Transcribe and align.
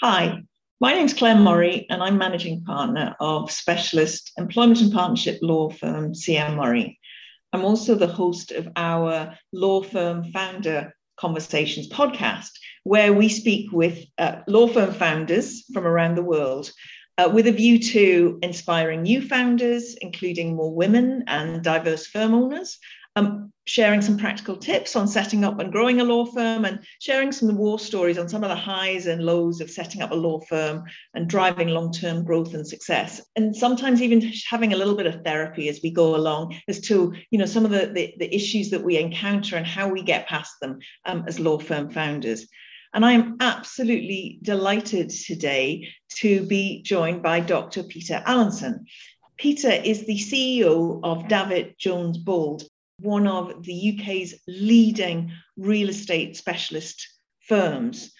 Hi, 0.00 0.44
my 0.80 0.94
name 0.94 1.06
is 1.06 1.12
Clare 1.12 1.34
Murray, 1.34 1.84
and 1.90 2.00
I'm 2.00 2.18
managing 2.18 2.62
partner 2.62 3.16
of 3.18 3.50
specialist 3.50 4.30
employment 4.38 4.80
and 4.80 4.92
partnership 4.92 5.40
law 5.42 5.70
firm 5.70 6.12
CM 6.12 6.54
Murray. 6.54 7.00
I'm 7.52 7.64
also 7.64 7.96
the 7.96 8.06
host 8.06 8.52
of 8.52 8.68
our 8.76 9.36
law 9.52 9.82
firm 9.82 10.30
founder 10.30 10.94
conversations 11.16 11.88
podcast, 11.88 12.50
where 12.84 13.12
we 13.12 13.28
speak 13.28 13.72
with 13.72 14.04
uh, 14.18 14.36
law 14.46 14.68
firm 14.68 14.94
founders 14.94 15.64
from 15.74 15.84
around 15.84 16.14
the 16.14 16.22
world 16.22 16.70
uh, 17.18 17.28
with 17.34 17.48
a 17.48 17.52
view 17.52 17.80
to 17.80 18.38
inspiring 18.40 19.02
new 19.02 19.20
founders, 19.20 19.96
including 20.00 20.54
more 20.54 20.72
women 20.72 21.24
and 21.26 21.64
diverse 21.64 22.06
firm 22.06 22.34
owners, 22.34 22.78
um, 23.18 23.52
sharing 23.66 24.00
some 24.00 24.16
practical 24.16 24.56
tips 24.56 24.96
on 24.96 25.06
setting 25.06 25.44
up 25.44 25.58
and 25.58 25.70
growing 25.70 26.00
a 26.00 26.04
law 26.04 26.24
firm 26.24 26.64
and 26.64 26.80
sharing 27.00 27.30
some 27.30 27.54
war 27.54 27.78
stories 27.78 28.16
on 28.16 28.26
some 28.26 28.42
of 28.42 28.48
the 28.48 28.56
highs 28.56 29.06
and 29.06 29.22
lows 29.22 29.60
of 29.60 29.70
setting 29.70 30.00
up 30.00 30.10
a 30.10 30.14
law 30.14 30.40
firm 30.48 30.82
and 31.12 31.28
driving 31.28 31.68
long-term 31.68 32.24
growth 32.24 32.54
and 32.54 32.66
success 32.66 33.20
and 33.36 33.54
sometimes 33.54 34.00
even 34.00 34.32
having 34.48 34.72
a 34.72 34.76
little 34.76 34.96
bit 34.96 35.06
of 35.06 35.22
therapy 35.22 35.68
as 35.68 35.80
we 35.82 35.90
go 35.90 36.16
along 36.16 36.56
as 36.66 36.80
to 36.80 37.12
you 37.30 37.38
know 37.38 37.44
some 37.44 37.66
of 37.66 37.70
the, 37.70 37.86
the, 37.92 38.14
the 38.18 38.34
issues 38.34 38.70
that 38.70 38.82
we 38.82 38.96
encounter 38.96 39.56
and 39.56 39.66
how 39.66 39.86
we 39.86 40.02
get 40.02 40.26
past 40.28 40.54
them 40.62 40.78
um, 41.04 41.24
as 41.26 41.38
law 41.38 41.58
firm 41.58 41.90
founders 41.90 42.46
and 42.94 43.04
I 43.04 43.12
am 43.12 43.36
absolutely 43.40 44.38
delighted 44.40 45.10
today 45.10 45.88
to 46.20 46.46
be 46.46 46.80
joined 46.80 47.22
by 47.22 47.40
Dr. 47.40 47.82
Peter 47.82 48.22
Allinson. 48.24 48.86
Peter 49.36 49.68
is 49.70 50.06
the 50.06 50.16
CEO 50.16 51.00
of 51.04 51.28
Davitt 51.28 51.78
Jones 51.78 52.16
Bould, 52.16 52.62
one 53.00 53.26
of 53.26 53.62
the 53.62 53.98
UK's 53.98 54.34
leading 54.46 55.32
real 55.56 55.88
estate 55.88 56.36
specialist 56.36 57.08
firms. 57.40 58.12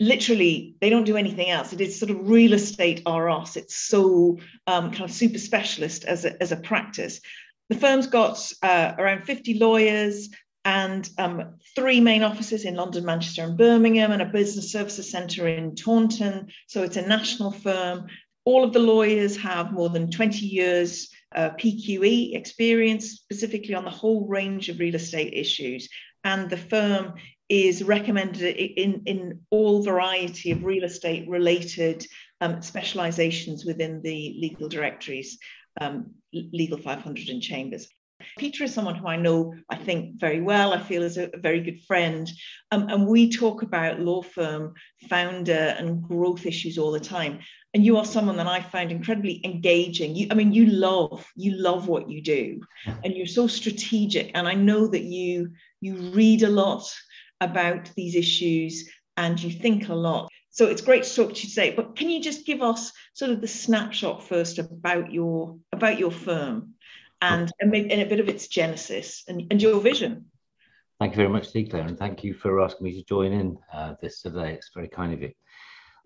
Literally, 0.00 0.76
they 0.80 0.90
don't 0.90 1.04
do 1.04 1.16
anything 1.16 1.50
else. 1.50 1.72
It 1.72 1.80
is 1.80 1.98
sort 1.98 2.10
of 2.10 2.28
real 2.28 2.54
estate 2.54 3.02
R 3.04 3.30
us. 3.30 3.56
It's 3.56 3.76
so 3.76 4.38
um, 4.66 4.90
kind 4.90 5.04
of 5.04 5.12
super 5.12 5.38
specialist 5.38 6.04
as 6.04 6.24
a, 6.24 6.40
as 6.42 6.52
a 6.52 6.56
practice. 6.56 7.20
The 7.68 7.78
firm's 7.78 8.06
got 8.06 8.52
uh, 8.62 8.92
around 8.98 9.24
50 9.24 9.58
lawyers 9.58 10.30
and 10.64 11.08
um, 11.18 11.54
three 11.74 12.00
main 12.00 12.22
offices 12.22 12.64
in 12.64 12.76
London, 12.76 13.04
Manchester, 13.04 13.42
and 13.42 13.58
Birmingham, 13.58 14.12
and 14.12 14.22
a 14.22 14.26
business 14.26 14.70
services 14.70 15.10
centre 15.10 15.48
in 15.48 15.74
Taunton. 15.74 16.48
So 16.68 16.82
it's 16.82 16.96
a 16.96 17.06
national 17.06 17.50
firm. 17.50 18.06
All 18.44 18.64
of 18.64 18.72
the 18.72 18.78
lawyers 18.78 19.36
have 19.38 19.72
more 19.72 19.88
than 19.88 20.10
20 20.10 20.46
years 20.46 21.08
uh, 21.34 21.50
PQE 21.50 22.34
experience, 22.34 23.10
specifically 23.10 23.74
on 23.74 23.84
the 23.84 23.90
whole 23.90 24.26
range 24.26 24.68
of 24.68 24.78
real 24.78 24.94
estate 24.94 25.32
issues. 25.34 25.88
And 26.24 26.48
the 26.48 26.56
firm 26.56 27.14
is 27.48 27.82
recommended 27.82 28.56
in, 28.56 29.02
in 29.06 29.40
all 29.50 29.82
variety 29.82 30.52
of 30.52 30.64
real 30.64 30.84
estate 30.84 31.28
related 31.28 32.06
um, 32.40 32.62
specializations 32.62 33.64
within 33.64 34.00
the 34.02 34.36
legal 34.40 34.68
directories, 34.68 35.38
um, 35.80 36.12
Legal 36.32 36.78
500 36.78 37.28
and 37.28 37.42
Chambers. 37.42 37.88
Peter 38.38 38.64
is 38.64 38.74
someone 38.74 38.94
who 38.94 39.06
I 39.06 39.16
know, 39.16 39.54
I 39.68 39.76
think, 39.76 40.20
very 40.20 40.40
well. 40.40 40.72
I 40.72 40.80
feel 40.80 41.02
is 41.02 41.16
a, 41.16 41.30
a 41.34 41.38
very 41.38 41.60
good 41.60 41.82
friend. 41.82 42.30
Um, 42.70 42.88
and 42.88 43.06
we 43.06 43.30
talk 43.30 43.62
about 43.62 44.00
law 44.00 44.22
firm 44.22 44.74
founder 45.08 45.74
and 45.78 46.02
growth 46.02 46.46
issues 46.46 46.78
all 46.78 46.92
the 46.92 47.00
time 47.00 47.40
and 47.74 47.84
you 47.84 47.96
are 47.96 48.04
someone 48.04 48.36
that 48.36 48.46
I 48.46 48.60
find 48.60 48.90
incredibly 48.90 49.40
engaging. 49.44 50.14
You, 50.14 50.26
I 50.30 50.34
mean, 50.34 50.52
you 50.52 50.66
love 50.66 51.26
you 51.36 51.52
love 51.52 51.88
what 51.88 52.08
you 52.08 52.20
do, 52.20 52.60
and 53.02 53.14
you're 53.14 53.26
so 53.26 53.46
strategic. 53.46 54.30
And 54.34 54.46
I 54.46 54.54
know 54.54 54.86
that 54.86 55.02
you 55.02 55.52
you 55.80 55.96
read 56.12 56.42
a 56.42 56.50
lot 56.50 56.84
about 57.40 57.90
these 57.96 58.14
issues 58.14 58.88
and 59.16 59.42
you 59.42 59.50
think 59.50 59.88
a 59.88 59.94
lot. 59.94 60.30
So 60.50 60.66
it's 60.66 60.82
great 60.82 61.04
to 61.04 61.14
talk 61.14 61.34
to 61.34 61.42
you 61.42 61.48
today. 61.48 61.72
But 61.74 61.96
can 61.96 62.10
you 62.10 62.20
just 62.20 62.44
give 62.44 62.60
us 62.60 62.92
sort 63.14 63.30
of 63.30 63.40
the 63.40 63.48
snapshot 63.48 64.28
first 64.28 64.58
about 64.58 65.10
your 65.10 65.58
about 65.72 65.98
your 65.98 66.10
firm 66.10 66.74
and 67.22 67.52
and, 67.60 67.74
a 67.74 68.04
bit 68.04 68.20
of 68.20 68.28
its 68.28 68.48
genesis 68.48 69.24
and, 69.28 69.46
and 69.50 69.62
your 69.62 69.80
vision? 69.80 70.26
Thank 70.98 71.12
you 71.12 71.16
very 71.16 71.28
much, 71.28 71.52
Clare, 71.52 71.86
and 71.86 71.98
thank 71.98 72.22
you 72.22 72.34
for 72.34 72.60
asking 72.60 72.84
me 72.84 72.92
to 72.92 73.04
join 73.04 73.32
in 73.32 73.58
uh, 73.72 73.94
this 74.00 74.22
today. 74.22 74.52
It's 74.52 74.70
very 74.74 74.88
kind 74.88 75.12
of 75.12 75.22
you. 75.22 75.32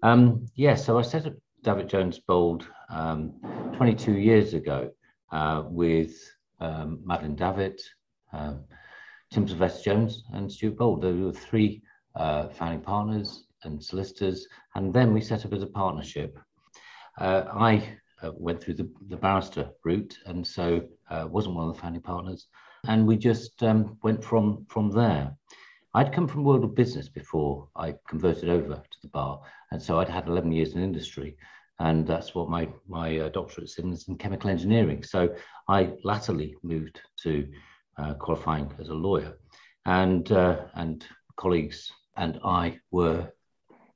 Um, 0.02 0.46
yeah, 0.54 0.74
so 0.74 0.98
I 0.98 1.02
set 1.02 1.26
up 1.26 1.34
Davitt 1.62 1.88
Jones 1.88 2.18
Bould 2.20 2.66
um, 2.90 3.34
22 3.76 4.12
years 4.12 4.54
ago 4.54 4.90
uh, 5.32 5.64
with 5.66 6.14
um, 6.60 7.00
Madeline 7.04 7.34
Davitt, 7.34 7.82
um, 8.32 8.64
Tim 9.32 9.48
Sylvester 9.48 9.90
Jones, 9.90 10.24
and 10.32 10.50
Stuart 10.50 10.78
Bould. 10.78 11.02
There 11.02 11.12
were 11.12 11.32
three 11.32 11.82
uh, 12.14 12.48
founding 12.48 12.80
partners 12.80 13.44
and 13.64 13.82
solicitors, 13.82 14.46
and 14.74 14.94
then 14.94 15.12
we 15.12 15.20
set 15.20 15.44
up 15.44 15.52
as 15.52 15.62
a 15.62 15.66
partnership. 15.66 16.38
Uh, 17.18 17.44
I 17.52 17.98
uh, 18.22 18.30
went 18.34 18.62
through 18.62 18.74
the, 18.74 18.90
the, 19.08 19.16
barrister 19.16 19.70
route, 19.84 20.16
and 20.26 20.46
so 20.46 20.82
uh, 21.10 21.26
wasn't 21.30 21.54
one 21.54 21.68
of 21.68 21.74
the 21.74 21.80
founding 21.80 22.02
partners, 22.02 22.46
and 22.88 23.06
we 23.06 23.16
just 23.16 23.62
um, 23.62 23.98
went 24.02 24.22
from 24.22 24.66
from 24.68 24.90
there. 24.90 25.36
I'd 25.94 26.12
come 26.12 26.28
from 26.28 26.44
world 26.44 26.64
of 26.64 26.74
business 26.74 27.08
before 27.08 27.68
I 27.74 27.94
converted 28.08 28.50
over 28.50 28.74
to 28.74 28.98
the 29.02 29.08
bar, 29.08 29.40
and 29.70 29.82
so 29.82 29.98
I'd 29.98 30.08
had 30.08 30.28
11 30.28 30.52
years 30.52 30.74
in 30.74 30.82
industry 30.82 31.36
and 31.78 32.06
that's 32.06 32.34
what 32.34 32.48
my 32.48 32.68
my 32.88 33.18
uh, 33.18 33.28
doctorate 33.28 33.70
in 33.78 33.92
is 33.92 34.08
in 34.08 34.16
chemical 34.16 34.50
engineering. 34.50 35.02
So 35.02 35.34
I 35.68 35.92
latterly 36.04 36.56
moved 36.62 37.00
to 37.22 37.48
uh, 37.98 38.14
qualifying 38.14 38.72
as 38.78 38.88
a 38.88 38.94
lawyer, 38.94 39.36
and 39.84 40.30
uh, 40.32 40.64
and 40.74 41.04
colleagues 41.36 41.92
and 42.16 42.40
I 42.44 42.78
were 42.90 43.30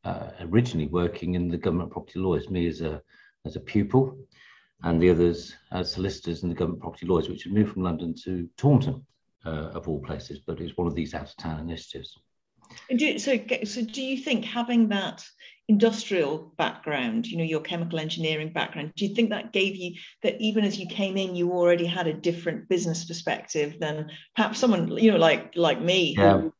uh, 0.04 0.30
originally 0.40 0.88
working 0.88 1.34
in 1.34 1.48
the 1.48 1.58
government 1.58 1.90
property 1.90 2.18
lawyers. 2.18 2.50
Me 2.50 2.66
as 2.66 2.80
a 2.80 3.02
as 3.46 3.56
a 3.56 3.60
pupil, 3.60 4.18
and 4.82 5.00
the 5.00 5.10
others 5.10 5.54
as 5.72 5.92
solicitors 5.92 6.42
in 6.42 6.48
the 6.48 6.54
government 6.54 6.82
property 6.82 7.06
lawyers, 7.06 7.28
which 7.28 7.44
had 7.44 7.52
moved 7.52 7.72
from 7.72 7.82
London 7.82 8.14
to 8.24 8.48
Taunton, 8.56 9.04
uh, 9.44 9.70
of 9.74 9.88
all 9.88 10.00
places. 10.00 10.38
But 10.38 10.60
it's 10.60 10.76
one 10.76 10.86
of 10.86 10.94
these 10.94 11.14
out 11.14 11.28
of 11.28 11.36
town 11.36 11.60
initiatives. 11.60 12.18
Do, 12.96 13.18
so, 13.18 13.38
so 13.64 13.82
do 13.82 14.02
you 14.02 14.16
think 14.16 14.44
having 14.44 14.88
that 14.88 15.24
industrial 15.68 16.52
background, 16.56 17.26
you 17.26 17.36
know, 17.36 17.44
your 17.44 17.60
chemical 17.60 17.98
engineering 17.98 18.52
background, 18.52 18.92
do 18.96 19.06
you 19.06 19.14
think 19.14 19.30
that 19.30 19.52
gave 19.52 19.76
you 19.76 19.94
that 20.22 20.40
even 20.40 20.64
as 20.64 20.78
you 20.78 20.86
came 20.86 21.16
in, 21.16 21.34
you 21.34 21.52
already 21.52 21.86
had 21.86 22.06
a 22.06 22.12
different 22.12 22.68
business 22.68 23.04
perspective 23.04 23.76
than 23.80 24.10
perhaps 24.36 24.58
someone, 24.58 24.96
you 24.98 25.10
know, 25.12 25.18
like 25.18 25.56
like 25.56 25.80
me, 25.80 26.14
yeah. 26.16 26.40
who 26.40 26.52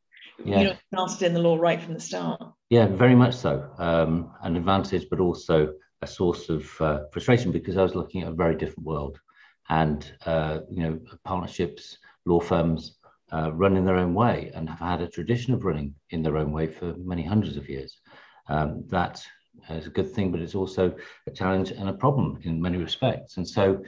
yeah. 0.44 0.58
you 0.58 0.64
know 0.66 0.76
started 0.92 1.26
in 1.26 1.34
the 1.34 1.40
law 1.40 1.56
right 1.56 1.80
from 1.80 1.94
the 1.94 2.00
start? 2.00 2.40
Yeah, 2.70 2.86
very 2.86 3.14
much 3.14 3.34
so. 3.34 3.68
Um, 3.78 4.32
an 4.42 4.56
advantage, 4.56 5.06
but 5.10 5.20
also 5.20 5.74
a 6.02 6.06
source 6.06 6.48
of 6.48 6.80
uh, 6.80 7.00
frustration 7.12 7.52
because 7.52 7.76
I 7.76 7.82
was 7.82 7.94
looking 7.94 8.22
at 8.22 8.28
a 8.28 8.32
very 8.32 8.56
different 8.56 8.86
world, 8.86 9.20
and 9.68 10.10
uh, 10.24 10.60
you 10.70 10.82
know, 10.82 11.00
partnerships, 11.24 11.98
law 12.26 12.40
firms. 12.40 12.96
Uh, 13.32 13.52
run 13.52 13.76
in 13.76 13.84
their 13.84 13.94
own 13.94 14.12
way 14.12 14.50
and 14.56 14.68
have 14.68 14.80
had 14.80 15.00
a 15.00 15.08
tradition 15.08 15.54
of 15.54 15.64
running 15.64 15.94
in 16.10 16.20
their 16.20 16.36
own 16.36 16.50
way 16.50 16.66
for 16.66 16.96
many 16.96 17.22
hundreds 17.22 17.56
of 17.56 17.68
years. 17.68 18.00
Um, 18.48 18.82
that 18.88 19.24
is 19.68 19.86
a 19.86 19.90
good 19.90 20.10
thing, 20.12 20.32
but 20.32 20.40
it's 20.40 20.56
also 20.56 20.96
a 21.28 21.30
challenge 21.30 21.70
and 21.70 21.88
a 21.88 21.92
problem 21.92 22.40
in 22.42 22.60
many 22.60 22.78
respects. 22.78 23.36
And 23.36 23.48
so, 23.48 23.84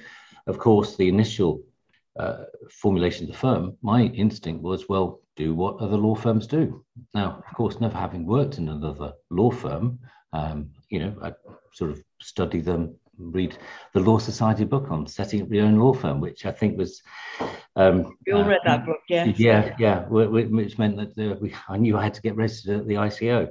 of 0.47 0.59
course, 0.61 0.95
the 0.95 1.09
initial 1.09 1.61
uh, 2.17 2.45
formulation 2.71 3.25
of 3.25 3.33
the 3.33 3.39
firm, 3.39 3.77
my 3.83 4.03
instinct 4.03 4.63
was, 4.63 4.89
well, 4.89 5.23
do 5.35 5.57
what 5.57 5.81
other 5.81 5.97
law 5.97 6.15
firms 6.15 6.47
do. 6.47 6.85
Now, 7.13 7.43
of 7.45 7.57
course, 7.57 7.81
never 7.81 7.99
having 7.99 8.25
worked 8.25 8.59
in 8.59 8.69
another 8.69 9.15
law 9.31 9.51
firm, 9.51 9.99
um, 10.33 10.71
you 10.89 11.01
know, 11.01 11.17
I 11.21 11.33
sort 11.73 11.91
of 11.91 12.03
study 12.21 12.61
them, 12.61 12.97
read 13.19 13.57
the 13.95 14.01
Law 14.01 14.19
Society 14.19 14.65
book 14.65 14.91
on 14.91 15.07
setting 15.07 15.43
up 15.43 15.51
your 15.51 15.67
own 15.67 15.79
law 15.79 15.93
firm, 15.93 16.21
which 16.21 16.47
I 16.47 16.53
think 16.53 16.79
was. 16.79 17.03
Um, 17.77 18.17
you 18.27 18.37
all 18.37 18.43
uh, 18.43 18.49
read 18.49 18.61
that 18.65 18.87
book, 18.87 19.01
yeah? 19.09 19.25
Yeah, 19.37 19.75
yeah, 19.79 20.05
which 20.09 20.79
meant 20.79 20.97
that 20.97 21.33
uh, 21.33 21.37
we, 21.41 21.55
I 21.69 21.77
knew 21.77 21.97
I 21.97 22.05
had 22.05 22.15
to 22.15 22.23
get 22.23 22.37
registered 22.37 22.81
at 22.81 22.87
the 22.87 22.95
ICO. 22.95 23.49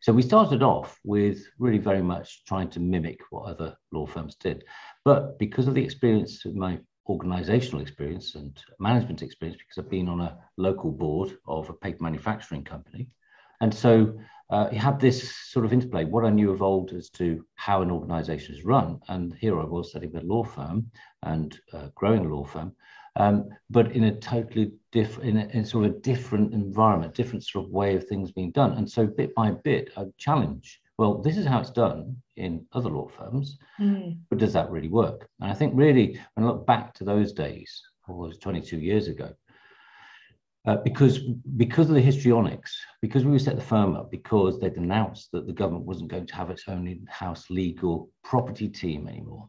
So 0.00 0.12
we 0.12 0.22
started 0.22 0.62
off 0.62 0.98
with 1.04 1.46
really 1.58 1.78
very 1.78 2.02
much 2.02 2.44
trying 2.44 2.68
to 2.70 2.80
mimic 2.80 3.20
what 3.30 3.48
other 3.48 3.74
law 3.90 4.06
firms 4.06 4.34
did. 4.34 4.64
But 5.04 5.38
because 5.38 5.66
of 5.66 5.74
the 5.74 5.82
experience 5.82 6.44
of 6.44 6.54
my 6.54 6.78
organizational 7.08 7.80
experience 7.80 8.34
and 8.34 8.58
management 8.78 9.22
experience, 9.22 9.60
because 9.60 9.82
I've 9.82 9.90
been 9.90 10.08
on 10.08 10.20
a 10.20 10.36
local 10.56 10.90
board 10.90 11.38
of 11.46 11.70
a 11.70 11.74
paper 11.74 12.02
manufacturing 12.02 12.64
company. 12.64 13.08
And 13.60 13.72
so 13.74 14.18
uh, 14.54 14.68
you 14.72 14.78
have 14.78 14.98
this 14.98 15.34
sort 15.52 15.64
of 15.64 15.72
interplay. 15.72 16.04
What 16.04 16.24
I 16.24 16.30
knew 16.30 16.50
of 16.50 16.62
old 16.62 16.92
as 16.92 17.10
to 17.10 17.44
how 17.54 17.82
an 17.82 17.90
organization 17.90 18.54
is 18.54 18.64
run. 18.64 19.00
And 19.08 19.34
here 19.34 19.60
I 19.60 19.64
was 19.64 19.92
setting 19.92 20.14
a 20.16 20.20
law 20.20 20.44
firm 20.44 20.90
and 21.22 21.58
uh, 21.72 21.88
growing 21.94 22.24
a 22.24 22.34
law 22.34 22.44
firm 22.44 22.74
um, 23.16 23.48
but 23.70 23.92
in 23.92 24.04
a 24.04 24.16
totally 24.18 24.72
different, 24.90 25.28
in, 25.30 25.50
in 25.50 25.64
sort 25.64 25.84
of 25.84 25.92
a 25.92 25.98
different 26.00 26.52
environment, 26.52 27.14
different 27.14 27.44
sort 27.44 27.66
of 27.66 27.70
way 27.70 27.94
of 27.94 28.06
things 28.06 28.32
being 28.32 28.50
done. 28.50 28.72
And 28.72 28.90
so 28.90 29.06
bit 29.06 29.34
by 29.34 29.52
bit, 29.52 29.90
I 29.96 30.04
challenge. 30.18 30.80
Well, 30.98 31.18
this 31.18 31.36
is 31.36 31.46
how 31.46 31.60
it's 31.60 31.70
done 31.70 32.16
in 32.36 32.66
other 32.72 32.90
law 32.90 33.08
firms, 33.08 33.58
mm. 33.80 34.16
but 34.30 34.38
does 34.38 34.52
that 34.52 34.70
really 34.70 34.88
work? 34.88 35.28
And 35.40 35.50
I 35.50 35.54
think 35.54 35.72
really, 35.74 36.20
when 36.34 36.46
I 36.46 36.50
look 36.50 36.66
back 36.66 36.94
to 36.94 37.04
those 37.04 37.32
days, 37.32 37.82
was 38.06 38.38
22 38.38 38.78
years 38.78 39.08
ago, 39.08 39.32
Uh, 40.66 40.76
because 40.76 41.18
because 41.56 41.90
of 41.90 41.94
the 41.94 42.00
histrionics, 42.00 42.74
because 43.02 43.24
we 43.24 43.38
set 43.38 43.56
the 43.56 43.62
firm 43.62 43.94
up, 43.96 44.10
because 44.10 44.58
they'd 44.58 44.76
announced 44.76 45.30
that 45.30 45.46
the 45.46 45.52
government 45.52 45.84
wasn't 45.84 46.10
going 46.10 46.26
to 46.26 46.34
have 46.34 46.48
its 46.48 46.64
own 46.68 46.88
in-house 46.88 47.50
legal 47.50 48.08
property 48.22 48.66
team 48.66 49.06
anymore, 49.06 49.46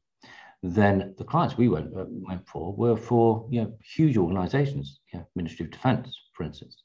then 0.62 1.16
the 1.18 1.24
clients 1.24 1.58
we 1.58 1.70
went 1.70 1.96
uh, 1.98 2.04
went 2.10 2.46
for 2.46 2.74
were 2.74 2.98
for 2.98 3.48
you 3.50 3.62
know 3.62 3.74
huge 3.96 4.18
organisations, 4.18 5.00
you 5.14 5.20
know, 5.20 5.26
Ministry 5.38 5.66
of 5.66 5.72
Defence, 5.72 6.14
for 6.34 6.44
instance. 6.44 6.84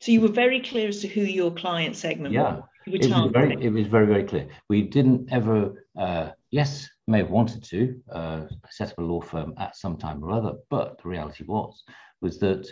So 0.00 0.10
you 0.12 0.20
were 0.20 0.28
very 0.28 0.60
clear 0.60 0.88
as 0.88 1.00
to 1.00 1.08
who 1.08 1.22
your 1.22 1.52
client 1.52 1.96
segment 1.96 2.34
yeah. 2.34 2.56
was. 2.56 2.62
It 2.88 3.10
was, 3.10 3.32
very, 3.32 3.64
it 3.64 3.72
was 3.72 3.86
very, 3.88 4.06
very 4.06 4.22
clear. 4.22 4.46
We 4.68 4.82
didn't 4.82 5.32
ever, 5.32 5.84
uh, 5.98 6.30
yes, 6.52 6.88
may 7.08 7.18
have 7.18 7.30
wanted 7.30 7.64
to 7.64 8.00
uh, 8.12 8.42
set 8.70 8.92
up 8.92 8.98
a 8.98 9.02
law 9.02 9.20
firm 9.20 9.54
at 9.58 9.74
some 9.76 9.96
time 9.96 10.22
or 10.22 10.30
other, 10.30 10.52
but 10.70 11.02
the 11.02 11.08
reality 11.08 11.44
was 11.44 11.82
was 12.20 12.38
that 12.38 12.66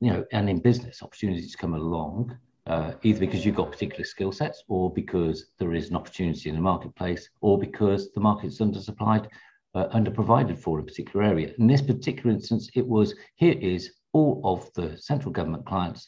you 0.00 0.10
know, 0.10 0.24
and 0.32 0.48
in 0.48 0.58
business, 0.60 1.02
opportunities 1.02 1.56
come 1.56 1.74
along 1.74 2.36
uh, 2.66 2.92
either 3.02 3.20
because 3.20 3.44
you've 3.44 3.54
got 3.54 3.70
particular 3.70 4.04
skill 4.04 4.32
sets 4.32 4.64
or 4.68 4.92
because 4.92 5.46
there 5.58 5.72
is 5.74 5.90
an 5.90 5.96
opportunity 5.96 6.48
in 6.48 6.56
the 6.56 6.60
marketplace 6.60 7.28
or 7.40 7.58
because 7.58 8.12
the 8.12 8.20
market's 8.20 8.58
undersupplied, 8.58 9.28
uh, 9.74 9.86
underprovided 9.88 10.58
for 10.58 10.80
a 10.80 10.82
particular 10.82 11.24
area. 11.24 11.52
In 11.58 11.66
this 11.66 11.82
particular 11.82 12.30
instance, 12.30 12.68
it 12.74 12.86
was 12.86 13.14
here 13.36 13.56
is 13.60 13.92
all 14.12 14.40
of 14.44 14.72
the 14.74 14.96
central 14.98 15.32
government 15.32 15.64
clients 15.64 16.06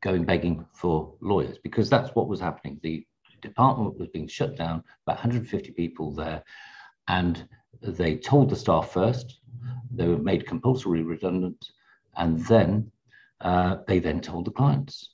going 0.00 0.24
begging 0.24 0.64
for 0.72 1.14
lawyers 1.20 1.58
because 1.58 1.90
that's 1.90 2.14
what 2.14 2.28
was 2.28 2.40
happening. 2.40 2.80
The 2.82 3.06
department 3.42 3.98
was 3.98 4.08
being 4.08 4.26
shut 4.26 4.56
down, 4.56 4.82
about 5.06 5.16
150 5.16 5.72
people 5.72 6.12
there, 6.12 6.42
and 7.08 7.46
they 7.82 8.16
told 8.16 8.48
the 8.48 8.56
staff 8.56 8.92
first, 8.92 9.40
they 9.90 10.08
were 10.08 10.18
made 10.18 10.46
compulsory 10.46 11.02
redundant, 11.02 11.62
and 12.16 12.40
then 12.46 12.90
uh, 13.44 13.76
they 13.86 14.00
then 14.00 14.20
told 14.20 14.46
the 14.46 14.50
clients. 14.50 15.10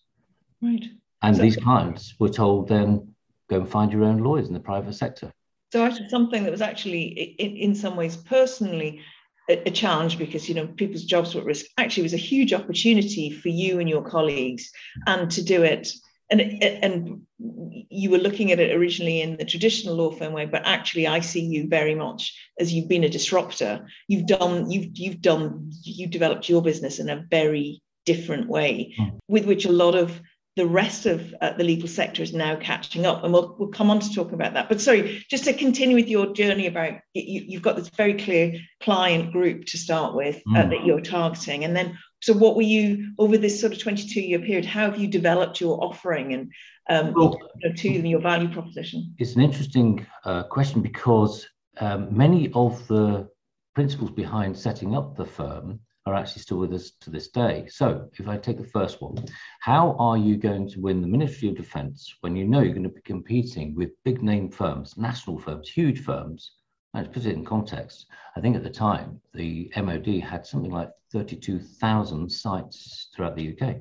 Right. 0.62 0.87
And 1.23 1.37
so, 1.37 1.43
these 1.43 1.56
clients 1.56 2.15
were 2.19 2.29
told 2.31 2.69
then 2.69 3.15
go 3.50 3.61
and 3.61 3.69
find 3.69 3.93
your 3.93 4.05
own 4.05 4.19
lawyers 4.19 4.49
in 4.49 4.55
the 4.55 4.61
private 4.61 4.94
sector. 4.94 5.32
So 5.73 5.85
actually 5.85 6.09
something 6.09 6.44
that 6.44 6.50
was 6.50 6.62
actually 6.62 7.03
in, 7.03 7.56
in 7.56 7.75
some 7.75 7.97
ways 7.97 8.17
personally 8.17 9.03
a, 9.49 9.69
a 9.69 9.71
challenge 9.71 10.19
because 10.19 10.49
you 10.49 10.55
know 10.55 10.67
people's 10.67 11.05
jobs 11.05 11.35
were 11.35 11.43
at 11.43 11.47
risk 11.47 11.67
actually 11.77 12.05
was 12.05 12.15
a 12.15 12.29
huge 12.29 12.53
opportunity 12.53 13.31
for 13.31 13.49
you 13.49 13.79
and 13.79 13.88
your 13.88 14.03
colleagues 14.03 14.71
and 15.06 15.31
to 15.31 15.44
do 15.44 15.62
it 15.62 15.88
and 16.31 16.41
and 16.41 17.23
you 17.38 18.11
were 18.11 18.19
looking 18.19 18.50
at 18.53 18.61
it 18.61 18.75
originally 18.75 19.21
in 19.21 19.37
the 19.37 19.44
traditional 19.44 19.94
law 19.94 20.11
firm 20.11 20.33
way 20.33 20.47
but 20.47 20.67
actually 20.67 21.06
i 21.06 21.21
see 21.21 21.44
you 21.44 21.69
very 21.69 21.94
much 21.94 22.37
as 22.59 22.73
you've 22.73 22.88
been 22.88 23.05
a 23.05 23.09
disruptor 23.09 23.87
you've 24.09 24.26
done 24.26 24.71
you've 24.71 24.91
you've 24.94 25.21
done 25.21 25.71
you've 25.83 26.11
developed 26.11 26.49
your 26.49 26.62
business 26.62 26.99
in 26.99 27.09
a 27.09 27.25
very 27.31 27.81
different 28.06 28.49
way 28.49 28.94
mm. 28.99 29.19
with 29.29 29.47
which 29.47 29.64
a 29.64 29.73
lot 29.73 29.94
of 29.94 30.20
the 30.56 30.67
rest 30.67 31.06
of 31.06 31.35
uh, 31.41 31.52
the 31.55 31.64
legal 31.64 31.88
sector 31.88 32.23
is 32.23 32.35
now 32.35 32.56
catching 32.56 33.06
up 33.06 33.23
and 33.23 33.32
we'll, 33.32 33.55
we'll 33.58 33.69
come 33.69 33.91
on 33.91 34.00
to 34.00 34.12
talk 34.12 34.32
about 34.32 34.55
that 34.55 34.69
but 34.69 34.81
sorry 34.81 35.25
just 35.31 35.44
to 35.44 35.52
continue 35.52 35.97
with 35.97 36.08
your 36.08 36.32
journey 36.32 36.67
about 36.67 36.94
you, 37.14 37.56
have 37.56 37.62
got 37.62 37.76
this 37.76 37.88
very 37.91 38.14
clear 38.14 38.55
client 38.81 39.32
group 39.32 39.64
to 39.64 39.79
start 39.79 40.14
with 40.14 40.43
mm. 40.47 40.58
uh, 40.58 40.69
that 40.69 40.85
you're 40.85 41.00
targeting 41.00 41.64
and 41.64 41.76
then 41.76 41.97
so 42.20 42.32
what 42.32 42.56
were 42.56 42.62
you 42.62 43.12
over 43.19 43.38
this 43.38 43.61
sort 43.61 43.73
of 43.73 43.79
22 43.79 44.20
year 44.20 44.41
period 44.41 44.64
how 44.64 44.91
have 44.91 44.99
you 44.99 45.06
developed 45.06 45.61
your 45.61 45.82
offering 45.82 46.35
and 46.35 46.52
um, 46.88 47.14
well, 47.14 47.38
to 47.76 47.88
your 47.88 48.20
value 48.20 48.49
proposition 48.49 49.14
it's 49.19 49.37
an 49.37 49.43
interesting 49.43 50.05
uh, 50.25 50.43
question 50.43 50.82
because 50.82 51.47
um, 51.79 52.14
many 52.14 52.50
of 52.55 52.87
the 52.88 53.29
principles 53.75 54.11
behind 54.11 54.56
setting 54.56 54.97
up 54.97 55.17
the 55.17 55.25
firm 55.25 55.81
are 56.06 56.14
actually 56.14 56.43
still 56.43 56.58
with 56.58 56.73
us 56.73 56.93
to 57.00 57.11
this 57.11 57.29
day. 57.29 57.67
So, 57.69 58.08
if 58.19 58.29
I 58.29 58.37
take 58.37 58.58
the 58.58 58.64
first 58.64 59.02
one, 59.02 59.25
how 59.61 59.97
are 59.99 60.17
you 60.17 60.37
going 60.37 60.69
to 60.70 60.81
win 60.81 61.00
the 61.00 61.08
Ministry 61.08 61.49
of 61.49 61.56
Defence 61.56 62.14
when 62.20 62.37
you 62.37 62.47
know 62.47 62.61
you're 62.61 62.75
going 62.75 62.82
to 62.85 62.88
be 62.88 63.02
competing 63.02 63.75
with 63.75 63.91
big 64.05 64.23
name 64.23 64.50
firms, 64.50 64.97
national 64.97 65.38
firms, 65.38 65.69
huge 65.69 66.00
firms? 66.00 66.52
And 66.94 67.06
to 67.06 67.11
put 67.12 67.26
it 67.26 67.35
in 67.35 67.44
context, 67.44 68.06
I 68.37 68.41
think 68.41 68.56
at 68.56 68.64
the 68.64 68.70
time 68.70 69.20
the 69.32 69.70
MOD 69.76 70.20
had 70.20 70.44
something 70.44 70.73
like 70.73 70.91
32,000 71.12 72.31
sites 72.31 73.08
throughout 73.14 73.37
the 73.37 73.56
UK. 73.56 73.76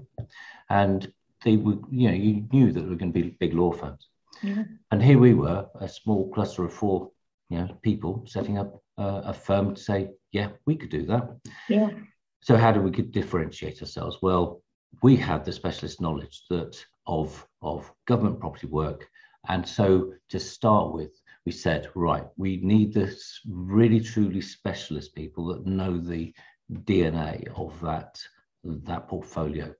And 0.69 1.11
they 1.43 1.57
were, 1.57 1.77
you 1.89 2.09
know, 2.09 2.15
you 2.15 2.47
knew 2.51 2.71
that 2.71 2.81
there 2.81 2.89
were 2.89 2.95
going 2.95 3.13
to 3.13 3.21
be 3.21 3.35
big 3.39 3.53
law 3.53 3.71
firms. 3.71 4.07
Yeah. 4.43 4.63
And 4.91 5.01
here 5.01 5.17
we 5.17 5.33
were, 5.33 5.67
a 5.79 5.87
small 5.87 6.31
cluster 6.31 6.63
of 6.63 6.73
four 6.73 7.11
you 7.49 7.57
know, 7.57 7.67
people 7.81 8.23
setting 8.27 8.57
up 8.57 8.81
uh, 8.97 9.21
a 9.25 9.33
firm 9.33 9.75
to 9.75 9.81
say, 9.81 10.09
yeah, 10.31 10.49
we 10.65 10.75
could 10.75 10.89
do 10.89 11.05
that. 11.07 11.29
Yeah. 11.67 11.89
So 12.41 12.55
how 12.55 12.71
do 12.71 12.81
we 12.81 12.91
differentiate 12.91 13.81
ourselves? 13.81 14.17
Well, 14.21 14.61
we 15.03 15.15
had 15.15 15.43
the 15.43 15.51
specialist 15.51 15.99
knowledge 16.01 16.43
that 16.49 16.83
of 17.07 17.45
of 17.61 17.91
government 18.07 18.39
property 18.39 18.67
work, 18.67 19.07
and 19.47 19.67
so 19.67 20.13
to 20.29 20.39
start 20.39 20.93
with, 20.93 21.11
we 21.45 21.51
said, 21.51 21.89
right, 21.95 22.25
we 22.37 22.57
need 22.57 22.93
this 22.93 23.39
really 23.47 23.99
truly 23.99 24.41
specialist 24.41 25.15
people 25.15 25.47
that 25.47 25.65
know 25.65 25.97
the 25.97 26.33
DNA 26.83 27.47
of 27.55 27.79
that 27.81 28.19
that 28.63 29.07
portfolio, 29.07 29.73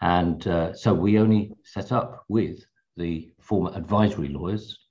and 0.00 0.46
uh, 0.46 0.74
so 0.74 0.92
we 0.92 1.18
only 1.18 1.52
set 1.64 1.92
up 1.92 2.24
with 2.28 2.64
the 2.96 3.30
former 3.40 3.72
advisory 3.74 4.28
lawyers 4.28 4.85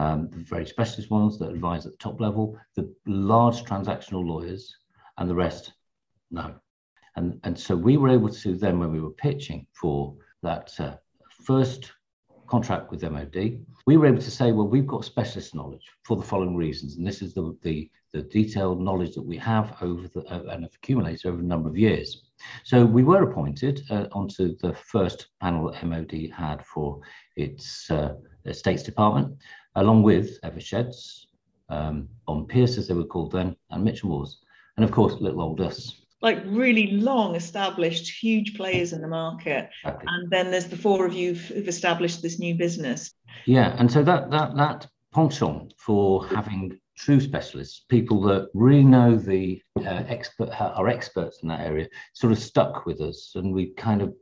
um, 0.00 0.30
the 0.30 0.38
very 0.38 0.64
specialist 0.64 1.10
ones 1.10 1.38
that 1.38 1.50
advise 1.50 1.84
at 1.84 1.92
the 1.92 1.98
top 1.98 2.20
level, 2.22 2.58
the 2.74 2.90
large 3.06 3.64
transactional 3.64 4.26
lawyers, 4.26 4.74
and 5.18 5.28
the 5.28 5.34
rest, 5.34 5.74
no. 6.30 6.54
And, 7.16 7.38
and 7.44 7.58
so 7.58 7.76
we 7.76 7.98
were 7.98 8.08
able 8.08 8.30
to 8.30 8.56
then, 8.56 8.78
when 8.78 8.92
we 8.92 9.02
were 9.02 9.10
pitching 9.10 9.66
for 9.74 10.14
that 10.42 10.72
uh, 10.78 10.94
first 11.44 11.92
contract 12.46 12.90
with 12.90 13.02
MOD, 13.02 13.60
we 13.86 13.98
were 13.98 14.06
able 14.06 14.22
to 14.22 14.30
say, 14.30 14.52
well, 14.52 14.66
we've 14.66 14.86
got 14.86 15.04
specialist 15.04 15.54
knowledge 15.54 15.86
for 16.04 16.16
the 16.16 16.22
following 16.22 16.56
reasons. 16.56 16.96
And 16.96 17.06
this 17.06 17.20
is 17.20 17.34
the, 17.34 17.54
the, 17.62 17.90
the 18.14 18.22
detailed 18.22 18.80
knowledge 18.80 19.14
that 19.16 19.22
we 19.22 19.36
have 19.36 19.76
over 19.82 20.08
the, 20.08 20.20
uh, 20.32 20.44
and 20.50 20.62
have 20.62 20.74
accumulated 20.74 21.26
over 21.26 21.40
a 21.40 21.44
number 21.44 21.68
of 21.68 21.76
years. 21.76 22.22
So 22.64 22.86
we 22.86 23.04
were 23.04 23.22
appointed 23.24 23.82
uh, 23.90 24.06
onto 24.12 24.56
the 24.56 24.72
first 24.72 25.26
panel 25.42 25.76
MOD 25.82 26.30
had 26.34 26.64
for 26.64 27.00
its 27.36 27.90
uh, 27.90 28.14
Estates 28.46 28.82
Department 28.82 29.36
along 29.76 30.02
with 30.02 30.40
Eversheds, 30.42 31.26
um, 31.68 32.08
Bond 32.26 32.48
Pearce 32.48 32.78
as 32.78 32.88
they 32.88 32.94
were 32.94 33.04
called 33.04 33.32
then, 33.32 33.56
and 33.70 33.84
Mitchell 33.84 34.08
Moores, 34.10 34.40
and 34.76 34.84
of 34.84 34.90
course 34.90 35.14
Little 35.20 35.42
Old 35.42 35.60
Us. 35.60 36.02
Like 36.22 36.42
really 36.44 36.88
long 36.88 37.34
established, 37.34 38.10
huge 38.22 38.54
players 38.54 38.92
in 38.92 39.00
the 39.00 39.08
market, 39.08 39.70
exactly. 39.82 40.06
and 40.08 40.30
then 40.30 40.50
there's 40.50 40.66
the 40.66 40.76
four 40.76 41.06
of 41.06 41.14
you 41.14 41.34
who've 41.34 41.68
established 41.68 42.20
this 42.20 42.38
new 42.38 42.54
business. 42.54 43.12
Yeah, 43.46 43.74
and 43.78 43.90
so 43.90 44.02
that 44.02 44.30
that 44.30 44.54
that 44.56 44.86
penchant 45.14 45.74
for 45.78 46.26
having 46.26 46.78
true 47.04 47.20
specialists, 47.20 47.84
people 47.88 48.20
that 48.20 48.50
really 48.52 48.84
know 48.84 49.16
the 49.16 49.60
uh, 49.78 50.04
expert 50.08 50.50
are 50.60 50.88
experts 50.88 51.38
in 51.42 51.48
that 51.48 51.60
area, 51.60 51.88
sort 52.12 52.32
of 52.32 52.38
stuck 52.38 52.84
with 52.84 53.00
us, 53.00 53.32
and 53.36 53.54
we 53.54 53.70
kind 53.70 54.02
of 54.02 54.14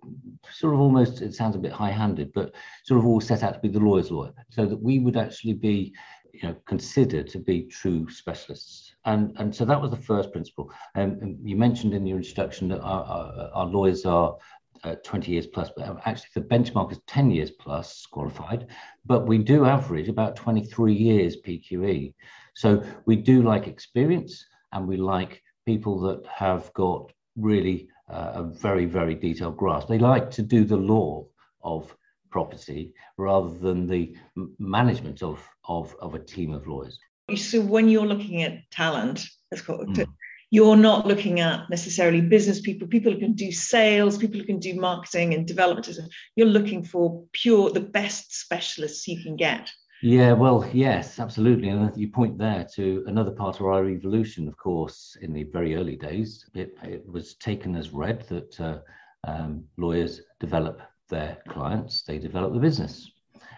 sort 0.52 0.74
of 0.74 0.80
almost 0.80 1.20
it 1.20 1.34
sounds 1.34 1.56
a 1.56 1.58
bit 1.58 1.72
high-handed, 1.72 2.32
but 2.32 2.54
sort 2.84 3.00
of 3.00 3.06
all 3.06 3.20
set 3.20 3.42
out 3.42 3.54
to 3.54 3.60
be 3.60 3.68
the 3.68 3.80
lawyer's 3.80 4.12
lawyer, 4.12 4.32
so 4.50 4.64
that 4.64 4.80
we 4.80 5.00
would 5.00 5.16
actually 5.16 5.54
be 5.54 5.92
you 6.32 6.48
know 6.48 6.54
considered 6.66 7.26
to 7.28 7.38
be 7.40 7.62
true 7.64 8.08
specialists. 8.08 8.94
And 9.04 9.34
and 9.38 9.54
so 9.54 9.64
that 9.64 9.80
was 9.80 9.90
the 9.90 9.96
first 9.96 10.30
principle. 10.30 10.70
Um, 10.94 11.18
and 11.20 11.38
you 11.42 11.56
mentioned 11.56 11.94
in 11.94 12.06
your 12.06 12.18
introduction 12.18 12.68
that 12.68 12.80
our, 12.80 13.04
our, 13.04 13.50
our 13.54 13.66
lawyers 13.66 14.06
are 14.06 14.36
uh, 14.84 14.96
20 15.04 15.32
years 15.32 15.46
plus, 15.46 15.70
but 15.76 16.00
actually 16.06 16.28
the 16.34 16.40
benchmark 16.40 16.92
is 16.92 17.00
10 17.06 17.30
years 17.30 17.50
plus 17.50 18.06
qualified, 18.06 18.66
but 19.06 19.26
we 19.26 19.38
do 19.38 19.64
average 19.64 20.08
about 20.08 20.36
23 20.36 20.92
years 20.92 21.36
PQE. 21.44 22.14
So 22.54 22.82
we 23.06 23.16
do 23.16 23.42
like 23.42 23.66
experience 23.66 24.44
and 24.72 24.86
we 24.86 24.96
like 24.96 25.42
people 25.66 26.00
that 26.00 26.26
have 26.26 26.72
got 26.74 27.12
really 27.36 27.88
uh, 28.10 28.32
a 28.34 28.42
very, 28.42 28.86
very 28.86 29.14
detailed 29.14 29.56
grasp. 29.56 29.88
They 29.88 29.98
like 29.98 30.30
to 30.32 30.42
do 30.42 30.64
the 30.64 30.76
law 30.76 31.26
of 31.62 31.94
property 32.30 32.92
rather 33.16 33.50
than 33.50 33.86
the 33.86 34.16
management 34.58 35.22
of, 35.22 35.46
of, 35.66 35.94
of 36.00 36.14
a 36.14 36.18
team 36.18 36.52
of 36.52 36.66
lawyers. 36.66 36.98
So 37.36 37.60
when 37.60 37.88
you're 37.88 38.06
looking 38.06 38.42
at 38.42 38.70
talent, 38.70 39.24
let's 39.50 39.62
call 39.62 39.82
it, 39.82 39.88
mm 39.88 40.06
you're 40.50 40.76
not 40.76 41.06
looking 41.06 41.40
at 41.40 41.68
necessarily 41.68 42.20
business 42.20 42.60
people, 42.60 42.88
people 42.88 43.12
who 43.12 43.18
can 43.18 43.34
do 43.34 43.52
sales, 43.52 44.16
people 44.16 44.40
who 44.40 44.46
can 44.46 44.58
do 44.58 44.74
marketing 44.74 45.34
and 45.34 45.46
development. 45.46 45.88
You're 46.36 46.46
looking 46.46 46.82
for 46.82 47.24
pure, 47.32 47.70
the 47.70 47.80
best 47.80 48.34
specialists 48.34 49.06
you 49.06 49.22
can 49.22 49.36
get. 49.36 49.70
Yeah, 50.00 50.32
well, 50.32 50.68
yes, 50.72 51.18
absolutely. 51.18 51.68
And 51.68 51.94
you 51.96 52.08
point 52.08 52.38
there 52.38 52.66
to 52.76 53.04
another 53.08 53.32
part 53.32 53.58
of 53.58 53.66
our 53.66 53.84
evolution, 53.88 54.46
of 54.46 54.56
course, 54.56 55.16
in 55.20 55.32
the 55.32 55.42
very 55.44 55.74
early 55.74 55.96
days. 55.96 56.48
It, 56.54 56.76
it 56.84 57.04
was 57.06 57.34
taken 57.34 57.74
as 57.74 57.90
read 57.90 58.24
that 58.28 58.60
uh, 58.60 58.78
um, 59.26 59.64
lawyers 59.76 60.20
develop 60.38 60.80
their 61.10 61.38
clients, 61.48 62.02
they 62.02 62.18
develop 62.18 62.52
the 62.52 62.60
business, 62.60 63.10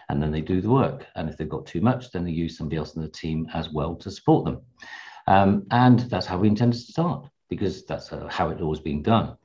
and 0.09 0.21
then 0.21 0.31
they 0.31 0.41
do 0.41 0.61
the 0.61 0.69
work. 0.69 1.05
And 1.15 1.29
if 1.29 1.37
they've 1.37 1.47
got 1.47 1.67
too 1.67 1.81
much, 1.81 2.11
then 2.11 2.25
they 2.25 2.31
use 2.31 2.57
somebody 2.57 2.77
else 2.77 2.95
in 2.95 3.01
the 3.01 3.07
team 3.07 3.47
as 3.53 3.69
well 3.71 3.95
to 3.95 4.09
support 4.09 4.45
them. 4.45 4.61
Um, 5.31 5.65
and 5.71 5.99
that's 6.11 6.25
how 6.25 6.37
we 6.37 6.49
intended 6.49 6.77
to 6.81 6.91
start 6.91 7.25
because 7.49 7.85
that's 7.85 8.11
uh, 8.11 8.27
how 8.27 8.49
it 8.49 8.59
always 8.59 8.81
been 8.81 9.01
done. 9.01 9.37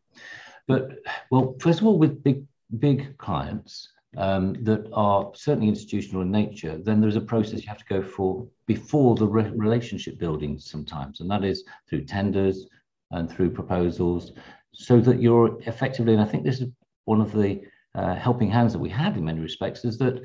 but 0.66 0.83
well, 1.31 1.55
first 1.61 1.81
of 1.81 1.87
all, 1.87 1.97
with 1.97 2.25
big 2.25 2.43
big 2.81 3.16
clients 3.19 3.73
um, 4.16 4.45
that 4.64 4.83
are 4.93 5.31
certainly 5.35 5.69
institutional 5.69 6.23
in 6.23 6.33
nature, 6.33 6.76
then 6.76 7.00
there's 7.00 7.23
a 7.23 7.31
process 7.33 7.62
you 7.62 7.69
have 7.69 7.85
to 7.85 7.95
go 7.97 8.02
for 8.02 8.28
before 8.66 9.14
the 9.14 9.28
re- 9.37 9.52
relationship 9.66 10.19
building 10.19 10.59
sometimes, 10.59 11.21
and 11.21 11.31
that 11.31 11.45
is 11.45 11.62
through 11.88 12.05
tenders 12.05 12.66
and 13.12 13.31
through 13.31 13.50
proposals, 13.61 14.33
so 14.73 15.00
that 15.00 15.23
you're 15.23 15.57
effectively. 15.73 16.14
And 16.14 16.23
I 16.23 16.31
think 16.31 16.43
this 16.43 16.61
is 16.61 16.69
one 17.05 17.21
of 17.21 17.31
the 17.33 17.61
uh, 17.95 18.16
helping 18.16 18.50
hands 18.50 18.73
that 18.73 18.87
we 18.87 18.90
have 19.02 19.16
in 19.16 19.25
many 19.25 19.40
respects 19.40 19.85
is 19.85 19.99
that 19.99 20.16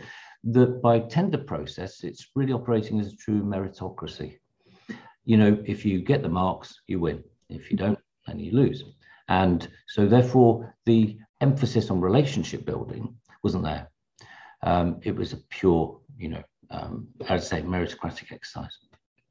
that 0.58 0.82
by 0.82 1.00
tender 1.02 1.38
process, 1.54 2.04
it's 2.04 2.30
really 2.36 2.54
operating 2.60 3.00
as 3.00 3.14
a 3.14 3.16
true 3.16 3.44
meritocracy. 3.44 4.41
You 5.32 5.38
know, 5.38 5.58
if 5.66 5.86
you 5.86 6.02
get 6.02 6.24
the 6.24 6.28
marks, 6.28 6.82
you 6.88 7.00
win. 7.00 7.24
If 7.48 7.72
you 7.72 7.78
don't, 7.78 7.98
then 8.28 8.38
you 8.38 8.52
lose. 8.52 8.84
And 9.30 9.66
so, 9.88 10.06
therefore, 10.06 10.76
the 10.86 11.18
emphasis 11.40 11.90
on 11.90 12.02
relationship 12.02 12.66
building 12.66 13.16
wasn't 13.42 13.64
there. 13.64 13.90
Um, 14.62 15.00
it 15.04 15.16
was 15.16 15.32
a 15.32 15.38
pure, 15.50 16.02
you 16.18 16.28
know, 16.28 16.44
um, 16.70 17.08
I'd 17.30 17.42
say 17.42 17.62
meritocratic 17.62 18.34
exercise. 18.34 18.78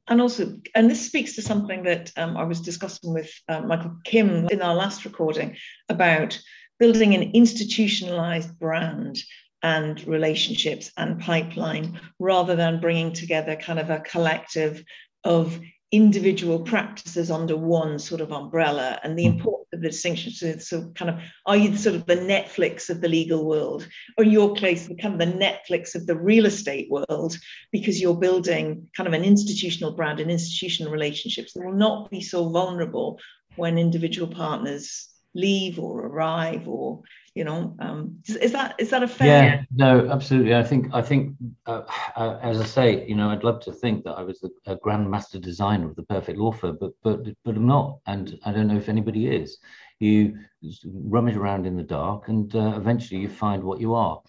And 0.07 0.19
also, 0.19 0.57
and 0.73 0.89
this 0.89 1.05
speaks 1.05 1.35
to 1.35 1.43
something 1.43 1.83
that 1.83 2.11
um, 2.17 2.35
I 2.35 2.45
was 2.45 2.61
discussing 2.61 3.13
with 3.13 3.31
uh, 3.47 3.61
Michael 3.61 3.95
Kim 4.03 4.47
in 4.47 4.63
our 4.63 4.73
last 4.73 5.05
recording 5.05 5.55
about 5.87 6.41
building 6.79 7.13
an 7.13 7.29
institutionalized 7.35 8.57
brand 8.57 9.19
and 9.61 10.03
relationships 10.07 10.91
and 10.97 11.19
pipeline 11.19 12.01
rather 12.17 12.55
than 12.55 12.81
bringing 12.81 13.13
together 13.13 13.55
kind 13.55 13.77
of 13.77 13.91
a 13.91 13.99
collective 13.99 14.83
of 15.23 15.59
individual 15.91 16.59
practices 16.59 17.29
under 17.29 17.57
one 17.57 17.99
sort 17.99 18.21
of 18.21 18.31
umbrella 18.31 18.97
and 19.03 19.19
the 19.19 19.27
hmm. 19.27 19.37
importance 19.37 19.67
of 19.73 19.81
the 19.81 19.89
distinction 19.89 20.31
so, 20.31 20.57
so 20.57 20.89
kind 20.95 21.09
of 21.11 21.19
are 21.45 21.57
you 21.57 21.75
sort 21.75 21.95
of 21.95 22.05
the 22.05 22.15
netflix 22.15 22.89
of 22.89 23.01
the 23.01 23.09
legal 23.09 23.45
world 23.45 23.85
or 24.17 24.23
in 24.23 24.31
your 24.31 24.55
case 24.55 24.89
kind 25.01 25.13
of 25.13 25.19
the 25.19 25.37
netflix 25.37 25.93
of 25.93 26.07
the 26.07 26.15
real 26.15 26.45
estate 26.45 26.89
world 26.89 27.37
because 27.73 27.99
you're 27.99 28.15
building 28.15 28.87
kind 28.95 29.07
of 29.07 29.13
an 29.13 29.25
institutional 29.25 29.91
brand 29.91 30.21
and 30.21 30.31
institutional 30.31 30.91
relationships 30.91 31.53
that 31.53 31.65
will 31.65 31.73
not 31.73 32.09
be 32.09 32.21
so 32.21 32.49
vulnerable 32.49 33.19
when 33.57 33.77
individual 33.77 34.27
partners 34.27 35.10
leave 35.33 35.79
or 35.79 36.05
arrive 36.07 36.67
or 36.67 37.01
you 37.35 37.43
know 37.43 37.75
um, 37.79 38.17
is 38.27 38.51
that 38.51 38.75
is 38.79 38.89
that 38.89 39.03
a 39.03 39.07
fair 39.07 39.27
yeah 39.27 39.61
no 39.73 40.09
absolutely. 40.09 40.53
I 40.53 40.63
think 40.63 40.93
i 40.93 41.01
think 41.01 41.35
uh, 41.65 41.83
uh, 42.15 42.39
as 42.41 42.59
i 42.59 42.65
say 42.65 43.07
you 43.07 43.15
know 43.15 43.29
i'd 43.29 43.43
love 43.43 43.61
to 43.61 43.71
think 43.71 44.03
that 44.03 44.17
i 44.17 44.23
was 44.23 44.43
a, 44.43 44.71
a 44.71 44.77
grandmaster 44.77 45.39
designer 45.39 45.89
of 45.89 45.95
the 45.95 46.03
perfect 46.03 46.37
law 46.37 46.51
firm 46.51 46.77
but 46.79 46.91
but 47.03 47.23
but 47.45 47.55
i'm 47.55 47.67
not 47.67 47.99
and 48.07 48.37
i 48.45 48.51
don't 48.51 48.67
know 48.67 48.77
if 48.77 48.89
anybody 48.89 49.27
is. 49.27 49.57
You 49.99 50.35
rummage 50.83 51.35
around 51.35 51.67
in 51.67 51.77
the 51.77 51.83
dark 51.83 52.27
and 52.27 52.53
uh, 52.55 52.73
eventually 52.75 53.21
you 53.21 53.29
find 53.29 53.63
what 53.63 53.79
you 53.79 53.93
are. 53.93 54.19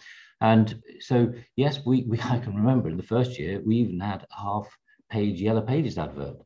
And 0.43 0.83
so 1.01 1.33
yes 1.57 1.81
we, 1.87 2.03
we 2.03 2.21
i 2.25 2.39
can 2.39 2.55
remember 2.55 2.89
in 2.89 2.97
the 2.97 3.03
first 3.03 3.39
year 3.39 3.61
we 3.65 3.77
even 3.77 4.01
had 4.01 4.27
a 4.31 4.43
half 4.43 4.69
page 5.11 5.41
yellow 5.41 5.63
pages 5.63 5.99
advert 5.99 6.37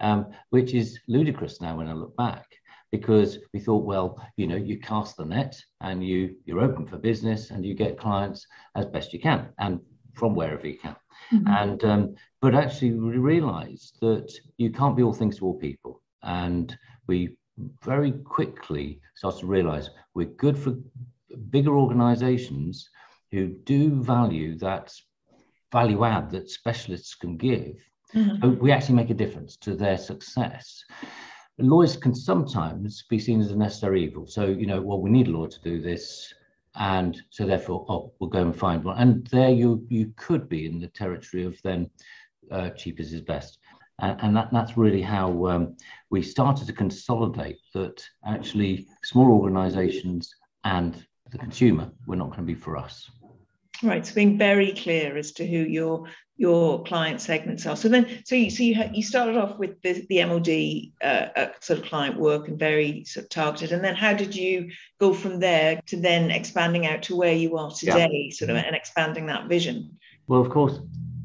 um, 0.00 0.26
which 0.50 0.74
is 0.74 0.98
ludicrous 1.08 1.60
now 1.60 1.76
when 1.76 1.88
i 1.88 1.92
look 1.92 2.16
back 2.16 2.46
because 2.92 3.38
we 3.52 3.58
thought, 3.58 3.84
well, 3.84 4.22
you 4.36 4.46
know, 4.46 4.56
you 4.56 4.78
cast 4.78 5.16
the 5.16 5.24
net 5.24 5.60
and 5.80 6.06
you 6.06 6.36
you're 6.44 6.60
open 6.60 6.86
for 6.86 6.98
business 6.98 7.50
and 7.50 7.64
you 7.64 7.74
get 7.74 7.98
clients 7.98 8.46
as 8.76 8.86
best 8.86 9.12
you 9.12 9.18
can 9.18 9.48
and 9.58 9.80
from 10.12 10.34
wherever 10.34 10.66
you 10.66 10.78
can. 10.78 10.94
Mm-hmm. 11.32 11.48
And 11.48 11.84
um, 11.84 12.14
but 12.40 12.54
actually 12.54 12.92
we 12.92 13.16
realized 13.16 13.96
that 14.02 14.30
you 14.58 14.70
can't 14.70 14.96
be 14.96 15.02
all 15.02 15.14
things 15.14 15.38
to 15.38 15.46
all 15.46 15.58
people. 15.58 16.02
And 16.22 16.76
we 17.08 17.36
very 17.82 18.12
quickly 18.12 19.00
started 19.14 19.40
to 19.40 19.46
realize 19.46 19.90
we're 20.14 20.26
good 20.26 20.58
for 20.58 20.76
bigger 21.50 21.76
organizations 21.76 22.88
who 23.30 23.48
do 23.48 24.02
value 24.02 24.58
that 24.58 24.92
value 25.72 26.04
add 26.04 26.30
that 26.30 26.50
specialists 26.50 27.14
can 27.14 27.36
give. 27.38 27.76
Mm-hmm. 28.14 28.58
we 28.58 28.70
actually 28.70 28.96
make 28.96 29.08
a 29.08 29.14
difference 29.14 29.56
to 29.56 29.74
their 29.74 29.96
success 29.96 30.84
lawyers 31.58 31.96
can 31.96 32.14
sometimes 32.14 33.04
be 33.08 33.18
seen 33.18 33.40
as 33.40 33.50
a 33.50 33.56
necessary 33.56 34.04
evil. 34.04 34.26
So, 34.26 34.46
you 34.46 34.66
know, 34.66 34.80
well, 34.80 35.00
we 35.00 35.10
need 35.10 35.28
a 35.28 35.30
lawyer 35.30 35.48
to 35.48 35.60
do 35.62 35.80
this. 35.80 36.32
And 36.74 37.20
so 37.30 37.46
therefore, 37.46 37.84
oh, 37.88 38.12
we'll 38.18 38.30
go 38.30 38.42
and 38.42 38.56
find 38.56 38.82
one. 38.82 38.98
And 38.98 39.26
there 39.26 39.50
you 39.50 39.84
you 39.90 40.12
could 40.16 40.48
be 40.48 40.66
in 40.66 40.80
the 40.80 40.88
territory 40.88 41.44
of 41.44 41.60
then 41.62 41.90
uh, 42.50 42.70
cheapest 42.70 43.12
is 43.12 43.20
best. 43.20 43.58
And, 44.00 44.18
and 44.22 44.36
that, 44.36 44.48
that's 44.52 44.76
really 44.76 45.02
how 45.02 45.46
um, 45.46 45.76
we 46.10 46.22
started 46.22 46.66
to 46.66 46.72
consolidate 46.72 47.58
that 47.74 48.02
actually 48.26 48.86
small 49.04 49.30
organizations 49.30 50.34
and 50.64 51.06
the 51.30 51.38
consumer 51.38 51.90
were 52.06 52.16
not 52.16 52.28
going 52.28 52.40
to 52.40 52.44
be 52.44 52.54
for 52.54 52.76
us. 52.76 53.10
Right, 53.82 54.06
so 54.06 54.14
being 54.14 54.38
very 54.38 54.72
clear 54.72 55.16
as 55.16 55.32
to 55.32 55.46
who 55.46 55.58
your 55.58 56.06
your 56.36 56.82
client 56.84 57.20
segments 57.20 57.66
are. 57.66 57.76
So 57.76 57.88
then, 57.88 58.22
so 58.24 58.34
you 58.34 58.50
so 58.50 58.62
you, 58.62 58.76
you 58.92 59.02
started 59.02 59.36
off 59.36 59.58
with 59.58 59.80
the, 59.82 60.06
the 60.08 60.24
MOD 60.24 60.92
uh, 61.02 61.28
uh, 61.38 61.52
sort 61.60 61.80
of 61.80 61.84
client 61.84 62.18
work 62.18 62.48
and 62.48 62.58
very 62.58 63.04
sort 63.04 63.24
of 63.24 63.30
targeted, 63.30 63.72
and 63.72 63.84
then 63.84 63.94
how 63.94 64.12
did 64.12 64.34
you 64.34 64.70
go 64.98 65.12
from 65.12 65.40
there 65.40 65.80
to 65.86 65.96
then 65.96 66.30
expanding 66.30 66.86
out 66.86 67.02
to 67.04 67.16
where 67.16 67.34
you 67.34 67.56
are 67.58 67.70
today, 67.70 68.28
yeah. 68.28 68.34
sort 68.34 68.50
of, 68.50 68.56
and 68.56 68.74
expanding 68.74 69.26
that 69.26 69.48
vision? 69.48 69.98
Well, 70.26 70.40
of 70.40 70.50
course, 70.50 70.78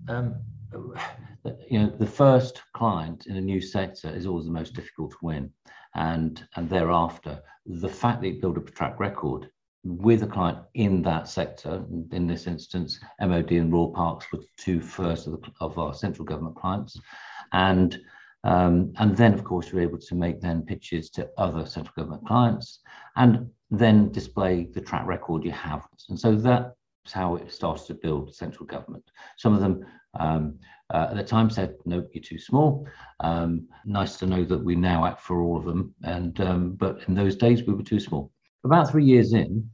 um, 0.07 0.35
you 1.69 1.79
know, 1.79 1.93
the 1.97 2.05
first 2.05 2.61
client 2.73 3.27
in 3.27 3.37
a 3.37 3.41
new 3.41 3.61
sector 3.61 4.09
is 4.09 4.25
always 4.25 4.45
the 4.45 4.51
most 4.51 4.73
difficult 4.73 5.11
to 5.11 5.17
win, 5.21 5.51
and 5.95 6.45
and 6.55 6.69
thereafter, 6.69 7.41
the 7.65 7.89
fact 7.89 8.21
that 8.21 8.27
you 8.27 8.41
build 8.41 8.57
up 8.57 8.67
a 8.67 8.71
track 8.71 8.99
record 8.99 9.49
with 9.83 10.23
a 10.23 10.27
client 10.27 10.59
in 10.73 11.01
that 11.03 11.27
sector. 11.27 11.83
In 12.11 12.27
this 12.27 12.47
instance, 12.47 12.99
MOD 13.21 13.51
and 13.51 13.71
Royal 13.71 13.91
Parks 13.91 14.25
were 14.31 14.39
two 14.57 14.81
first 14.81 15.27
of, 15.27 15.33
the, 15.33 15.51
of 15.61 15.77
our 15.77 15.93
central 15.93 16.25
government 16.25 16.55
clients, 16.55 16.99
and 17.53 17.99
um, 18.43 18.93
and 18.97 19.15
then 19.15 19.33
of 19.33 19.43
course 19.43 19.71
you're 19.71 19.81
able 19.81 19.97
to 19.97 20.15
make 20.15 20.41
then 20.41 20.61
pitches 20.61 21.09
to 21.11 21.29
other 21.37 21.65
central 21.65 21.93
government 21.95 22.25
clients, 22.27 22.79
and 23.15 23.49
then 23.71 24.11
display 24.11 24.65
the 24.73 24.81
track 24.81 25.05
record 25.05 25.43
you 25.43 25.51
have. 25.51 25.85
And 26.09 26.19
so 26.19 26.35
that's 26.35 26.73
how 27.11 27.35
it 27.35 27.51
starts 27.51 27.85
to 27.87 27.93
build 27.93 28.35
central 28.35 28.65
government. 28.65 29.03
Some 29.37 29.53
of 29.53 29.61
them. 29.61 29.85
Um, 30.19 30.59
uh, 30.93 31.07
at 31.11 31.17
the 31.17 31.23
time 31.23 31.49
said, 31.49 31.75
no, 31.85 32.07
you're 32.13 32.23
too 32.23 32.39
small. 32.39 32.87
Um, 33.19 33.67
nice 33.85 34.15
to 34.17 34.25
know 34.25 34.45
that 34.45 34.63
we 34.63 34.73
now 34.73 35.05
act 35.05 35.21
for 35.21 35.41
all 35.41 35.57
of 35.57 35.65
them. 35.65 35.93
And 36.03 36.39
um, 36.39 36.73
but 36.75 37.01
in 37.09 37.13
those 37.13 37.35
days 37.35 37.63
we 37.63 37.73
were 37.73 37.83
too 37.83 37.99
small. 37.99 38.31
About 38.63 38.89
three 38.89 39.05
years 39.05 39.33
in, 39.33 39.69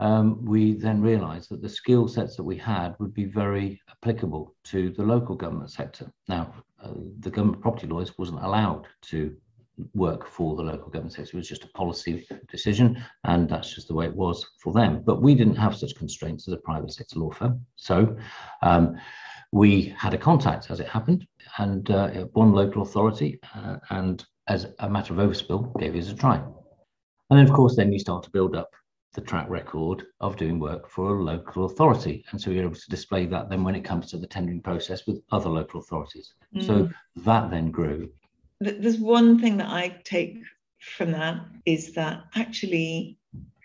um, 0.00 0.44
we 0.44 0.74
then 0.74 1.00
realized 1.00 1.50
that 1.50 1.62
the 1.62 1.68
skill 1.68 2.08
sets 2.08 2.36
that 2.36 2.42
we 2.42 2.56
had 2.56 2.94
would 2.98 3.14
be 3.14 3.24
very 3.24 3.80
applicable 3.90 4.54
to 4.64 4.90
the 4.90 5.02
local 5.02 5.36
government 5.36 5.70
sector. 5.70 6.10
Now, 6.28 6.52
uh, 6.82 6.90
the 7.20 7.30
government 7.30 7.62
property 7.62 7.86
lawyers 7.86 8.18
wasn't 8.18 8.42
allowed 8.42 8.86
to 9.02 9.36
work 9.94 10.26
for 10.26 10.56
the 10.56 10.62
local 10.62 10.90
government 10.90 11.12
sector. 11.12 11.36
It 11.36 11.40
was 11.40 11.48
just 11.48 11.64
a 11.64 11.68
policy 11.68 12.26
decision, 12.48 13.02
and 13.24 13.48
that's 13.48 13.74
just 13.74 13.88
the 13.88 13.94
way 13.94 14.06
it 14.06 14.14
was 14.14 14.44
for 14.62 14.72
them. 14.72 15.02
But 15.04 15.22
we 15.22 15.34
didn't 15.34 15.56
have 15.56 15.76
such 15.76 15.94
constraints 15.96 16.48
as 16.48 16.54
a 16.54 16.58
private 16.58 16.92
sector 16.92 17.20
law 17.20 17.30
firm. 17.30 17.64
So 17.76 18.16
um, 18.62 18.96
we 19.52 19.94
had 19.96 20.14
a 20.14 20.18
contact, 20.18 20.70
as 20.70 20.80
it 20.80 20.88
happened, 20.88 21.26
and 21.58 21.90
uh, 21.90 22.08
one 22.32 22.52
local 22.52 22.82
authority, 22.82 23.38
uh, 23.54 23.76
and 23.90 24.24
as 24.48 24.66
a 24.80 24.90
matter 24.90 25.12
of 25.12 25.20
overspill, 25.20 25.78
gave 25.78 25.94
us 25.94 26.10
a 26.10 26.14
try. 26.14 26.42
And 27.32 27.38
then, 27.38 27.46
of 27.46 27.54
course, 27.54 27.76
then 27.76 27.90
you 27.90 27.98
start 27.98 28.24
to 28.24 28.30
build 28.30 28.54
up 28.54 28.74
the 29.14 29.22
track 29.22 29.48
record 29.48 30.04
of 30.20 30.36
doing 30.36 30.58
work 30.58 30.86
for 30.86 31.16
a 31.16 31.24
local 31.24 31.64
authority. 31.64 32.26
And 32.30 32.38
so 32.38 32.50
you're 32.50 32.64
able 32.64 32.74
to 32.74 32.90
display 32.90 33.24
that 33.24 33.48
then 33.48 33.64
when 33.64 33.74
it 33.74 33.86
comes 33.86 34.10
to 34.10 34.18
the 34.18 34.26
tendering 34.26 34.60
process 34.60 35.06
with 35.06 35.22
other 35.32 35.48
local 35.48 35.80
authorities. 35.80 36.34
Mm. 36.54 36.66
So 36.66 36.90
that 37.24 37.50
then 37.50 37.70
grew. 37.70 38.10
There's 38.60 38.98
one 38.98 39.38
thing 39.38 39.56
that 39.56 39.70
I 39.70 39.98
take 40.04 40.40
from 40.82 41.12
that 41.12 41.40
is 41.64 41.94
that 41.94 42.24
actually, 42.34 43.16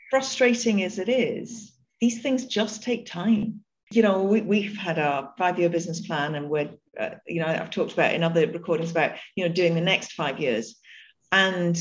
frustrating 0.10 0.82
as 0.84 0.98
it 0.98 1.10
is, 1.10 1.74
these 2.00 2.22
things 2.22 2.46
just 2.46 2.84
take 2.84 3.06
time. 3.06 3.66
You 3.92 4.02
know, 4.02 4.24
we, 4.24 4.40
we've 4.44 4.78
had 4.78 4.98
our 4.98 5.34
five 5.38 5.60
year 5.60 5.68
business 5.68 6.08
plan, 6.08 6.36
and 6.36 6.50
we're, 6.50 6.70
uh, 6.98 7.16
you 7.26 7.42
know, 7.42 7.48
I've 7.48 7.70
talked 7.70 7.92
about 7.92 8.14
in 8.14 8.24
other 8.24 8.48
recordings 8.48 8.92
about, 8.92 9.18
you 9.36 9.46
know, 9.46 9.54
doing 9.54 9.76
the 9.76 9.82
next 9.82 10.14
five 10.14 10.40
years. 10.40 10.78
And 11.34 11.78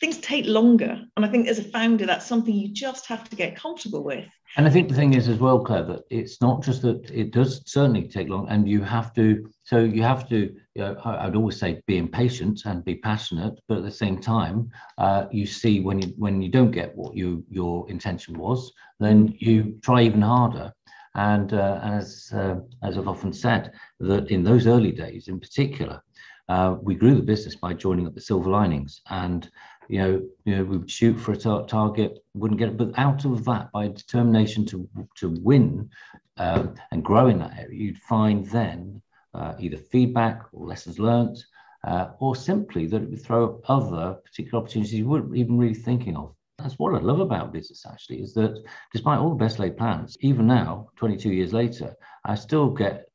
things 0.00 0.18
take 0.18 0.46
longer. 0.46 1.00
And 1.16 1.24
I 1.24 1.28
think 1.28 1.48
as 1.48 1.58
a 1.58 1.64
founder, 1.64 2.06
that's 2.06 2.26
something 2.26 2.54
you 2.54 2.68
just 2.68 3.06
have 3.06 3.28
to 3.30 3.36
get 3.36 3.56
comfortable 3.56 4.02
with. 4.02 4.26
And 4.56 4.66
I 4.66 4.70
think 4.70 4.88
the 4.88 4.94
thing 4.94 5.14
is 5.14 5.28
as 5.28 5.38
well, 5.38 5.58
Clare, 5.58 5.82
that 5.84 6.02
it's 6.10 6.40
not 6.40 6.62
just 6.62 6.82
that 6.82 7.10
it 7.10 7.32
does 7.32 7.62
certainly 7.66 8.06
take 8.06 8.28
long, 8.28 8.48
and 8.48 8.68
you 8.68 8.82
have 8.82 9.12
to. 9.14 9.50
So 9.64 9.78
you 9.78 10.02
have 10.02 10.28
to. 10.28 10.54
You 10.76 10.82
know, 10.82 10.96
I'd 11.04 11.36
always 11.36 11.58
say 11.58 11.80
be 11.86 11.98
impatient 11.98 12.62
and 12.64 12.84
be 12.84 12.96
passionate, 12.96 13.60
but 13.68 13.78
at 13.78 13.84
the 13.84 13.90
same 13.90 14.20
time, 14.20 14.70
uh, 14.98 15.26
you 15.32 15.46
see 15.46 15.80
when 15.80 16.02
you 16.02 16.14
when 16.16 16.40
you 16.40 16.50
don't 16.50 16.70
get 16.70 16.94
what 16.96 17.16
you 17.16 17.44
your 17.50 17.88
intention 17.90 18.38
was, 18.38 18.72
then 19.00 19.34
you 19.38 19.78
try 19.82 20.02
even 20.02 20.22
harder. 20.22 20.72
And 21.16 21.52
uh, 21.52 21.80
as 21.82 22.30
uh, 22.32 22.56
as 22.82 22.96
I've 22.96 23.08
often 23.08 23.32
said, 23.32 23.72
that 24.00 24.30
in 24.30 24.44
those 24.44 24.66
early 24.66 24.92
days, 24.92 25.28
in 25.28 25.40
particular, 25.40 26.00
uh, 26.48 26.76
we 26.82 26.94
grew 26.94 27.14
the 27.14 27.22
business 27.22 27.56
by 27.56 27.72
joining 27.72 28.06
up 28.06 28.14
the 28.14 28.20
silver 28.20 28.50
linings 28.50 29.00
and 29.10 29.50
you 29.88 29.98
know, 29.98 30.22
you 30.44 30.56
know, 30.56 30.64
we 30.64 30.78
would 30.78 30.90
shoot 30.90 31.18
for 31.18 31.32
a 31.32 31.36
tar- 31.36 31.66
target, 31.66 32.18
wouldn't 32.34 32.58
get 32.58 32.68
it. 32.68 32.76
But 32.76 32.98
out 32.98 33.24
of 33.24 33.44
that, 33.44 33.70
by 33.72 33.88
determination 33.88 34.64
to 34.66 34.88
to 35.16 35.30
win 35.42 35.90
um, 36.36 36.74
and 36.90 37.04
grow 37.04 37.28
in 37.28 37.38
that 37.38 37.58
area, 37.58 37.76
you'd 37.76 37.98
find 37.98 38.46
then 38.46 39.02
uh, 39.34 39.54
either 39.58 39.76
feedback 39.76 40.42
or 40.52 40.66
lessons 40.66 40.98
learned, 40.98 41.44
uh, 41.86 42.08
or 42.18 42.34
simply 42.36 42.86
that 42.86 43.02
it 43.02 43.10
would 43.10 43.22
throw 43.22 43.44
up 43.44 43.70
other 43.70 44.16
particular 44.24 44.62
opportunities 44.62 44.94
you 44.94 45.08
weren't 45.08 45.36
even 45.36 45.58
really 45.58 45.74
thinking 45.74 46.16
of. 46.16 46.34
That's 46.58 46.78
what 46.78 46.94
I 46.94 46.98
love 46.98 47.20
about 47.20 47.52
business, 47.52 47.84
actually, 47.84 48.22
is 48.22 48.32
that 48.34 48.62
despite 48.92 49.18
all 49.18 49.30
the 49.30 49.34
best 49.44 49.58
laid 49.58 49.76
plans, 49.76 50.16
even 50.20 50.46
now, 50.46 50.88
22 50.96 51.30
years 51.30 51.52
later, 51.52 51.94
I 52.24 52.36
still 52.36 52.70
get 52.70 53.08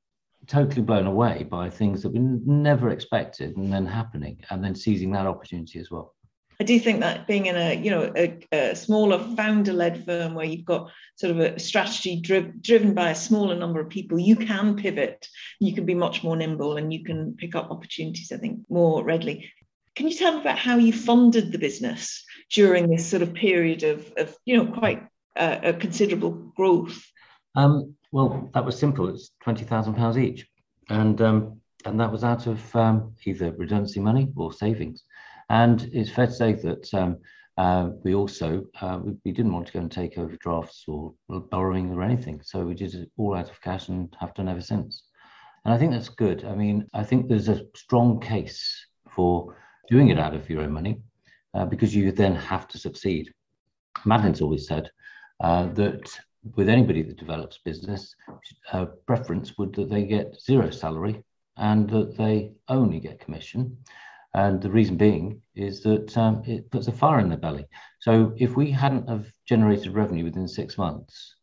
totally 0.46 0.82
blown 0.82 1.08
away 1.08 1.48
by 1.50 1.70
things 1.70 2.02
that 2.02 2.10
we 2.10 2.20
never 2.20 2.90
expected 2.90 3.56
and 3.56 3.72
then 3.72 3.86
happening 3.86 4.42
and 4.50 4.64
then 4.64 4.76
seizing 4.76 5.12
that 5.12 5.28
opportunity 5.28 5.80
as 5.80 5.90
well. 5.90 6.16
I 6.62 6.66
do 6.66 6.78
think 6.78 7.00
that 7.00 7.26
being 7.26 7.46
in 7.46 7.56
a 7.56 7.74
you 7.74 7.90
know 7.90 8.12
a, 8.16 8.38
a 8.52 8.76
smaller 8.76 9.18
founder-led 9.36 10.06
firm 10.06 10.34
where 10.34 10.46
you've 10.46 10.66
got 10.66 10.92
sort 11.16 11.32
of 11.32 11.40
a 11.40 11.60
strategy 11.60 12.20
driv- 12.20 12.62
driven 12.62 12.94
by 12.94 13.12
a 13.12 13.16
smaller 13.16 13.56
number 13.56 13.80
of 13.80 13.90
people, 13.90 14.20
you 14.20 14.36
can 14.36 14.76
pivot, 14.76 15.28
you 15.60 15.74
can 15.74 15.86
be 15.86 15.96
much 15.96 16.22
more 16.24 16.36
nimble, 16.36 16.76
and 16.76 16.92
you 16.92 17.04
can 17.04 17.36
pick 17.38 17.56
up 17.56 17.72
opportunities. 17.72 18.32
I 18.34 18.38
think 18.38 18.60
more 18.70 19.04
readily. 19.04 19.52
Can 19.96 20.08
you 20.08 20.16
tell 20.16 20.34
me 20.34 20.42
about 20.42 20.58
how 20.58 20.78
you 20.78 20.94
funded 20.94 21.52
the 21.52 21.58
business 21.58 22.24
during 22.52 22.90
this 22.90 23.06
sort 23.06 23.22
of 23.22 23.34
period 23.34 23.84
of, 23.84 24.12
of 24.18 24.36
you 24.44 24.58
know 24.58 24.72
quite 24.72 25.08
uh, 25.38 25.60
a 25.64 25.74
considerable 25.74 26.32
growth? 26.32 27.02
Um, 27.56 27.96
well, 28.12 28.50
that 28.54 28.66
was 28.66 28.78
simple. 28.78 29.08
It's 29.08 29.32
twenty 29.42 29.64
thousand 29.64 29.94
pounds 29.94 30.18
each, 30.18 30.46
and 30.90 31.22
um, 31.22 31.62
and 31.86 32.00
that 32.02 32.12
was 32.12 32.26
out 32.26 32.48
of 32.48 32.76
um, 32.76 33.14
either 33.26 33.52
redundancy 33.52 34.02
money 34.02 34.28
or 34.36 34.52
savings. 34.52 35.04
And 35.50 35.90
it's 35.94 36.12
fair 36.12 36.28
to 36.28 36.32
say 36.32 36.54
that 36.54 36.94
um, 36.94 37.18
uh, 37.58 37.90
we 38.04 38.14
also 38.14 38.66
uh, 38.82 39.00
we, 39.04 39.18
we, 39.26 39.32
didn't 39.32 39.52
want 39.52 39.68
to 39.68 39.74
go 39.74 39.80
and 39.80 39.92
take 39.92 40.18
overdrafts 40.18 40.86
or 40.88 41.14
borrowing 41.28 41.92
or 41.92 42.04
anything, 42.04 42.42
so 42.44 42.64
we 42.64 42.74
did 42.74 42.94
it 42.94 43.12
all 43.18 43.36
out 43.36 43.50
of 43.50 43.62
cash 43.62 43.90
and 43.90 44.16
have 44.20 44.34
done 44.34 44.48
ever 44.48 44.62
since. 44.62 45.04
And 45.66 45.74
I 45.74 45.78
think 45.78 45.92
that's 45.92 46.10
good. 46.10 46.46
I 46.46 46.56
mean, 46.56 46.88
I 46.94 47.04
think 47.04 47.28
there's 47.28 47.50
a 47.50 47.66
strong 47.76 48.20
case 48.22 48.86
for 49.10 49.58
doing 49.90 50.10
it 50.10 50.20
out 50.20 50.36
of 50.36 50.50
your 50.50 50.62
own 50.62 50.72
money 50.72 51.02
uh, 51.54 51.66
because 51.66 51.94
you 51.94 52.12
then 52.12 52.36
have 52.36 52.68
to 52.70 52.78
succeed. 52.78 53.34
Madeline's 54.06 54.42
always 54.42 54.68
said 54.68 54.90
uh, 55.42 55.66
that 55.74 56.10
with 56.56 56.70
anybody 56.70 57.02
that 57.02 57.18
develops 57.18 57.60
business, 57.66 58.16
uh, 58.72 58.86
preference 59.06 59.58
would 59.58 59.74
that 59.74 59.90
they 59.90 60.04
get 60.04 60.40
zero 60.40 60.70
salary 60.70 61.24
and 61.58 61.90
that 61.90 62.18
they 62.18 62.54
only 62.70 63.00
get 63.00 63.20
commission. 63.20 63.78
And 64.34 64.62
the 64.62 64.70
reason 64.70 64.96
being 64.96 65.42
is 65.56 65.82
that 65.82 66.16
um, 66.18 66.44
it 66.46 66.70
puts 66.70 66.88
a 66.88 66.92
fire 66.92 67.20
in 67.20 67.30
the 67.30 67.38
belly. 67.38 67.66
So 68.00 68.34
if 68.38 68.56
we 68.56 68.70
hadn't 68.70 69.10
have 69.10 69.26
generated 69.48 69.94
revenue 69.94 70.24
within 70.24 70.48
six 70.48 70.78
months, 70.78 71.36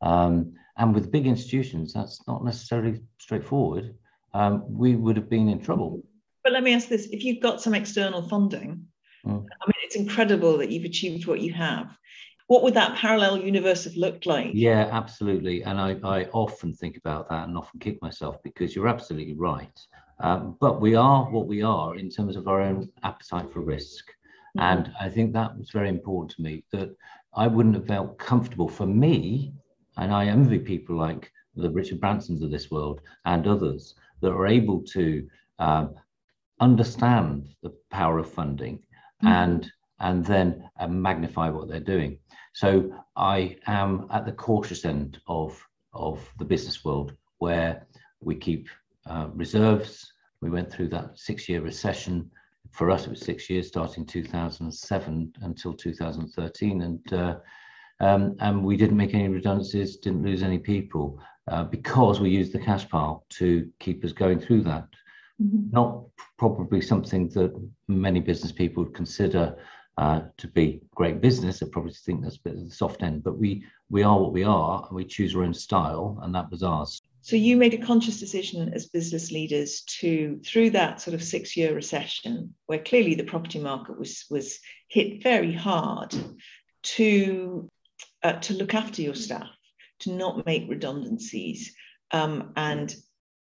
um, 0.00 0.54
and 0.76 0.94
with 0.94 1.12
big 1.12 1.26
institutions, 1.26 1.92
that's 1.92 2.20
not 2.26 2.44
necessarily 2.44 3.00
straightforward, 3.18 3.94
um, 4.34 4.64
we 4.68 4.96
would 4.96 5.16
have 5.16 5.28
been 5.28 5.48
in 5.48 5.60
trouble. 5.60 6.02
But 6.42 6.52
let 6.52 6.64
me 6.64 6.74
ask 6.74 6.88
this: 6.88 7.06
if 7.12 7.22
you've 7.22 7.42
got 7.42 7.60
some 7.60 7.74
external 7.74 8.28
funding, 8.28 8.86
mm. 9.24 9.30
I 9.30 9.66
mean, 9.66 9.82
it's 9.84 9.96
incredible 9.96 10.58
that 10.58 10.70
you've 10.70 10.84
achieved 10.84 11.26
what 11.26 11.40
you 11.40 11.52
have. 11.52 11.96
What 12.48 12.64
would 12.64 12.74
that 12.74 12.96
parallel 12.96 13.38
universe 13.38 13.84
have 13.84 13.96
looked 13.96 14.26
like? 14.26 14.50
Yeah, 14.52 14.88
absolutely. 14.90 15.62
And 15.62 15.80
I, 15.80 15.96
I 16.02 16.24
often 16.32 16.74
think 16.74 16.96
about 16.96 17.28
that 17.30 17.48
and 17.48 17.56
often 17.56 17.78
kick 17.80 18.02
myself 18.02 18.42
because 18.42 18.74
you're 18.74 18.88
absolutely 18.88 19.34
right. 19.34 19.78
Um, 20.22 20.56
but 20.60 20.80
we 20.80 20.94
are 20.94 21.24
what 21.24 21.48
we 21.48 21.62
are 21.62 21.96
in 21.96 22.08
terms 22.08 22.36
of 22.36 22.46
our 22.46 22.60
own 22.60 22.88
appetite 23.02 23.52
for 23.52 23.60
risk. 23.60 24.06
Mm-hmm. 24.56 24.60
And 24.60 24.92
I 25.00 25.08
think 25.08 25.32
that 25.32 25.58
was 25.58 25.70
very 25.70 25.88
important 25.88 26.30
to 26.36 26.42
me 26.42 26.64
that 26.72 26.94
I 27.34 27.48
wouldn't 27.48 27.74
have 27.74 27.86
felt 27.86 28.18
comfortable 28.18 28.68
for 28.68 28.86
me. 28.86 29.52
And 29.96 30.12
I 30.12 30.26
envy 30.26 30.58
people 30.58 30.96
like 30.96 31.30
the 31.56 31.70
Richard 31.70 32.00
Bransons 32.00 32.42
of 32.42 32.50
this 32.50 32.70
world 32.70 33.00
and 33.24 33.46
others 33.46 33.94
that 34.20 34.30
are 34.30 34.46
able 34.46 34.80
to 34.82 35.28
um, 35.58 35.94
understand 36.60 37.48
the 37.62 37.74
power 37.90 38.18
of 38.18 38.30
funding 38.30 38.76
mm-hmm. 38.76 39.26
and 39.26 39.72
and 39.98 40.24
then 40.24 40.68
uh, 40.80 40.88
magnify 40.88 41.48
what 41.48 41.68
they're 41.68 41.78
doing. 41.78 42.18
So 42.54 42.92
I 43.16 43.56
am 43.66 44.06
at 44.10 44.24
the 44.24 44.32
cautious 44.32 44.84
end 44.84 45.20
of 45.26 45.60
of 45.92 46.20
the 46.38 46.44
business 46.44 46.84
world 46.84 47.14
where 47.38 47.86
we 48.20 48.34
keep 48.36 48.68
uh, 49.06 49.28
reserves. 49.34 50.12
We 50.40 50.50
went 50.50 50.70
through 50.70 50.88
that 50.88 51.18
six 51.18 51.48
year 51.48 51.60
recession. 51.60 52.30
For 52.70 52.90
us, 52.90 53.06
it 53.06 53.10
was 53.10 53.20
six 53.20 53.50
years, 53.50 53.68
starting 53.68 54.06
2007 54.06 55.32
until 55.42 55.74
2013. 55.74 56.82
And, 56.82 57.12
uh, 57.12 57.36
um, 58.00 58.36
and 58.40 58.64
we 58.64 58.76
didn't 58.76 58.96
make 58.96 59.14
any 59.14 59.28
redundancies, 59.28 59.96
didn't 59.96 60.22
lose 60.22 60.42
any 60.42 60.58
people 60.58 61.20
uh, 61.50 61.64
because 61.64 62.20
we 62.20 62.30
used 62.30 62.52
the 62.52 62.58
cash 62.58 62.88
pile 62.88 63.24
to 63.30 63.68
keep 63.78 64.04
us 64.04 64.12
going 64.12 64.40
through 64.40 64.62
that. 64.62 64.86
Mm-hmm. 65.42 65.70
Not 65.70 66.04
probably 66.38 66.80
something 66.80 67.28
that 67.30 67.52
many 67.88 68.20
business 68.20 68.52
people 68.52 68.84
would 68.84 68.94
consider 68.94 69.56
uh, 69.98 70.22
to 70.38 70.48
be 70.48 70.80
great 70.94 71.20
business. 71.20 71.62
I 71.62 71.66
probably 71.70 71.92
think 71.92 72.22
that's 72.22 72.36
a 72.36 72.42
bit 72.42 72.54
of 72.54 72.64
the 72.64 72.74
soft 72.74 73.02
end, 73.02 73.22
but 73.22 73.38
we 73.38 73.64
we 73.90 74.02
are 74.02 74.18
what 74.18 74.32
we 74.32 74.44
are, 74.44 74.86
and 74.86 74.96
we 74.96 75.04
choose 75.04 75.36
our 75.36 75.42
own 75.42 75.52
style, 75.52 76.18
and 76.22 76.34
that 76.34 76.50
was 76.50 76.62
ours. 76.62 77.02
So 77.24 77.36
you 77.36 77.56
made 77.56 77.72
a 77.72 77.78
conscious 77.78 78.18
decision 78.18 78.72
as 78.74 78.86
business 78.86 79.30
leaders 79.30 79.82
to, 80.00 80.40
through 80.44 80.70
that 80.70 81.00
sort 81.00 81.14
of 81.14 81.22
six-year 81.22 81.72
recession, 81.72 82.54
where 82.66 82.80
clearly 82.80 83.14
the 83.14 83.22
property 83.22 83.60
market 83.60 83.96
was 83.96 84.24
was 84.28 84.58
hit 84.88 85.22
very 85.22 85.52
hard, 85.52 86.14
to 86.82 87.70
uh, 88.24 88.34
to 88.34 88.54
look 88.54 88.74
after 88.74 89.02
your 89.02 89.14
staff, 89.14 89.48
to 90.00 90.12
not 90.12 90.44
make 90.46 90.68
redundancies, 90.68 91.72
um, 92.10 92.52
and 92.56 92.94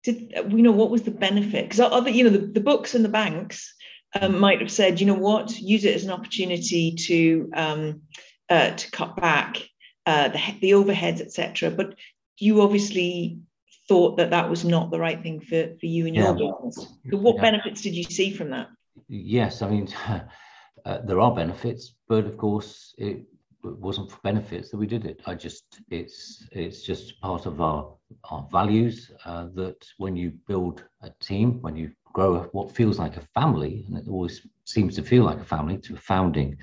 did 0.04 0.34
we 0.54 0.62
know 0.62 0.72
what 0.72 0.90
was 0.90 1.04
the 1.04 1.12
benefit? 1.12 1.66
Because 1.66 1.82
other, 1.82 2.10
you 2.10 2.24
know, 2.24 2.30
the, 2.30 2.48
the 2.48 2.62
books 2.62 2.96
and 2.96 3.04
the 3.04 3.10
banks 3.10 3.74
um, 4.20 4.40
might 4.40 4.62
have 4.62 4.72
said, 4.72 5.02
you 5.02 5.06
know 5.06 5.16
what, 5.16 5.60
use 5.60 5.84
it 5.84 5.96
as 5.96 6.06
an 6.06 6.12
opportunity 6.12 6.96
to 6.96 7.50
um, 7.54 8.02
uh, 8.50 8.72
to 8.72 8.92
cut 8.92 9.18
back 9.18 9.62
uh, 10.06 10.30
the 10.30 10.40
the 10.62 10.72
overheads, 10.72 11.20
etc. 11.20 11.72
But 11.72 11.96
you 12.38 12.62
obviously 12.62 13.40
thought 13.88 14.18
that 14.18 14.32
that 14.32 14.50
was 14.50 14.66
not 14.66 14.92
the 14.92 15.00
right 15.00 15.22
thing 15.22 15.40
for, 15.40 15.76
for 15.80 15.86
you 15.86 16.08
and 16.08 16.16
your 16.16 16.34
business. 16.34 16.88
So 17.10 17.18
what 17.18 17.36
yeah. 17.36 17.42
benefits 17.42 17.82
did 17.82 17.96
you 17.96 18.04
see 18.04 18.32
from 18.32 18.50
that? 18.50 18.68
Yes, 19.08 19.62
I 19.62 19.70
mean, 19.70 19.88
uh, 20.86 21.00
there 21.04 21.20
are 21.20 21.36
benefits, 21.36 21.96
but 22.08 22.26
of 22.26 22.38
course 22.38 22.96
it 22.98 23.24
wasn't 23.64 24.12
for 24.12 24.20
benefits 24.24 24.70
that 24.70 24.78
we 24.78 24.88
did 24.88 25.06
it. 25.06 25.22
I 25.26 25.34
just, 25.36 25.82
it's, 25.90 26.48
it's 26.52 26.84
just 26.84 27.20
part 27.22 27.46
of 27.46 27.62
our, 27.62 27.94
our 28.30 28.48
values 28.52 29.12
uh, 29.26 29.48
that 29.56 29.86
when 29.98 30.16
you 30.16 30.32
build 30.48 30.84
a 31.02 31.10
team, 31.20 31.62
when 31.62 31.76
you 31.76 31.92
grow 32.14 32.44
what 32.54 32.76
feels 32.76 33.00
like 33.00 33.18
a 33.18 33.28
family, 33.34 33.86
and 33.88 33.98
it 33.98 34.08
always 34.08 34.48
seems 34.66 34.96
to 34.96 35.04
feel 35.04 35.24
like 35.24 35.40
a 35.40 35.46
family 35.46 35.78
to 35.80 35.94
a 35.94 35.98
founding 35.98 36.58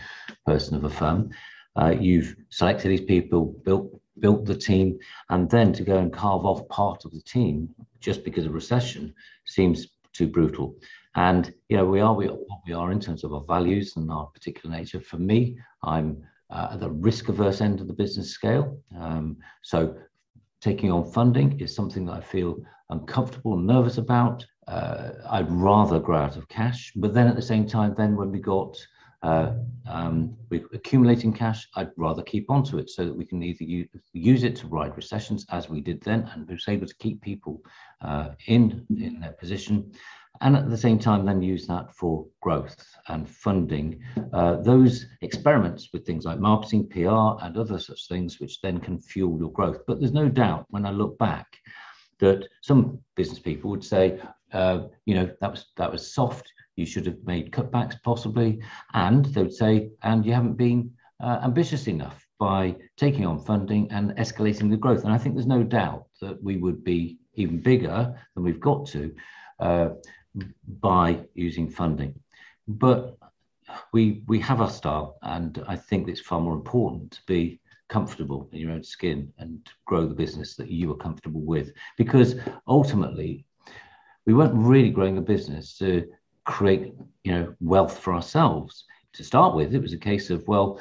person 0.47 0.77
of 0.77 0.85
a 0.85 0.91
firm, 0.91 1.31
uh, 1.77 1.95
you've 1.99 2.37
selected 2.51 2.89
these 2.89 3.01
people, 3.01 3.47
built 3.65 4.02
built 4.19 4.45
the 4.45 4.55
team, 4.55 4.99
and 5.31 5.51
then 5.51 5.73
to 5.73 5.83
go 5.83 5.99
and 5.99 6.13
carve 6.13 6.45
off 6.45 6.69
part 6.69 7.05
of 7.05 7.13
the 7.13 7.23
team 7.23 7.69
just 8.01 8.25
because 8.25 8.47
of 8.47 8.55
recession 8.55 9.15
seems 9.47 9.89
too 10.13 10.27
brutal. 10.27 10.77
And 11.15 11.53
you 11.69 11.77
know, 11.77 11.85
we 11.85 12.01
are 12.01 12.15
we, 12.15 12.27
what 12.27 12.61
we 12.67 12.73
are 12.73 12.93
in 12.93 13.01
terms 13.01 13.25
of 13.25 13.33
our 13.33 13.45
values 13.45 13.97
and 13.97 14.11
our 14.11 14.27
particular 14.27 14.75
nature. 14.75 15.01
For 15.01 15.19
me, 15.19 15.57
I'm 15.83 16.23
uh, 16.51 16.71
at 16.73 16.81
the 16.81 16.91
risk 16.91 17.29
averse 17.29 17.61
end 17.61 17.81
of 17.81 17.87
the 17.87 17.93
business 17.93 18.31
scale. 18.31 18.79
Um, 18.99 19.37
so 19.63 19.97
taking 20.61 20.93
on 20.93 21.11
funding 21.11 21.59
is 21.61 21.75
something 21.75 22.05
that 22.07 22.13
I 22.13 22.21
feel 22.21 22.59
uncomfortable 22.91 23.57
nervous 23.57 23.99
about. 23.99 24.47
Uh, 24.69 25.11
I'd 25.29 25.51
rather 25.51 25.99
grow 25.99 26.19
out 26.19 26.37
of 26.37 26.49
cash, 26.49 26.93
but 26.95 27.13
then 27.13 27.27
at 27.27 27.37
the 27.37 27.43
same 27.43 27.67
time, 27.67 27.95
then 27.97 28.17
when 28.17 28.31
we 28.31 28.39
got 28.39 28.77
uh, 29.23 29.53
um, 29.87 30.37
we're 30.51 30.67
accumulating 30.73 31.33
cash. 31.33 31.69
I'd 31.77 31.91
rather 31.97 32.23
keep 32.23 32.51
onto 32.51 32.79
it 32.79 32.91
so 32.91 33.05
that 33.05 33.17
we 33.17 33.25
can 33.25 33.43
either 33.43 33.65
use, 33.65 33.89
use 34.13 34.45
it 34.45 34.57
to 34.57 34.67
ride 34.67 34.97
recessions 34.97 35.47
as 35.51 35.69
we 35.69 35.81
did 35.81 36.01
then, 36.03 36.31
and 36.33 36.49
was 36.49 36.69
able 36.69 36.87
to 36.87 36.97
keep 36.97 37.21
people 37.21 37.63
uh, 38.01 38.31
in 38.47 38.87
in 38.91 39.21
their 39.21 39.33
position, 39.33 39.93
and 40.41 40.57
at 40.57 40.69
the 40.71 40.77
same 40.77 40.99
time 40.99 41.25
then 41.25 41.43
use 41.43 41.67
that 41.67 41.95
for 41.95 42.27
growth 42.41 42.77
and 43.09 43.29
funding 43.29 44.01
uh, 44.33 44.57
those 44.57 45.07
experiments 45.21 45.91
with 45.93 46.05
things 46.07 46.25
like 46.25 46.41
marketing, 46.41 46.89
PR, 46.89 47.45
and 47.45 47.57
other 47.57 47.79
such 47.79 48.09
things, 48.09 48.41
which 48.41 48.61
then 48.61 48.79
can 48.79 48.99
fuel 48.99 49.39
your 49.39 49.53
growth. 49.53 49.81
But 49.87 50.01
there's 50.01 50.13
no 50.13 50.29
doubt 50.29 50.67
when 50.71 50.87
I 50.87 50.91
look 50.91 51.17
back 51.19 51.47
that 52.19 52.47
some 52.63 52.99
business 53.17 53.41
people 53.41 53.71
would 53.71 53.85
say, 53.85 54.21
uh, 54.53 54.83
you 55.07 55.15
know, 55.15 55.31
that 55.41 55.51
was 55.51 55.67
that 55.77 55.93
was 55.93 56.15
soft 56.15 56.53
you 56.77 56.87
should 56.87 57.07
have 57.07 57.23
made 57.25 57.53
cutbacks 57.53 57.97
possibly. 58.03 58.61
And 58.95 59.25
they 59.27 59.43
would 59.43 59.55
say, 59.55 59.91
and 60.03 60.25
you 60.25 60.33
haven't 60.33 60.55
been 60.55 60.93
uh, 61.23 61.41
ambitious 61.43 61.87
enough 61.87 62.27
by 62.39 62.75
taking 62.97 63.27
on 63.27 63.39
funding 63.39 63.91
and 63.93 64.11
escalating 64.13 64.71
the 64.71 64.77
growth. 64.77 65.05
And 65.05 65.13
I 65.13 65.19
think 65.19 65.35
there's 65.35 65.47
no 65.47 65.63
doubt 65.63 66.07
that 66.21 66.43
we 66.43 66.57
would 66.57 66.83
be 66.83 67.19
even 67.35 67.61
bigger 67.61 68.19
than 68.35 68.45
we've 68.45 68.61
got 68.61 68.87
to 68.89 69.15
uh, 69.61 69.89
by 70.81 71.21
using 71.35 71.69
funding. 71.71 72.15
But 72.67 73.17
we 73.93 74.23
we 74.27 74.39
have 74.41 74.61
our 74.61 74.71
style, 74.71 75.17
and 75.23 75.63
I 75.67 75.77
think 75.77 76.09
it's 76.09 76.21
far 76.21 76.41
more 76.41 76.55
important 76.55 77.13
to 77.13 77.21
be 77.27 77.61
comfortable 77.89 78.49
in 78.53 78.59
your 78.59 78.73
own 78.73 78.83
skin 78.83 79.33
and 79.39 79.67
grow 79.85 80.07
the 80.07 80.15
business 80.15 80.57
that 80.57 80.71
you 80.71 80.91
are 80.93 80.97
comfortable 80.97 81.43
with. 81.43 81.73
Because 81.97 82.37
ultimately, 82.67 83.45
we 84.27 84.35
weren't 84.35 84.55
really 84.55 84.91
growing 84.91 85.19
a 85.19 85.23
business 85.23 85.77
to 85.79 86.09
create, 86.45 86.95
you 87.25 87.33
know, 87.33 87.55
wealth 87.61 87.99
for 87.99 88.15
ourselves. 88.15 88.85
To 89.15 89.25
start 89.25 89.55
with, 89.55 89.75
it 89.75 89.83
was 89.83 89.93
a 89.93 89.99
case 89.99 90.31
of 90.31 90.47
well, 90.49 90.81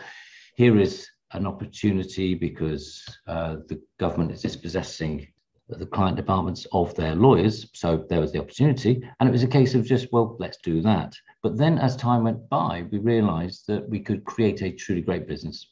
here 0.55 0.79
is 0.79 1.07
an 1.33 1.47
opportunity 1.47 2.35
because 2.35 3.03
uh, 3.27 3.57
the 3.67 3.81
government 3.97 4.31
is 4.31 4.41
dispossessing 4.41 5.27
the 5.69 5.85
client 5.85 6.17
departments 6.17 6.67
of 6.73 6.93
their 6.95 7.15
lawyers. 7.15 7.69
So 7.73 8.05
there 8.09 8.19
was 8.19 8.31
the 8.31 8.39
opportunity. 8.39 9.01
And 9.19 9.29
it 9.29 9.31
was 9.31 9.43
a 9.43 9.47
case 9.47 9.73
of 9.75 9.85
just, 9.85 10.07
well, 10.11 10.35
let's 10.39 10.57
do 10.57 10.81
that. 10.81 11.13
But 11.41 11.57
then 11.57 11.77
as 11.77 11.95
time 11.95 12.23
went 12.23 12.49
by, 12.49 12.85
we 12.91 12.97
realized 12.97 13.67
that 13.67 13.87
we 13.87 13.99
could 13.99 14.25
create 14.25 14.61
a 14.61 14.71
truly 14.71 15.01
great 15.01 15.27
business. 15.27 15.67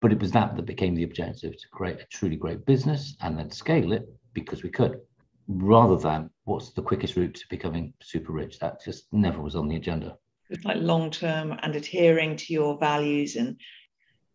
But 0.00 0.12
it 0.12 0.20
was 0.20 0.32
that 0.32 0.56
that 0.56 0.66
became 0.66 0.94
the 0.94 1.04
objective 1.04 1.52
to 1.52 1.68
create 1.72 2.00
a 2.00 2.06
truly 2.06 2.36
great 2.36 2.64
business 2.66 3.16
and 3.20 3.38
then 3.38 3.50
scale 3.50 3.92
it 3.92 4.08
because 4.32 4.62
we 4.62 4.70
could, 4.70 5.00
rather 5.48 5.96
than 5.96 6.30
what's 6.44 6.70
the 6.70 6.82
quickest 6.82 7.16
route 7.16 7.34
to 7.34 7.48
becoming 7.48 7.92
super 8.02 8.32
rich. 8.32 8.58
That 8.58 8.82
just 8.84 9.12
never 9.12 9.40
was 9.40 9.56
on 9.56 9.68
the 9.68 9.76
agenda. 9.76 10.16
It's 10.50 10.64
like 10.64 10.78
long 10.78 11.10
term 11.10 11.58
and 11.62 11.74
adhering 11.74 12.36
to 12.36 12.52
your 12.52 12.78
values 12.78 13.36
and 13.36 13.56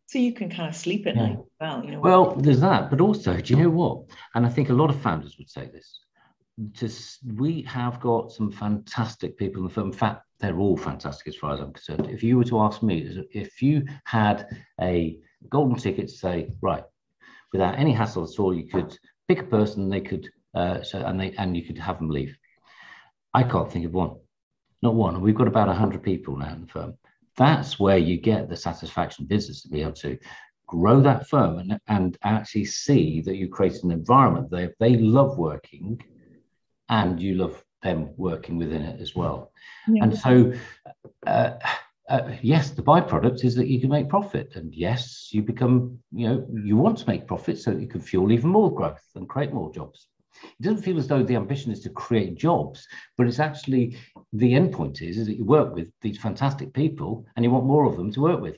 so 0.09 0.17
you 0.17 0.33
can 0.33 0.49
kind 0.49 0.67
of 0.67 0.75
sleep 0.75 1.05
at 1.05 1.15
yeah. 1.15 1.27
night 1.27 1.37
well 1.61 1.85
you 1.85 1.91
know 1.91 1.99
well 1.99 2.35
there's 2.35 2.61
that 2.61 2.89
but 2.89 2.99
also 2.99 3.39
do 3.39 3.53
you 3.53 3.61
know 3.61 3.69
what 3.69 4.05
and 4.33 4.43
i 4.43 4.49
think 4.49 4.69
a 4.69 4.73
lot 4.73 4.89
of 4.89 4.99
founders 4.99 5.37
would 5.37 5.49
say 5.49 5.67
this 5.67 5.99
just 6.71 7.19
we 7.35 7.61
have 7.61 7.99
got 7.99 8.31
some 8.31 8.51
fantastic 8.51 9.37
people 9.37 9.61
in 9.61 9.67
the 9.67 9.73
firm 9.73 9.87
in 9.87 9.93
fact 9.93 10.23
they're 10.39 10.57
all 10.57 10.75
fantastic 10.75 11.27
as 11.27 11.35
far 11.35 11.53
as 11.53 11.59
i'm 11.59 11.71
concerned 11.71 12.09
if 12.09 12.23
you 12.23 12.37
were 12.37 12.43
to 12.43 12.59
ask 12.59 12.81
me 12.81 13.23
if 13.31 13.61
you 13.61 13.85
had 14.03 14.47
a 14.81 15.19
golden 15.47 15.77
ticket 15.77 16.07
to 16.07 16.15
say 16.15 16.51
right 16.59 16.83
without 17.53 17.77
any 17.77 17.93
hassle 17.93 18.23
at 18.23 18.39
all 18.39 18.53
you 18.53 18.67
could 18.67 18.97
pick 19.27 19.39
a 19.39 19.43
person 19.43 19.89
they 19.89 20.01
could 20.01 20.27
uh, 20.53 20.81
so 20.81 20.99
and 20.99 21.19
they 21.19 21.33
and 21.33 21.55
you 21.55 21.63
could 21.63 21.77
have 21.77 21.97
them 21.97 22.09
leave. 22.09 22.35
I 23.33 23.43
can't 23.43 23.71
think 23.71 23.85
of 23.85 23.93
one. 23.93 24.15
Not 24.81 24.95
one. 24.95 25.21
We've 25.21 25.35
got 25.35 25.47
about 25.47 25.67
100 25.67 26.01
people 26.01 26.37
now 26.37 26.53
in 26.53 26.61
the 26.61 26.67
firm. 26.67 26.93
That's 27.37 27.79
where 27.79 27.97
you 27.97 28.17
get 28.17 28.49
the 28.49 28.55
satisfaction 28.55 29.25
business 29.25 29.61
to 29.63 29.69
be 29.69 29.81
able 29.81 29.93
to 29.93 30.17
grow 30.67 31.01
that 31.01 31.27
firm 31.27 31.59
and, 31.59 31.79
and 31.87 32.17
actually 32.23 32.65
see 32.65 33.21
that 33.21 33.35
you 33.35 33.47
create 33.47 33.83
an 33.83 33.89
environment 33.89 34.51
they 34.51 34.69
they 34.79 34.97
love 34.97 35.35
working 35.35 35.99
and 36.89 37.19
you 37.19 37.33
love 37.33 37.63
them 37.81 38.11
working 38.17 38.57
within 38.57 38.83
it 38.83 39.01
as 39.01 39.15
well. 39.15 39.51
Yeah. 39.87 40.03
and 40.03 40.17
so 40.17 40.53
uh, 41.25 41.53
uh, 42.07 42.31
yes 42.41 42.71
the 42.71 42.83
byproduct 42.83 43.43
is 43.43 43.55
that 43.55 43.67
you 43.67 43.79
can 43.79 43.89
make 43.89 44.09
profit. 44.09 44.55
And 44.55 44.73
yes 44.73 45.29
you 45.31 45.41
become 45.41 45.99
you 46.11 46.27
know 46.27 46.47
you 46.63 46.77
want 46.77 46.97
to 46.99 47.07
make 47.07 47.25
profit 47.25 47.57
so 47.57 47.71
that 47.71 47.81
you 47.81 47.87
can 47.87 48.01
fuel 48.01 48.31
even 48.31 48.49
more 48.49 48.73
growth 48.73 49.03
and 49.15 49.27
create 49.27 49.53
more 49.53 49.71
jobs 49.73 50.07
it 50.43 50.63
doesn't 50.63 50.83
feel 50.83 50.97
as 50.97 51.07
though 51.07 51.23
the 51.23 51.35
ambition 51.35 51.71
is 51.71 51.81
to 51.81 51.89
create 51.89 52.35
jobs, 52.35 52.87
but 53.17 53.27
it's 53.27 53.39
actually 53.39 53.97
the 54.33 54.53
end 54.53 54.73
point 54.73 55.01
is, 55.01 55.17
is 55.17 55.27
that 55.27 55.37
you 55.37 55.45
work 55.45 55.73
with 55.73 55.91
these 56.01 56.17
fantastic 56.17 56.73
people 56.73 57.25
and 57.35 57.43
you 57.43 57.51
want 57.51 57.65
more 57.65 57.85
of 57.85 57.97
them 57.97 58.11
to 58.13 58.21
work 58.21 58.41
with. 58.41 58.57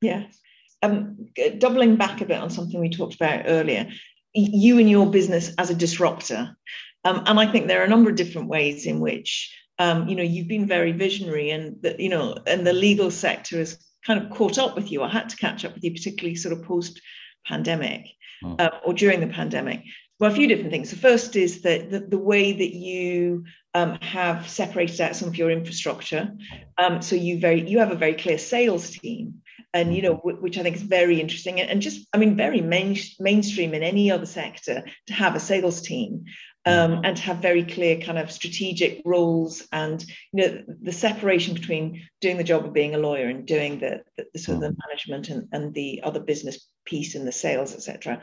Yes. 0.00 0.38
Um, 0.82 1.28
doubling 1.58 1.96
back 1.96 2.20
a 2.20 2.26
bit 2.26 2.40
on 2.40 2.50
something 2.50 2.80
we 2.80 2.90
talked 2.90 3.14
about 3.14 3.44
earlier, 3.46 3.88
you 4.34 4.78
and 4.78 4.90
your 4.90 5.08
business 5.10 5.52
as 5.58 5.70
a 5.70 5.74
disruptor. 5.74 6.56
Um, 7.04 7.22
and 7.26 7.38
I 7.38 7.50
think 7.50 7.66
there 7.66 7.80
are 7.80 7.84
a 7.84 7.88
number 7.88 8.10
of 8.10 8.16
different 8.16 8.48
ways 8.48 8.86
in 8.86 9.00
which 9.00 9.54
um, 9.78 10.08
you 10.08 10.16
know 10.16 10.22
you've 10.22 10.48
been 10.48 10.66
very 10.66 10.92
visionary 10.92 11.50
and 11.50 11.80
that 11.82 11.98
you 11.98 12.08
know 12.08 12.36
and 12.46 12.66
the 12.66 12.72
legal 12.72 13.10
sector 13.10 13.58
has 13.58 13.78
kind 14.06 14.22
of 14.22 14.30
caught 14.30 14.58
up 14.58 14.76
with 14.76 14.90
you. 14.90 15.02
I 15.02 15.08
had 15.08 15.28
to 15.28 15.36
catch 15.36 15.64
up 15.64 15.74
with 15.74 15.84
you, 15.84 15.92
particularly 15.92 16.34
sort 16.34 16.56
of 16.56 16.64
post 16.64 17.00
pandemic 17.46 18.06
mm. 18.42 18.60
uh, 18.60 18.70
or 18.84 18.92
during 18.92 19.20
the 19.20 19.26
pandemic. 19.26 19.82
Well, 20.18 20.30
a 20.30 20.34
few 20.34 20.46
different 20.46 20.70
things. 20.70 20.90
The 20.90 20.96
first 20.96 21.34
is 21.34 21.62
that 21.62 21.90
the, 21.90 21.98
the 21.98 22.18
way 22.18 22.52
that 22.52 22.74
you 22.74 23.44
um, 23.74 23.98
have 24.02 24.48
separated 24.48 25.00
out 25.00 25.16
some 25.16 25.28
of 25.28 25.36
your 25.36 25.50
infrastructure. 25.50 26.32
Um, 26.78 27.02
so 27.02 27.16
you 27.16 27.40
very 27.40 27.68
you 27.68 27.78
have 27.78 27.90
a 27.90 27.96
very 27.96 28.14
clear 28.14 28.38
sales 28.38 28.90
team, 28.90 29.42
and 29.74 29.94
you 29.94 30.02
know 30.02 30.16
w- 30.16 30.40
which 30.40 30.58
I 30.58 30.62
think 30.62 30.76
is 30.76 30.82
very 30.82 31.20
interesting 31.20 31.60
and, 31.60 31.80
just 31.80 32.06
I 32.12 32.18
mean 32.18 32.36
very 32.36 32.60
main, 32.60 32.96
mainstream 33.18 33.74
in 33.74 33.82
any 33.82 34.10
other 34.10 34.26
sector 34.26 34.84
to 35.06 35.12
have 35.12 35.34
a 35.34 35.40
sales 35.40 35.80
team. 35.82 36.26
Um, 36.64 37.00
and 37.02 37.16
to 37.16 37.22
have 37.24 37.38
very 37.38 37.64
clear 37.64 38.00
kind 38.00 38.18
of 38.18 38.30
strategic 38.30 39.02
roles 39.04 39.66
and 39.72 40.04
you 40.32 40.46
know 40.46 40.62
the 40.80 40.92
separation 40.92 41.54
between 41.54 42.02
doing 42.20 42.36
the 42.36 42.44
job 42.44 42.64
of 42.64 42.72
being 42.72 42.94
a 42.94 42.98
lawyer 42.98 43.26
and 43.26 43.44
doing 43.44 43.80
the, 43.80 44.04
the, 44.16 44.26
the 44.32 44.38
sort 44.38 44.54
of 44.54 44.60
the 44.60 44.76
management 44.86 45.28
and, 45.28 45.48
and 45.50 45.74
the 45.74 46.02
other 46.04 46.20
business 46.20 46.68
piece 46.84 47.16
in 47.16 47.24
the 47.24 47.32
sales 47.32 47.74
etc 47.74 48.22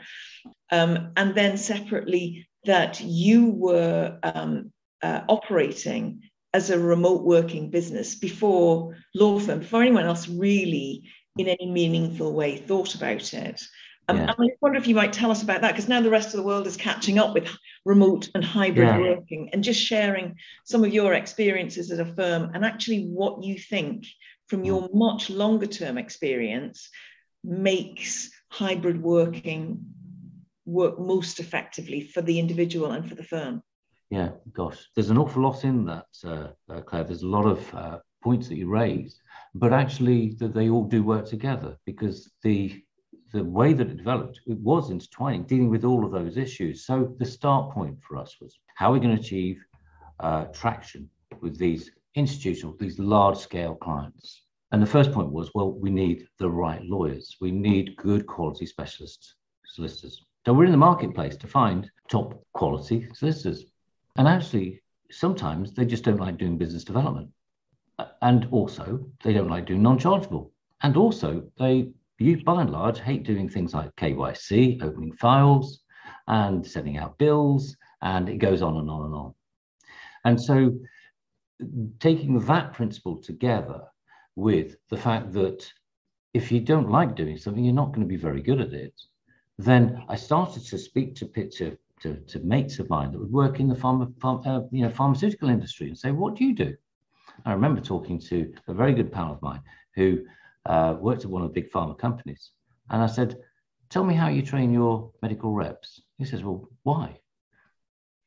um, 0.72 1.12
and 1.16 1.34
then 1.34 1.58
separately 1.58 2.48
that 2.64 3.00
you 3.02 3.50
were 3.50 4.18
um, 4.22 4.72
uh, 5.02 5.22
operating 5.28 6.22
as 6.52 6.70
a 6.70 6.78
remote 6.78 7.22
working 7.22 7.70
business 7.70 8.14
before 8.14 8.96
law 9.14 9.38
firm, 9.38 9.60
before 9.60 9.82
anyone 9.82 10.04
else 10.04 10.28
really 10.28 11.04
in 11.36 11.48
any 11.48 11.70
meaningful 11.70 12.32
way 12.32 12.56
thought 12.56 12.94
about 12.94 13.32
it. 13.32 13.62
Um, 14.08 14.18
yeah. 14.18 14.34
I 14.36 14.48
wonder 14.60 14.78
if 14.78 14.88
you 14.88 14.94
might 14.94 15.12
tell 15.12 15.30
us 15.30 15.42
about 15.42 15.60
that 15.60 15.72
because 15.72 15.88
now 15.88 16.00
the 16.00 16.10
rest 16.10 16.28
of 16.28 16.38
the 16.38 16.42
world 16.42 16.66
is 16.66 16.76
catching 16.76 17.18
up 17.18 17.34
with 17.34 17.48
remote 17.84 18.28
and 18.34 18.44
hybrid 18.44 18.88
yeah. 18.88 18.98
working 18.98 19.50
and 19.52 19.64
just 19.64 19.80
sharing 19.80 20.36
some 20.64 20.84
of 20.84 20.92
your 20.92 21.14
experiences 21.14 21.90
as 21.90 21.98
a 21.98 22.04
firm 22.04 22.50
and 22.54 22.64
actually 22.64 23.04
what 23.04 23.42
you 23.42 23.58
think 23.58 24.06
from 24.48 24.64
your 24.64 24.82
mm. 24.82 24.94
much 24.94 25.30
longer 25.30 25.66
term 25.66 25.96
experience 25.96 26.90
makes 27.42 28.30
hybrid 28.50 29.00
working 29.00 29.84
work 30.66 30.98
most 30.98 31.40
effectively 31.40 32.02
for 32.02 32.20
the 32.20 32.38
individual 32.38 32.92
and 32.92 33.08
for 33.08 33.14
the 33.14 33.24
firm? 33.24 33.62
Yeah, 34.10 34.30
gosh, 34.52 34.78
there's 34.94 35.10
an 35.10 35.18
awful 35.18 35.42
lot 35.42 35.64
in 35.64 35.84
that, 35.86 36.06
uh, 36.24 36.48
uh, 36.68 36.80
Clare. 36.82 37.04
There's 37.04 37.22
a 37.22 37.28
lot 37.28 37.46
of 37.46 37.74
uh, 37.74 37.98
points 38.22 38.48
that 38.48 38.56
you 38.56 38.68
raised, 38.68 39.20
but 39.54 39.72
actually 39.72 40.34
that 40.40 40.52
they 40.52 40.68
all 40.68 40.84
do 40.84 41.02
work 41.02 41.26
together 41.26 41.76
because 41.86 42.30
the 42.42 42.82
the 43.32 43.44
way 43.44 43.72
that 43.72 43.88
it 43.88 43.96
developed, 43.96 44.40
it 44.46 44.58
was 44.58 44.90
intertwining, 44.90 45.44
dealing 45.44 45.70
with 45.70 45.84
all 45.84 46.04
of 46.04 46.12
those 46.12 46.36
issues. 46.36 46.84
So 46.84 47.14
the 47.18 47.24
start 47.24 47.72
point 47.72 47.98
for 48.02 48.16
us 48.16 48.36
was 48.40 48.58
how 48.74 48.90
are 48.90 48.94
we 48.94 49.00
going 49.00 49.14
to 49.14 49.20
achieve 49.20 49.62
uh, 50.18 50.44
traction 50.46 51.08
with 51.40 51.58
these 51.58 51.90
institutional, 52.14 52.76
these 52.78 52.98
large 52.98 53.38
scale 53.38 53.74
clients? 53.74 54.42
And 54.72 54.82
the 54.82 54.86
first 54.86 55.12
point 55.12 55.32
was, 55.32 55.50
well, 55.54 55.72
we 55.72 55.90
need 55.90 56.26
the 56.38 56.50
right 56.50 56.82
lawyers. 56.84 57.36
We 57.40 57.50
need 57.50 57.96
good 57.96 58.26
quality 58.26 58.66
specialists, 58.66 59.34
solicitors. 59.64 60.24
So 60.46 60.52
we're 60.52 60.64
in 60.64 60.70
the 60.70 60.76
marketplace 60.76 61.36
to 61.38 61.46
find 61.46 61.90
top 62.08 62.42
quality 62.54 63.08
solicitors. 63.14 63.64
And 64.16 64.28
actually, 64.28 64.80
sometimes 65.10 65.72
they 65.72 65.84
just 65.84 66.04
don't 66.04 66.20
like 66.20 66.38
doing 66.38 66.56
business 66.56 66.84
development. 66.84 67.30
And 68.22 68.48
also, 68.50 69.04
they 69.22 69.32
don't 69.32 69.50
like 69.50 69.66
doing 69.66 69.82
non 69.82 69.98
chargeable. 69.98 70.52
And 70.82 70.96
also, 70.96 71.44
they, 71.58 71.90
by 72.44 72.60
and 72.60 72.70
large, 72.70 73.00
hate 73.00 73.24
doing 73.24 73.48
things 73.48 73.74
like 73.74 73.94
KYC, 73.96 74.82
opening 74.82 75.12
files, 75.12 75.80
and 76.26 76.66
sending 76.66 76.98
out 76.98 77.18
bills, 77.18 77.76
and 78.02 78.28
it 78.28 78.38
goes 78.38 78.62
on 78.62 78.76
and 78.76 78.90
on 78.90 79.06
and 79.06 79.14
on. 79.14 79.34
And 80.24 80.40
so, 80.40 80.78
taking 81.98 82.38
that 82.40 82.72
principle 82.72 83.16
together 83.16 83.82
with 84.36 84.76
the 84.88 84.96
fact 84.96 85.32
that 85.32 85.70
if 86.32 86.52
you 86.52 86.60
don't 86.60 86.90
like 86.90 87.16
doing 87.16 87.36
something, 87.36 87.64
you're 87.64 87.74
not 87.74 87.88
going 87.88 88.00
to 88.00 88.06
be 88.06 88.16
very 88.16 88.40
good 88.40 88.60
at 88.60 88.72
it 88.72 88.94
then 89.64 90.02
I 90.08 90.16
started 90.16 90.64
to 90.66 90.78
speak 90.78 91.14
to, 91.16 91.26
to, 91.26 91.76
to, 92.00 92.16
to 92.16 92.38
mates 92.40 92.78
of 92.78 92.88
mine 92.88 93.12
that 93.12 93.18
would 93.18 93.32
work 93.32 93.60
in 93.60 93.68
the 93.68 93.74
pharma, 93.74 94.12
pharma 94.14 94.46
uh, 94.46 94.66
you 94.72 94.82
know, 94.82 94.90
pharmaceutical 94.90 95.50
industry 95.50 95.88
and 95.88 95.98
say, 95.98 96.12
what 96.12 96.34
do 96.34 96.44
you 96.44 96.54
do? 96.54 96.74
I 97.44 97.52
remember 97.52 97.80
talking 97.80 98.18
to 98.20 98.52
a 98.68 98.74
very 98.74 98.94
good 98.94 99.12
pal 99.12 99.32
of 99.32 99.42
mine 99.42 99.60
who 99.94 100.20
uh, 100.66 100.96
worked 100.98 101.24
at 101.24 101.30
one 101.30 101.42
of 101.42 101.48
the 101.48 101.60
big 101.60 101.70
pharma 101.70 101.98
companies. 101.98 102.50
And 102.90 103.02
I 103.02 103.06
said, 103.06 103.36
tell 103.88 104.04
me 104.04 104.14
how 104.14 104.28
you 104.28 104.42
train 104.42 104.72
your 104.72 105.10
medical 105.22 105.52
reps. 105.52 106.02
He 106.18 106.24
says, 106.24 106.42
well, 106.42 106.68
why? 106.82 107.18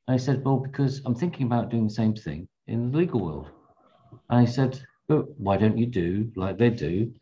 And 0.07 0.15
I 0.15 0.17
said, 0.17 0.43
well, 0.43 0.57
because 0.57 1.01
I'm 1.05 1.15
thinking 1.15 1.45
about 1.45 1.69
doing 1.69 1.87
the 1.87 1.93
same 1.93 2.15
thing 2.15 2.47
in 2.67 2.91
the 2.91 2.97
legal 2.97 3.21
world. 3.21 3.49
And 4.29 4.47
he 4.47 4.51
said, 4.51 4.81
but 5.07 5.37
why 5.39 5.57
don't 5.57 5.77
you 5.77 5.85
do 5.85 6.31
like 6.35 6.57
they 6.57 6.69
do 6.69 7.13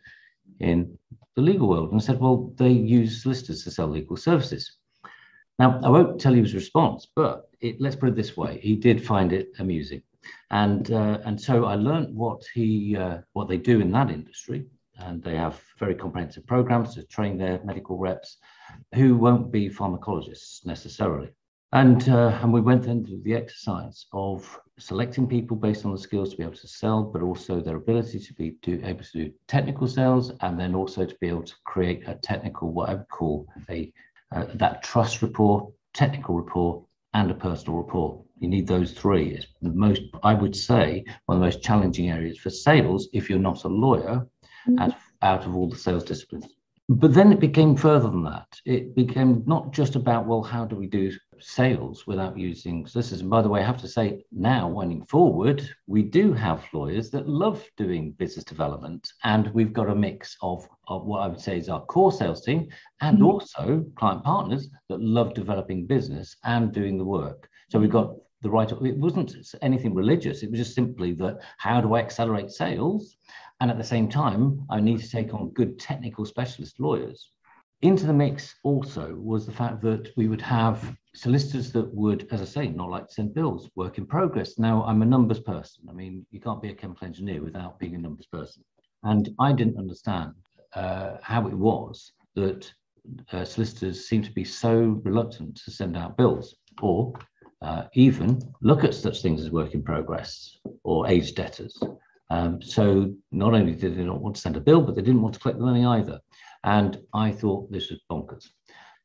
in 0.60 0.98
the 1.36 1.42
legal 1.42 1.68
world 1.68 1.92
and 1.92 2.04
said, 2.04 2.20
well, 2.20 2.54
they 2.58 2.70
use 2.70 3.24
solicitors 3.24 3.64
to 3.64 3.72
sell 3.72 3.88
legal 3.88 4.18
services. 4.18 4.78
Now, 5.62 5.80
I 5.84 5.90
won't 5.90 6.20
tell 6.20 6.36
you 6.36 6.42
his 6.42 6.56
response, 6.56 7.08
but 7.16 7.50
it, 7.60 7.80
let's 7.80 7.96
put 7.96 8.10
it 8.10 8.16
this 8.16 8.36
way: 8.36 8.60
he 8.60 8.76
did 8.76 9.06
find 9.06 9.32
it 9.32 9.50
amusing, 9.60 10.02
and 10.50 10.92
uh, 10.92 11.20
and 11.24 11.40
so 11.40 11.66
I 11.66 11.76
learned 11.76 12.16
what 12.16 12.42
he 12.54 12.98
uh, 12.98 13.20
what 13.34 13.48
they 13.48 13.58
do 13.58 13.80
in 13.80 13.92
that 13.92 14.10
industry, 14.10 14.66
and 15.06 15.24
they 15.24 15.36
have 15.36 15.62
very 15.80 15.96
comprehensive 15.96 16.46
programs 16.48 16.96
to 16.96 17.04
train 17.04 17.38
their 17.38 17.60
medical 17.64 17.98
reps, 17.98 18.38
who 18.96 19.16
won't 19.16 19.52
be 19.52 19.70
pharmacologists 19.70 20.66
necessarily. 20.66 21.30
And, 21.74 22.08
uh, 22.10 22.38
and 22.42 22.52
we 22.52 22.60
went 22.60 22.84
through 22.84 23.22
the 23.24 23.34
exercise 23.34 24.06
of 24.12 24.60
selecting 24.78 25.28
people 25.28 25.56
based 25.56 25.86
on 25.86 25.94
the 25.94 25.98
skills 25.98 26.32
to 26.32 26.38
be 26.38 26.44
able 26.44 26.56
to 26.56 26.68
sell, 26.68 27.04
but 27.04 27.22
also 27.22 27.62
their 27.62 27.78
ability 27.78 28.20
to 28.20 28.34
be 28.34 28.56
to, 28.64 28.84
able 28.84 29.04
to 29.04 29.12
do 29.14 29.32
technical 29.48 29.88
sales, 29.88 30.34
and 30.42 30.60
then 30.60 30.76
also 30.76 31.06
to 31.06 31.16
be 31.22 31.30
able 31.30 31.44
to 31.44 31.56
create 31.64 32.04
a 32.08 32.16
technical, 32.16 32.74
what 32.74 32.90
I 32.90 32.96
would 32.96 33.10
call 33.10 33.48
a 33.70 33.92
uh, 34.34 34.46
that 34.56 34.84
trust 34.84 35.22
rapport, 35.22 35.72
technical 35.94 36.36
rapport, 36.36 36.86
and 37.14 37.30
a 37.30 37.34
personal 37.34 37.82
rapport. 37.82 38.24
You 38.40 38.48
need 38.48 38.68
those 38.68 38.94
three. 38.94 39.36
It's 39.36 39.48
the 39.62 39.70
most, 39.70 40.02
I 40.24 40.34
would 40.34 40.56
say, 40.56 41.04
one 41.26 41.38
of 41.38 41.42
the 41.42 41.46
most 41.46 41.62
challenging 41.62 42.10
areas 42.10 42.38
for 42.38 42.50
sales 42.50 43.10
if 43.14 43.30
you're 43.30 43.40
not 43.40 43.64
a 43.66 43.68
lawyer, 43.68 44.26
mm-hmm. 44.68 44.80
out, 44.80 44.96
out 45.22 45.46
of 45.46 45.56
all 45.56 45.70
the 45.70 45.78
sales 45.78 46.04
disciplines. 46.04 46.48
But 46.90 47.14
then 47.14 47.32
it 47.32 47.40
became 47.40 47.78
further 47.78 48.10
than 48.10 48.24
that. 48.24 48.48
It 48.66 48.96
became 48.96 49.44
not 49.46 49.72
just 49.72 49.96
about, 49.96 50.28
well, 50.28 50.44
how 50.44 50.66
do 50.66 50.76
we 50.76 50.88
do 50.88 51.10
sales 51.40 52.06
without 52.06 52.38
using 52.38 52.86
solicitors? 52.86 53.22
And 53.22 53.30
by 53.30 53.42
the 53.42 53.48
way, 53.48 53.62
I 53.62 53.66
have 53.66 53.80
to 53.82 53.88
say 53.88 54.26
now, 54.30 54.68
winding 54.68 55.06
forward, 55.06 55.66
we 55.88 56.04
do 56.04 56.34
have 56.34 56.66
lawyers 56.74 57.10
that 57.12 57.30
love 57.30 57.64
doing 57.78 58.12
business 58.12 58.44
development. 58.44 59.10
And 59.24 59.48
we've 59.54 59.72
got 59.72 59.90
a 59.90 59.96
mix 59.96 60.36
of, 60.42 60.68
of 60.90 61.06
what 61.06 61.20
I 61.20 61.28
would 61.28 61.40
say 61.40 61.58
is 61.58 61.70
our 61.70 61.86
core 61.86 62.12
sales 62.12 62.44
team 62.44 62.68
and 63.00 63.20
mm-hmm. 63.20 63.26
also 63.26 63.86
client 63.96 64.24
partners 64.26 64.68
that 64.90 65.00
love 65.00 65.34
developing 65.34 65.86
business 65.86 66.36
and 66.44 66.74
doing 66.74 66.98
the 66.98 67.06
work. 67.06 67.50
So 67.70 67.80
we've 67.80 67.90
got 67.90 68.16
the 68.42 68.50
right, 68.50 68.70
it 68.70 68.98
wasn't 68.98 69.34
anything 69.62 69.94
religious. 69.94 70.44
It 70.44 70.52
was 70.52 70.60
just 70.60 70.76
simply 70.76 71.14
that 71.14 71.40
how 71.58 71.80
do 71.80 71.94
I 71.94 72.00
accelerate 72.00 72.52
sales? 72.52 73.16
And 73.62 73.70
at 73.70 73.78
the 73.78 73.84
same 73.84 74.10
time, 74.10 74.66
I 74.72 74.80
need 74.80 75.00
to 75.02 75.10
take 75.10 75.36
on 75.36 75.52
good 75.52 75.78
technical 75.78 76.26
specialist 76.26 76.80
lawyers. 76.80 77.30
Into 77.84 78.08
the 78.08 78.14
mix 78.14 78.56
also 78.64 79.14
was 79.16 79.46
the 79.46 79.52
fact 79.52 79.84
that 79.84 80.10
we 80.18 80.28
would 80.28 80.42
have 80.42 80.98
solicitors 81.14 81.72
that 81.74 81.94
would, 81.94 82.28
as 82.32 82.42
I 82.42 82.46
say, 82.46 82.68
not 82.70 82.90
like 82.90 83.08
to 83.08 83.14
send 83.14 83.36
bills, 83.36 83.70
work 83.76 84.00
in 84.00 84.08
progress. 84.08 84.58
Now, 84.58 84.84
I'm 84.86 85.04
a 85.04 85.06
numbers 85.06 85.42
person. 85.42 85.86
I 85.88 85.94
mean, 85.94 86.26
you 86.32 86.40
can't 86.40 86.62
be 86.62 86.70
a 86.70 86.74
chemical 86.74 87.06
engineer 87.06 87.44
without 87.44 87.78
being 87.78 87.94
a 87.94 88.00
numbers 88.00 88.26
person. 88.26 88.64
And 89.04 89.30
I 89.38 89.54
didn't 89.54 89.78
understand 89.78 90.34
uh, 90.74 91.18
how 91.22 91.48
it 91.48 91.54
was 91.54 92.14
that 92.36 92.72
uh, 93.32 93.46
solicitors 93.46 94.08
seem 94.08 94.24
to 94.24 94.32
be 94.32 94.44
so 94.44 95.00
reluctant 95.04 95.62
to 95.66 95.72
send 95.72 95.96
out 95.96 96.18
bills 96.18 96.56
or 96.82 97.14
uh, 97.62 97.84
even 97.94 98.42
look 98.62 98.84
at 98.84 98.96
such 98.96 99.22
things 99.22 99.44
as 99.44 99.52
work 99.52 99.76
in 99.76 99.84
progress 99.84 100.58
or 100.84 101.08
aged 101.08 101.36
debtors. 101.36 101.80
Um, 102.32 102.62
so 102.62 103.14
not 103.34 103.54
only 103.54 103.76
did 103.76 103.98
they 103.98 104.06
not 104.06 104.22
want 104.22 104.38
to 104.38 104.42
send 104.42 104.56
a 104.56 104.62
bill, 104.62 104.82
but 104.82 104.96
they 104.96 105.02
didn't 105.02 105.22
want 105.22 105.34
to 105.34 105.40
collect 105.42 105.60
the 105.60 105.66
money 105.66 105.84
either. 105.84 106.22
And 106.64 106.98
I 107.14 107.30
thought 107.30 107.70
this 107.70 107.90
was 107.90 108.00
bonkers. 108.10 108.48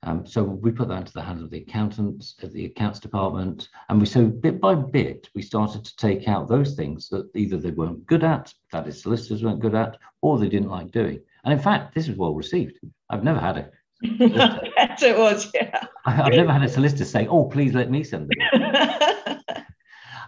Um, 0.04 0.24
so 0.24 0.44
we 0.44 0.70
put 0.70 0.86
that 0.88 0.98
into 0.98 1.12
the 1.12 1.22
hands 1.22 1.42
of 1.42 1.50
the 1.50 1.58
accountants, 1.58 2.36
of 2.44 2.52
the 2.52 2.66
accounts 2.66 3.00
department, 3.00 3.68
and 3.88 3.98
we 3.98 4.06
so 4.06 4.26
bit 4.26 4.60
by 4.60 4.76
bit 4.76 5.28
we 5.34 5.42
started 5.42 5.84
to 5.84 5.96
take 5.96 6.28
out 6.28 6.46
those 6.46 6.74
things 6.74 7.08
that 7.08 7.28
either 7.34 7.56
they 7.56 7.72
weren't 7.72 8.06
good 8.06 8.22
at, 8.22 8.54
that 8.70 8.86
is 8.86 9.02
solicitors 9.02 9.42
weren't 9.42 9.58
good 9.58 9.74
at, 9.74 9.98
or 10.22 10.38
they 10.38 10.48
didn't 10.48 10.70
like 10.70 10.92
doing. 10.92 11.18
And 11.42 11.52
in 11.52 11.58
fact, 11.58 11.96
this 11.96 12.06
is 12.06 12.16
well 12.16 12.34
received. 12.34 12.78
I've 13.10 13.24
never 13.24 13.40
had 13.40 13.56
a 13.56 13.70
yes, 14.02 15.02
it 15.02 15.18
was, 15.18 15.50
yeah. 15.52 15.84
I, 16.04 16.12
have 16.12 16.28
never 16.28 16.52
had 16.52 16.62
a 16.62 16.68
solicitor 16.68 17.06
say, 17.06 17.26
"Oh, 17.26 17.46
please 17.46 17.74
let 17.74 17.90
me 17.90 18.04
send 18.04 18.30
them." 18.30 18.62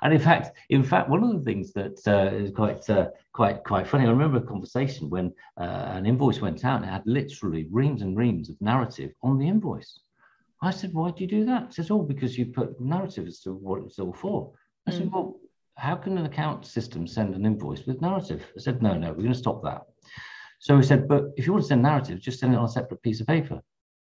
And 0.02 0.12
in 0.12 0.20
fact, 0.20 0.56
in 0.70 0.82
fact, 0.82 1.08
one 1.08 1.22
of 1.22 1.32
the 1.32 1.44
things 1.44 1.72
that 1.72 2.00
uh, 2.06 2.34
is 2.34 2.50
quite 2.50 2.88
uh, 2.88 3.08
quite 3.32 3.64
quite 3.64 3.86
funny. 3.86 4.06
I 4.06 4.10
remember 4.10 4.38
a 4.38 4.42
conversation 4.42 5.10
when 5.10 5.32
uh, 5.56 5.92
an 5.96 6.06
invoice 6.06 6.40
went 6.40 6.64
out 6.64 6.76
and 6.76 6.84
it 6.84 6.92
had 6.92 7.06
literally 7.06 7.66
reams 7.70 8.02
and 8.02 8.16
reams 8.16 8.48
of 8.50 8.60
narrative 8.60 9.12
on 9.22 9.38
the 9.38 9.48
invoice. 9.48 10.00
I 10.62 10.70
said, 10.70 10.92
"Why 10.92 11.10
do 11.10 11.22
you 11.22 11.28
do 11.28 11.44
that?" 11.46 11.66
He 11.68 11.72
says, 11.72 11.90
"Oh, 11.90 12.02
because 12.02 12.38
you 12.38 12.46
put 12.46 12.80
narrative 12.80 13.26
as 13.26 13.40
to 13.40 13.52
what 13.52 13.82
it's 13.82 13.98
all 13.98 14.12
for." 14.12 14.52
I 14.86 14.92
said, 14.92 15.08
mm. 15.08 15.12
"Well, 15.12 15.40
how 15.76 15.96
can 15.96 16.18
an 16.18 16.26
account 16.26 16.66
system 16.66 17.06
send 17.06 17.34
an 17.34 17.46
invoice 17.46 17.86
with 17.86 18.00
narrative?" 18.00 18.44
I 18.56 18.60
said, 18.60 18.82
"No, 18.82 18.94
no, 18.94 19.08
we're 19.08 19.22
going 19.22 19.32
to 19.32 19.38
stop 19.38 19.62
that." 19.64 19.82
So 20.60 20.76
he 20.76 20.82
said, 20.82 21.08
"But 21.08 21.32
if 21.36 21.46
you 21.46 21.52
want 21.52 21.64
to 21.64 21.68
send 21.68 21.82
narrative, 21.82 22.20
just 22.20 22.40
send 22.40 22.54
it 22.54 22.56
on 22.56 22.64
a 22.64 22.68
separate 22.68 23.02
piece 23.02 23.20
of 23.20 23.26
paper." 23.26 23.62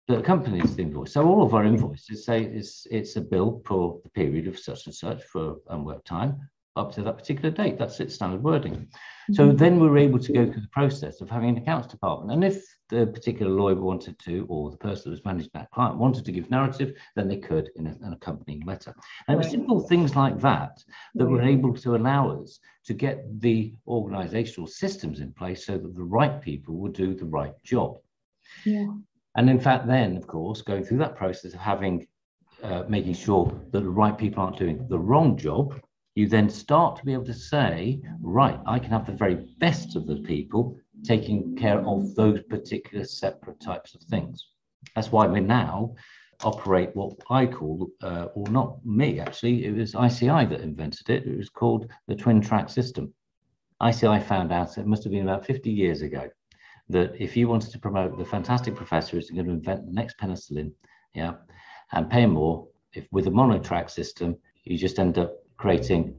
That 0.10 0.18
accompanies 0.18 0.76
the 0.76 0.82
invoice. 0.82 1.14
So 1.14 1.24
all 1.26 1.44
of 1.44 1.54
our 1.54 1.64
invoices 1.64 2.26
say 2.26 2.44
it's, 2.44 2.88
it's 2.90 3.16
a 3.16 3.22
bill 3.22 3.62
for 3.64 4.00
the 4.04 4.10
period 4.10 4.48
of 4.48 4.58
such 4.58 4.88
and 4.88 4.96
such 4.96 5.24
for 5.24 5.58
unworked 5.70 6.08
time 6.08 6.50
up 6.76 6.92
to 6.94 7.04
that 7.04 7.18
particular 7.18 7.52
date. 7.52 7.78
That's 7.78 8.00
its 8.00 8.16
standard 8.16 8.42
wording. 8.42 8.74
Mm-hmm. 8.74 9.34
So 9.34 9.52
then 9.52 9.80
we 9.80 9.88
are 9.88 9.98
able 10.00 10.18
to 10.18 10.34
go 10.34 10.46
through 10.46 10.62
the 10.62 10.68
process 10.72 11.22
of 11.22 11.30
having 11.30 11.50
an 11.50 11.58
accounts 11.58 11.88
department. 11.88 12.32
And 12.32 12.44
if 12.44 12.64
the 12.90 13.06
particular 13.06 13.52
lawyer 13.52 13.76
wanted 13.76 14.18
to, 14.20 14.48
or 14.50 14.72
the 14.72 14.78
person 14.78 15.04
that 15.06 15.12
was 15.12 15.26
managing 15.26 15.52
that 15.54 15.70
client 15.70 15.98
wanted 15.98 16.26
to 16.26 16.32
give 16.32 16.50
narrative, 16.50 16.96
then 17.16 17.28
they 17.28 17.38
could 17.38 17.70
in 17.76 17.86
a, 17.86 17.96
an 18.02 18.14
accompanying 18.14 18.66
letter. 18.66 18.96
And 19.28 19.36
it 19.36 19.38
was 19.38 19.52
simple 19.52 19.80
things 19.80 20.16
like 20.16 20.40
that 20.40 20.84
that 21.14 21.28
were 21.28 21.44
able 21.44 21.76
to 21.76 21.96
allow 21.96 22.42
us 22.42 22.60
to 22.86 22.96
get 22.96 23.42
the 23.42 23.76
organizational 23.88 24.66
systems 24.66 25.20
in 25.20 25.34
place 25.34 25.68
so 25.68 25.78
that 25.78 25.96
the 25.96 26.04
right 26.04 26.42
people 26.42 26.76
would 26.78 26.94
do 26.94 27.14
the 27.14 27.26
right 27.26 27.54
job. 27.64 27.98
Yeah. 28.66 28.88
And 29.40 29.50
in 29.50 29.58
fact, 29.58 29.88
then, 29.88 30.18
of 30.18 30.28
course, 30.28 30.62
going 30.62 30.84
through 30.84 30.98
that 30.98 31.16
process 31.16 31.54
of 31.54 31.62
having, 31.62 32.06
uh, 32.62 32.84
making 32.90 33.14
sure 33.14 33.46
that 33.72 33.80
the 33.80 33.90
right 33.90 34.18
people 34.18 34.44
aren't 34.44 34.58
doing 34.58 34.86
the 34.90 35.00
wrong 35.00 35.38
job, 35.38 35.80
you 36.16 36.28
then 36.28 36.50
start 36.50 36.98
to 36.98 37.06
be 37.06 37.14
able 37.14 37.24
to 37.24 37.34
say, 37.34 38.02
right, 38.20 38.60
I 38.66 38.80
can 38.80 38.90
have 38.90 39.06
the 39.06 39.14
very 39.14 39.36
best 39.60 39.96
of 39.96 40.08
the 40.08 40.18
people 40.18 40.78
taking 41.06 41.56
care 41.56 41.80
of 41.88 42.16
those 42.16 42.44
particular 42.50 43.06
separate 43.06 43.62
types 43.62 43.96
of 43.96 44.02
things. 44.02 44.46
That's 44.94 45.10
why 45.10 45.26
we 45.26 45.40
now 45.40 45.96
operate 46.44 46.94
what 46.94 47.14
I 47.30 47.46
call, 47.46 47.92
uh, 48.04 48.26
or 48.36 48.46
not 48.50 48.86
me 48.86 49.22
actually, 49.22 49.64
it 49.64 49.74
was 49.74 49.96
ICI 49.96 50.48
that 50.48 50.60
invented 50.60 51.10
it. 51.10 51.26
It 51.26 51.38
was 51.38 51.50
called 51.50 51.90
the 52.10 52.16
twin 52.16 52.42
track 52.42 52.68
system. 52.68 53.14
ICI 53.82 54.20
found 54.20 54.52
out 54.52 54.78
it 54.78 54.86
must 54.86 55.06
have 55.06 55.14
been 55.14 55.30
about 55.30 55.46
50 55.46 55.72
years 55.72 56.02
ago 56.02 56.30
that 56.90 57.14
if 57.20 57.38
you 57.38 57.48
wanted 57.48 57.72
to 57.72 57.80
promote 57.80 58.18
the 58.18 58.26
fantastic 58.26 58.76
professor 58.76 59.16
who's 59.16 59.30
going 59.30 59.46
to 59.46 59.52
invent 59.52 59.86
the 59.86 59.94
next 59.94 60.18
penicillin, 60.18 60.72
yeah, 61.14 61.34
and 61.92 62.10
pay 62.10 62.26
more, 62.26 62.68
if 62.94 63.08
with 63.12 63.28
a 63.28 63.32
monotrack 63.32 63.90
system, 63.90 64.36
you 64.64 64.78
just 64.78 65.00
end 65.00 65.18
up 65.18 65.34
creating 65.58 66.16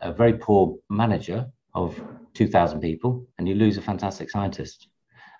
a 0.00 0.12
very 0.12 0.34
poor 0.34 0.76
manager 0.90 1.46
of 1.74 2.00
2,000 2.34 2.80
people 2.80 3.26
and 3.38 3.48
you 3.48 3.54
lose 3.54 3.78
a 3.78 3.82
fantastic 3.82 4.30
scientist. 4.30 4.88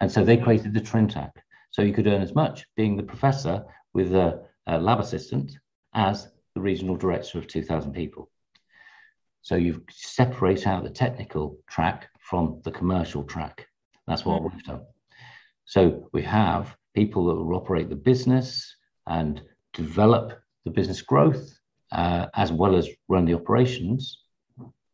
And 0.00 0.10
so 0.10 0.24
they 0.24 0.36
created 0.36 0.74
the 0.74 0.80
twin 0.80 1.08
track. 1.08 1.32
So 1.70 1.82
you 1.82 1.92
could 1.92 2.06
earn 2.06 2.22
as 2.22 2.34
much 2.34 2.66
being 2.76 2.96
the 2.96 3.02
professor 3.02 3.64
with 3.94 4.14
a, 4.14 4.42
a 4.66 4.78
lab 4.78 5.00
assistant 5.00 5.52
as 5.94 6.28
the 6.54 6.60
regional 6.60 6.96
director 6.96 7.38
of 7.38 7.46
2,000 7.46 7.92
people. 7.92 8.30
So 9.42 9.56
you 9.56 9.82
separate 9.90 10.66
out 10.66 10.84
the 10.84 10.90
technical 10.90 11.58
track 11.68 12.08
from 12.20 12.60
the 12.64 12.70
commercial 12.70 13.24
track. 13.24 13.66
That's 14.06 14.24
what 14.24 14.42
we've 14.42 14.62
done. 14.64 14.82
So 15.64 16.08
we 16.12 16.22
have 16.22 16.76
people 16.94 17.26
that 17.26 17.34
will 17.34 17.56
operate 17.56 17.88
the 17.88 17.96
business 17.96 18.76
and 19.06 19.40
develop 19.72 20.40
the 20.64 20.70
business 20.70 21.02
growth 21.02 21.58
uh, 21.92 22.26
as 22.34 22.52
well 22.52 22.76
as 22.76 22.88
run 23.08 23.24
the 23.24 23.34
operations. 23.34 24.18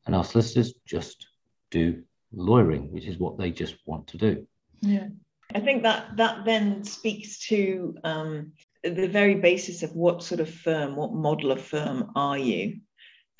And 0.07 0.14
our 0.14 0.25
solicitors 0.25 0.75
just 0.87 1.27
do 1.71 2.03
lawyering, 2.33 2.92
which 2.92 3.07
is 3.07 3.18
what 3.18 3.38
they 3.38 3.51
just 3.51 3.77
want 3.87 4.07
to 4.09 4.18
do. 4.18 4.47
Yeah. 4.81 5.09
I 5.55 5.61
think 5.61 5.83
that 5.83 6.16
that 6.16 6.44
then 6.44 6.85
speaks 6.85 7.38
to 7.49 7.97
um, 8.05 8.53
the 8.83 9.09
very 9.09 9.37
basis 9.37 9.83
of 9.83 9.94
what 9.94 10.23
sort 10.23 10.40
of 10.40 10.53
firm, 10.53 10.94
what 10.94 11.12
model 11.12 11.53
of 11.53 11.62
firm 11.62 12.11
are 12.14 12.37
you? 12.37 12.81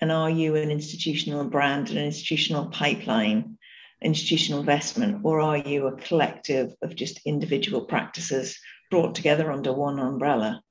And 0.01 0.13
are 0.13 0.31
you 0.31 0.57
an 0.57 0.71
institutional 0.71 1.45
brand, 1.45 1.89
and 1.89 1.99
an 1.99 2.05
institutional 2.07 2.67
pipeline? 2.67 3.58
Institutional 4.03 4.61
investment, 4.61 5.21
or 5.25 5.41
are 5.41 5.59
you 5.59 5.87
a 5.87 5.97
collective 5.97 6.75
of 6.83 6.95
just 6.95 7.21
individual 7.25 7.85
practices 7.85 8.59
brought 8.91 9.15
together 9.15 9.51
under 9.51 9.73
one 9.73 9.99
umbrella? 9.99 10.63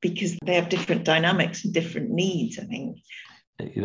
Because 0.00 0.36
they 0.44 0.54
have 0.54 0.68
different 0.68 1.04
dynamics 1.04 1.64
and 1.64 1.74
different 1.74 2.10
needs, 2.10 2.58
I 2.58 2.64
think. 2.64 2.98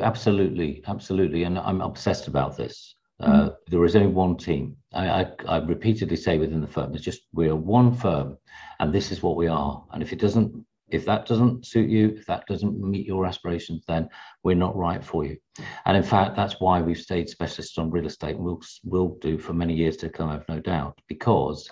Absolutely, 0.02 0.84
absolutely. 0.88 1.44
And 1.44 1.58
I'm 1.58 1.82
obsessed 1.82 2.28
about 2.28 2.56
this. 2.56 2.96
Uh, 3.20 3.50
mm. 3.50 3.56
there 3.68 3.86
is 3.86 3.96
only 3.96 4.10
one 4.10 4.38
team. 4.38 4.76
I, 4.94 5.08
I, 5.08 5.32
I, 5.48 5.58
repeatedly 5.58 6.18
say 6.18 6.38
within 6.38 6.62
the 6.62 6.68
firm, 6.68 6.94
it's 6.94 7.04
just 7.04 7.22
we're 7.32 7.56
one 7.56 7.96
firm, 7.96 8.38
and 8.80 8.94
this 8.94 9.12
is 9.12 9.24
what 9.24 9.38
we 9.38 9.48
are. 9.48 9.84
And 9.94 10.04
if 10.04 10.12
it 10.12 10.20
doesn't 10.20 10.66
if 10.94 11.06
that 11.06 11.26
doesn't 11.26 11.66
suit 11.66 11.90
you, 11.90 12.16
if 12.18 12.26
that 12.28 12.46
doesn't 12.48 12.80
meet 12.80 13.08
your 13.08 13.26
aspirations, 13.26 13.84
then 13.88 14.10
we're 14.44 14.56
not 14.56 14.76
right 14.76 15.04
for 15.04 15.26
you. 15.26 15.38
And 15.86 15.98
in 15.98 16.04
fact, 16.04 16.36
that's 16.36 16.60
why 16.60 16.82
we've 16.82 16.98
stayed 16.98 17.30
specialists 17.30 17.78
on 17.78 17.92
real 17.92 18.06
estate 18.06 18.38
we'll, 18.38 18.62
we'll 18.84 19.18
do 19.22 19.38
for 19.38 19.54
many 19.54 19.74
years 19.74 19.98
to 19.98 20.10
come, 20.10 20.30
I've 20.30 20.48
no 20.48 20.60
doubt, 20.60 21.00
because 21.08 21.70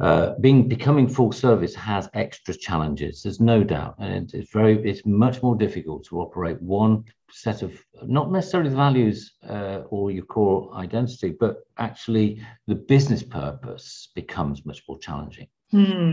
uh, 0.00 0.34
being 0.40 0.68
becoming 0.68 1.06
full 1.06 1.30
service 1.30 1.74
has 1.74 2.08
extra 2.14 2.54
challenges. 2.54 3.22
There's 3.22 3.40
no 3.40 3.62
doubt, 3.62 3.94
and 3.98 4.32
it's 4.34 4.50
very 4.50 4.82
it's 4.88 5.04
much 5.06 5.42
more 5.42 5.54
difficult 5.54 6.04
to 6.06 6.20
operate 6.20 6.60
one 6.60 7.04
set 7.30 7.62
of 7.62 7.78
not 8.02 8.32
necessarily 8.32 8.70
the 8.70 8.76
values 8.76 9.34
uh, 9.48 9.82
or 9.90 10.10
your 10.10 10.24
core 10.24 10.74
identity, 10.74 11.36
but 11.38 11.58
actually 11.78 12.42
the 12.66 12.74
business 12.74 13.22
purpose 13.22 14.08
becomes 14.14 14.66
much 14.66 14.82
more 14.88 14.98
challenging. 14.98 15.46
Hmm. 15.70 16.10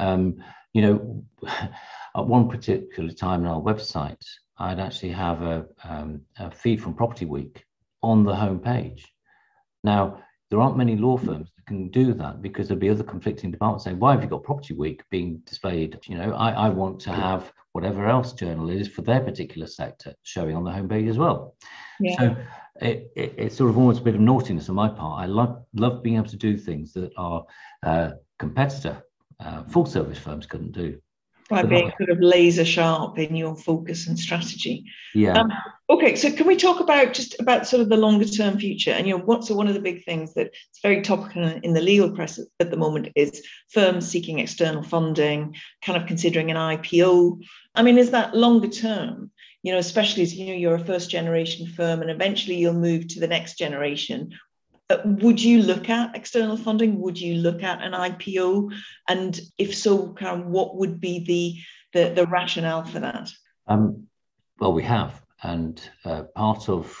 Um, 0.00 0.42
you 0.72 0.82
know, 0.82 1.24
at 2.16 2.26
one 2.26 2.48
particular 2.48 3.12
time 3.12 3.46
on 3.46 3.46
our 3.46 3.60
website, 3.60 4.24
I'd 4.58 4.80
actually 4.80 5.12
have 5.12 5.42
a, 5.42 5.66
um, 5.84 6.22
a 6.38 6.50
feed 6.50 6.82
from 6.82 6.94
Property 6.94 7.24
Week 7.24 7.64
on 8.02 8.24
the 8.24 8.32
homepage. 8.32 9.02
Now, 9.84 10.22
there 10.50 10.60
aren't 10.60 10.76
many 10.76 10.96
law 10.96 11.16
firms 11.16 11.50
that 11.56 11.66
can 11.66 11.88
do 11.88 12.12
that 12.14 12.42
because 12.42 12.68
there'll 12.68 12.80
be 12.80 12.90
other 12.90 13.04
conflicting 13.04 13.50
departments 13.50 13.84
saying, 13.84 13.98
why 13.98 14.12
have 14.12 14.22
you 14.22 14.28
got 14.28 14.42
Property 14.42 14.74
Week 14.74 15.02
being 15.10 15.38
displayed? 15.46 15.98
You 16.06 16.18
know, 16.18 16.32
I, 16.34 16.50
I 16.50 16.68
want 16.68 17.00
to 17.02 17.12
have 17.12 17.52
whatever 17.72 18.08
else 18.08 18.32
journal 18.32 18.68
is 18.68 18.88
for 18.88 19.02
their 19.02 19.20
particular 19.20 19.68
sector 19.68 20.12
showing 20.22 20.56
on 20.56 20.64
the 20.64 20.70
homepage 20.70 21.08
as 21.08 21.18
well. 21.18 21.54
Yeah. 22.00 22.18
So 22.18 22.36
it, 22.80 23.12
it, 23.14 23.34
it's 23.38 23.56
sort 23.56 23.70
of 23.70 23.78
almost 23.78 24.00
a 24.00 24.04
bit 24.04 24.16
of 24.16 24.20
naughtiness 24.20 24.68
on 24.68 24.74
my 24.74 24.88
part. 24.88 25.22
I 25.22 25.26
love, 25.26 25.62
love 25.74 26.02
being 26.02 26.16
able 26.16 26.26
to 26.26 26.36
do 26.36 26.56
things 26.56 26.92
that 26.94 27.12
our 27.16 27.46
uh, 27.84 28.10
competitor 28.38 29.04
uh, 29.40 29.62
full 29.64 29.86
service 29.86 30.18
firms 30.18 30.46
couldn't 30.46 30.72
do 30.72 31.00
by 31.50 31.64
being 31.64 31.92
sort 31.98 32.10
of 32.10 32.20
laser 32.20 32.64
sharp 32.64 33.18
in 33.18 33.34
your 33.34 33.56
focus 33.56 34.06
and 34.06 34.16
strategy. 34.16 34.84
Yeah. 35.14 35.32
Um, 35.32 35.52
okay, 35.90 36.14
so 36.14 36.30
can 36.30 36.46
we 36.46 36.56
talk 36.56 36.78
about 36.78 37.12
just 37.12 37.38
about 37.40 37.66
sort 37.66 37.82
of 37.82 37.88
the 37.88 37.96
longer 37.96 38.24
term 38.24 38.56
future? 38.56 38.92
And 38.92 39.06
you 39.06 39.18
know, 39.18 39.24
what's 39.24 39.48
so 39.48 39.56
one 39.56 39.66
of 39.66 39.74
the 39.74 39.80
big 39.80 40.04
things 40.04 40.32
that's 40.32 40.56
very 40.80 41.02
topical 41.02 41.42
in 41.42 41.72
the 41.74 41.80
legal 41.80 42.12
press 42.12 42.38
at 42.60 42.70
the 42.70 42.76
moment 42.76 43.08
is 43.16 43.44
firms 43.72 44.08
seeking 44.08 44.38
external 44.38 44.84
funding, 44.84 45.56
kind 45.84 46.00
of 46.00 46.06
considering 46.06 46.52
an 46.52 46.56
IPO. 46.56 47.42
I 47.74 47.82
mean, 47.82 47.98
is 47.98 48.12
that 48.12 48.36
longer 48.36 48.68
term? 48.68 49.32
You 49.62 49.72
know, 49.72 49.78
especially 49.78 50.22
as 50.22 50.32
you 50.32 50.46
know, 50.46 50.54
you're 50.54 50.76
a 50.76 50.84
first 50.84 51.10
generation 51.10 51.66
firm, 51.66 52.00
and 52.00 52.10
eventually 52.10 52.56
you'll 52.56 52.74
move 52.74 53.08
to 53.08 53.20
the 53.20 53.26
next 53.26 53.58
generation 53.58 54.30
would 55.04 55.42
you 55.42 55.62
look 55.62 55.88
at 55.88 56.16
external 56.16 56.56
funding? 56.56 57.00
Would 57.00 57.20
you 57.20 57.36
look 57.36 57.62
at 57.62 57.82
an 57.82 57.92
IPO? 57.92 58.72
And 59.08 59.40
if 59.58 59.74
so, 59.74 60.12
kind 60.14 60.40
of 60.40 60.46
what 60.46 60.76
would 60.76 61.00
be 61.00 61.24
the 61.24 61.56
the, 61.92 62.12
the 62.14 62.26
rationale 62.26 62.84
for 62.84 63.00
that? 63.00 63.30
Um, 63.66 64.06
well, 64.58 64.72
we 64.72 64.82
have, 64.84 65.22
and 65.42 65.80
uh, 66.04 66.24
part 66.34 66.68
of 66.68 66.96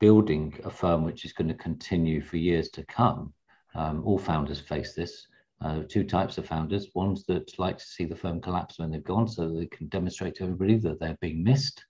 building 0.00 0.58
a 0.64 0.70
firm 0.70 1.04
which 1.04 1.24
is 1.24 1.32
going 1.32 1.48
to 1.48 1.54
continue 1.54 2.20
for 2.20 2.36
years 2.36 2.68
to 2.70 2.84
come. 2.84 3.32
Um, 3.74 4.02
all 4.04 4.18
founders 4.18 4.60
face 4.60 4.94
this. 4.94 5.26
Uh, 5.60 5.82
two 5.88 6.04
types 6.04 6.36
of 6.36 6.46
founders: 6.46 6.88
ones 6.94 7.24
that 7.26 7.58
like 7.58 7.78
to 7.78 7.84
see 7.84 8.04
the 8.04 8.16
firm 8.16 8.40
collapse 8.40 8.78
when 8.78 8.90
they've 8.90 9.04
gone, 9.04 9.28
so 9.28 9.48
they 9.48 9.66
can 9.66 9.88
demonstrate 9.88 10.34
to 10.36 10.44
everybody 10.44 10.76
that 10.76 11.00
they're 11.00 11.18
being 11.20 11.42
missed, 11.42 11.84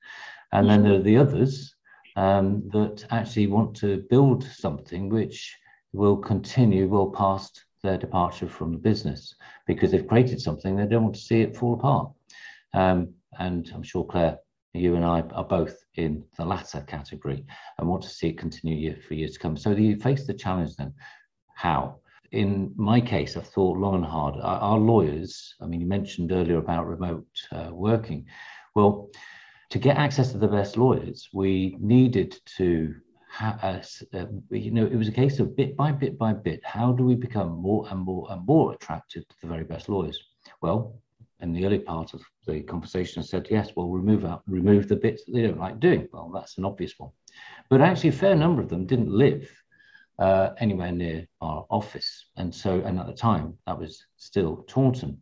and 0.52 0.68
then 0.68 0.82
there 0.82 0.94
are 0.94 1.02
the 1.02 1.16
others 1.16 1.74
um, 2.16 2.68
that 2.72 3.06
actually 3.10 3.46
want 3.46 3.76
to 3.76 4.04
build 4.10 4.44
something 4.44 5.08
which 5.08 5.56
will 5.92 6.16
continue 6.16 6.88
well 6.88 7.10
past 7.10 7.64
their 7.82 7.98
departure 7.98 8.48
from 8.48 8.72
the 8.72 8.78
business 8.78 9.34
because 9.66 9.90
they've 9.90 10.08
created 10.08 10.40
something 10.40 10.76
they 10.76 10.86
don't 10.86 11.04
want 11.04 11.14
to 11.14 11.20
see 11.20 11.42
it 11.42 11.56
fall 11.56 11.74
apart. 11.74 12.10
Um, 12.72 13.14
and 13.38 13.70
I'm 13.74 13.82
sure 13.82 14.04
Clare, 14.04 14.38
you 14.72 14.96
and 14.96 15.04
I 15.04 15.20
are 15.20 15.44
both 15.44 15.76
in 15.94 16.24
the 16.36 16.44
latter 16.44 16.80
category 16.80 17.44
and 17.78 17.88
want 17.88 18.02
to 18.02 18.08
see 18.08 18.28
it 18.28 18.38
continue 18.38 18.76
year 18.76 18.98
for 19.06 19.14
years 19.14 19.34
to 19.34 19.38
come. 19.38 19.56
So 19.56 19.70
you 19.70 19.96
face 19.96 20.26
the 20.26 20.34
challenge 20.34 20.76
then. 20.76 20.92
How? 21.54 22.00
In 22.32 22.72
my 22.74 23.00
case, 23.00 23.36
I've 23.36 23.46
thought 23.46 23.78
long 23.78 23.96
and 23.96 24.04
hard. 24.04 24.34
Our, 24.40 24.78
lawyers, 24.78 25.54
I 25.60 25.66
mean, 25.66 25.80
you 25.80 25.86
mentioned 25.86 26.32
earlier 26.32 26.58
about 26.58 26.88
remote 26.88 27.26
uh, 27.52 27.70
working. 27.70 28.26
Well, 28.74 29.10
to 29.70 29.78
get 29.78 29.96
access 29.96 30.32
to 30.32 30.38
the 30.38 30.48
best 30.48 30.76
lawyers, 30.76 31.28
we 31.32 31.76
needed 31.80 32.38
to 32.56 32.94
uh, 33.40 33.80
you 34.50 34.70
know, 34.70 34.86
it 34.86 34.96
was 34.96 35.08
a 35.08 35.12
case 35.12 35.40
of 35.40 35.56
bit 35.56 35.76
by 35.76 35.90
bit 35.90 36.16
by 36.16 36.32
bit, 36.32 36.60
how 36.64 36.92
do 36.92 37.04
we 37.04 37.14
become 37.14 37.50
more 37.50 37.86
and 37.90 38.00
more 38.00 38.28
and 38.30 38.46
more 38.46 38.72
attractive 38.72 39.26
to 39.26 39.34
the 39.42 39.48
very 39.48 39.64
best 39.64 39.88
lawyers? 39.88 40.18
Well, 40.60 41.00
in 41.40 41.52
the 41.52 41.66
early 41.66 41.80
part 41.80 42.14
of 42.14 42.22
the 42.46 42.60
conversation, 42.62 43.20
I 43.20 43.26
said, 43.26 43.48
yes, 43.50 43.70
well, 43.74 43.88
remove 43.90 44.24
out, 44.24 44.42
remove 44.46 44.88
the 44.88 44.96
bits 44.96 45.24
that 45.24 45.32
they 45.32 45.42
don't 45.42 45.58
like 45.58 45.80
doing. 45.80 46.08
Well, 46.12 46.30
that's 46.32 46.58
an 46.58 46.64
obvious 46.64 46.94
one. 46.96 47.10
But 47.68 47.80
actually, 47.80 48.10
a 48.10 48.12
fair 48.12 48.36
number 48.36 48.62
of 48.62 48.68
them 48.68 48.86
didn't 48.86 49.10
live 49.10 49.50
uh, 50.18 50.50
anywhere 50.58 50.92
near 50.92 51.26
our 51.40 51.66
office. 51.70 52.26
And 52.36 52.54
so, 52.54 52.80
and 52.80 52.98
at 53.00 53.06
the 53.06 53.12
time, 53.12 53.58
that 53.66 53.78
was 53.78 54.06
still 54.16 54.64
Taunton, 54.68 55.20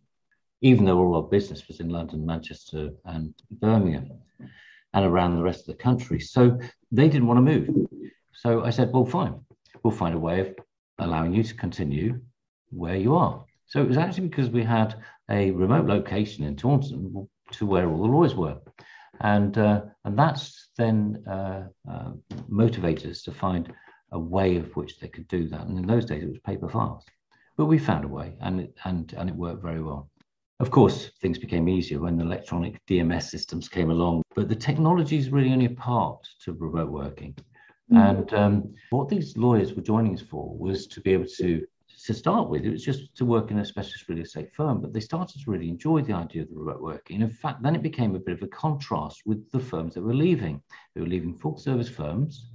even 0.62 0.84
though 0.84 0.98
all 0.98 1.16
our 1.16 1.22
business 1.22 1.66
was 1.68 1.80
in 1.80 1.88
London, 1.88 2.24
Manchester, 2.24 2.90
and 3.04 3.34
Birmingham 3.50 4.10
and 4.94 5.04
around 5.04 5.36
the 5.36 5.42
rest 5.42 5.60
of 5.60 5.66
the 5.66 5.82
country. 5.82 6.20
So 6.20 6.58
they 6.90 7.08
didn't 7.08 7.26
want 7.26 7.38
to 7.38 7.42
move. 7.42 7.88
So 8.32 8.64
I 8.64 8.70
said, 8.70 8.92
well, 8.92 9.04
fine, 9.04 9.40
we'll 9.82 9.92
find 9.92 10.14
a 10.14 10.18
way 10.18 10.40
of 10.40 10.54
allowing 10.98 11.34
you 11.34 11.42
to 11.42 11.54
continue 11.54 12.20
where 12.70 12.96
you 12.96 13.14
are. 13.16 13.44
So 13.66 13.80
it 13.80 13.88
was 13.88 13.98
actually 13.98 14.28
because 14.28 14.50
we 14.50 14.62
had 14.62 14.94
a 15.30 15.50
remote 15.50 15.86
location 15.86 16.44
in 16.44 16.56
Taunton 16.56 17.28
to 17.52 17.66
where 17.66 17.88
all 17.88 17.98
the 17.98 18.08
lawyers 18.08 18.34
were. 18.34 18.58
And, 19.20 19.56
uh, 19.58 19.82
and 20.04 20.18
that's 20.18 20.70
then 20.76 21.24
uh, 21.28 21.64
uh, 21.90 22.12
motivated 22.48 23.10
us 23.10 23.22
to 23.22 23.32
find 23.32 23.72
a 24.12 24.18
way 24.18 24.56
of 24.56 24.74
which 24.76 24.98
they 24.98 25.08
could 25.08 25.26
do 25.28 25.48
that. 25.48 25.62
And 25.66 25.78
in 25.78 25.86
those 25.86 26.04
days, 26.04 26.22
it 26.22 26.28
was 26.28 26.38
paper 26.44 26.68
files. 26.68 27.04
But 27.56 27.66
we 27.66 27.78
found 27.78 28.04
a 28.04 28.08
way 28.08 28.34
and 28.40 28.60
it, 28.60 28.74
and, 28.84 29.12
and 29.16 29.28
it 29.28 29.36
worked 29.36 29.62
very 29.62 29.82
well. 29.82 30.10
Of 30.62 30.70
course, 30.70 31.10
things 31.20 31.40
became 31.40 31.68
easier 31.68 31.98
when 31.98 32.16
the 32.16 32.24
electronic 32.24 32.80
DMS 32.86 33.24
systems 33.24 33.68
came 33.68 33.90
along, 33.90 34.22
but 34.36 34.48
the 34.48 34.54
technology 34.54 35.18
is 35.18 35.30
really 35.30 35.52
only 35.52 35.64
a 35.64 35.70
part 35.70 36.24
to 36.44 36.52
remote 36.52 36.88
working. 36.88 37.34
Mm-hmm. 37.92 37.96
And 37.96 38.32
um, 38.32 38.74
what 38.90 39.08
these 39.08 39.36
lawyers 39.36 39.74
were 39.74 39.82
joining 39.82 40.14
us 40.14 40.22
for 40.22 40.56
was 40.56 40.86
to 40.86 41.00
be 41.00 41.14
able 41.14 41.26
to, 41.38 41.66
to 42.04 42.14
start 42.14 42.48
with, 42.48 42.64
it 42.64 42.70
was 42.70 42.84
just 42.84 43.12
to 43.16 43.24
work 43.24 43.50
in 43.50 43.58
a 43.58 43.64
specialist 43.64 44.08
real 44.08 44.20
estate 44.20 44.54
firm, 44.54 44.80
but 44.80 44.92
they 44.92 45.00
started 45.00 45.42
to 45.42 45.50
really 45.50 45.68
enjoy 45.68 46.00
the 46.00 46.12
idea 46.12 46.42
of 46.42 46.48
the 46.48 46.56
remote 46.56 46.80
working. 46.80 47.22
In 47.22 47.28
fact, 47.28 47.64
then 47.64 47.74
it 47.74 47.82
became 47.82 48.14
a 48.14 48.20
bit 48.20 48.36
of 48.36 48.42
a 48.44 48.46
contrast 48.46 49.22
with 49.26 49.50
the 49.50 49.58
firms 49.58 49.94
that 49.94 50.02
were 50.02 50.14
leaving. 50.14 50.62
They 50.94 51.00
were 51.00 51.08
leaving 51.08 51.34
full 51.34 51.58
service 51.58 51.88
firms, 51.88 52.52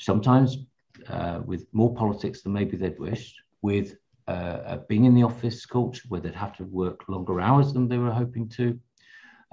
sometimes 0.00 0.66
uh, 1.08 1.42
with 1.46 1.68
more 1.72 1.94
politics 1.94 2.42
than 2.42 2.54
maybe 2.54 2.76
they'd 2.76 2.98
wished, 2.98 3.36
with 3.62 3.94
uh, 4.28 4.78
being 4.88 5.06
in 5.06 5.14
the 5.14 5.22
office 5.22 5.64
culture 5.64 6.02
where 6.08 6.20
they'd 6.20 6.34
have 6.34 6.56
to 6.58 6.64
work 6.64 7.08
longer 7.08 7.40
hours 7.40 7.72
than 7.72 7.88
they 7.88 7.98
were 7.98 8.10
hoping 8.10 8.48
to. 8.50 8.78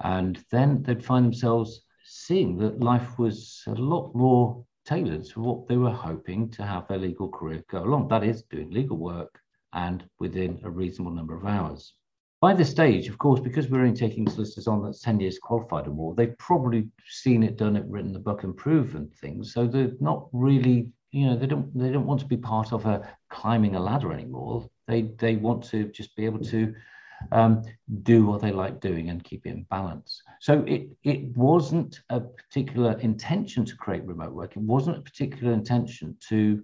And 0.04 0.38
then 0.50 0.82
they'd 0.82 1.04
find 1.04 1.24
themselves 1.24 1.82
seeing 2.04 2.58
that 2.58 2.80
life 2.80 3.18
was 3.18 3.62
a 3.66 3.72
lot 3.72 4.14
more 4.14 4.64
tailored 4.84 5.24
to 5.24 5.40
what 5.40 5.66
they 5.66 5.76
were 5.76 5.90
hoping 5.90 6.50
to 6.50 6.62
have 6.62 6.86
their 6.86 6.98
legal 6.98 7.28
career 7.28 7.64
go 7.70 7.82
along. 7.82 8.08
That 8.08 8.22
is, 8.22 8.42
doing 8.42 8.70
legal 8.70 8.98
work 8.98 9.40
and 9.72 10.04
within 10.20 10.60
a 10.62 10.70
reasonable 10.70 11.12
number 11.12 11.36
of 11.36 11.46
hours. 11.46 11.94
By 12.42 12.52
this 12.52 12.70
stage, 12.70 13.08
of 13.08 13.16
course, 13.16 13.40
because 13.40 13.70
we're 13.70 13.80
only 13.80 13.96
taking 13.96 14.28
solicitors 14.28 14.68
on 14.68 14.82
that's 14.82 15.00
10 15.00 15.20
years 15.20 15.38
qualified 15.38 15.88
or 15.88 15.90
more, 15.90 16.14
they've 16.14 16.36
probably 16.38 16.88
seen 17.08 17.42
it, 17.42 17.56
done 17.56 17.76
it, 17.76 17.84
written 17.88 18.12
the 18.12 18.18
book 18.18 18.44
and 18.44 18.54
proven 18.54 19.10
things. 19.20 19.54
So 19.54 19.66
they're 19.66 19.92
not 20.00 20.28
really 20.32 20.90
you 21.16 21.26
know 21.26 21.36
they 21.36 21.46
don't 21.46 21.76
they 21.76 21.90
don't 21.90 22.06
want 22.06 22.20
to 22.20 22.26
be 22.26 22.36
part 22.36 22.74
of 22.74 22.84
a 22.84 23.08
climbing 23.30 23.74
a 23.74 23.80
ladder 23.80 24.12
anymore. 24.12 24.68
They 24.86 25.02
they 25.18 25.36
want 25.36 25.64
to 25.70 25.84
just 25.88 26.14
be 26.14 26.26
able 26.26 26.44
to 26.44 26.74
um, 27.32 27.62
do 28.02 28.26
what 28.26 28.42
they 28.42 28.52
like 28.52 28.80
doing 28.80 29.08
and 29.08 29.24
keep 29.24 29.46
it 29.46 29.50
in 29.50 29.62
balance. 29.70 30.22
So 30.40 30.62
it 30.66 30.90
it 31.04 31.34
wasn't 31.34 32.00
a 32.10 32.20
particular 32.20 32.98
intention 32.98 33.64
to 33.64 33.76
create 33.76 34.04
remote 34.04 34.34
work. 34.34 34.56
It 34.56 34.62
wasn't 34.62 34.98
a 34.98 35.00
particular 35.00 35.54
intention 35.54 36.18
to 36.28 36.62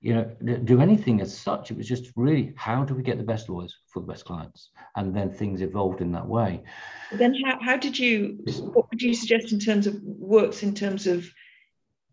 you 0.00 0.14
know 0.14 0.24
do 0.62 0.80
anything 0.80 1.20
as 1.20 1.36
such. 1.36 1.72
It 1.72 1.76
was 1.76 1.88
just 1.88 2.12
really 2.14 2.52
how 2.56 2.84
do 2.84 2.94
we 2.94 3.02
get 3.02 3.18
the 3.18 3.24
best 3.32 3.48
lawyers 3.48 3.76
for 3.88 3.98
the 3.98 4.06
best 4.06 4.24
clients? 4.24 4.70
And 4.94 5.12
then 5.12 5.32
things 5.32 5.60
evolved 5.60 6.02
in 6.02 6.12
that 6.12 6.26
way. 6.26 6.62
Then 7.10 7.34
how, 7.44 7.58
how 7.60 7.76
did 7.76 7.98
you 7.98 8.38
what 8.74 8.88
would 8.90 9.02
you 9.02 9.12
suggest 9.12 9.50
in 9.50 9.58
terms 9.58 9.88
of 9.88 10.00
works 10.04 10.62
in 10.62 10.72
terms 10.72 11.08
of 11.08 11.28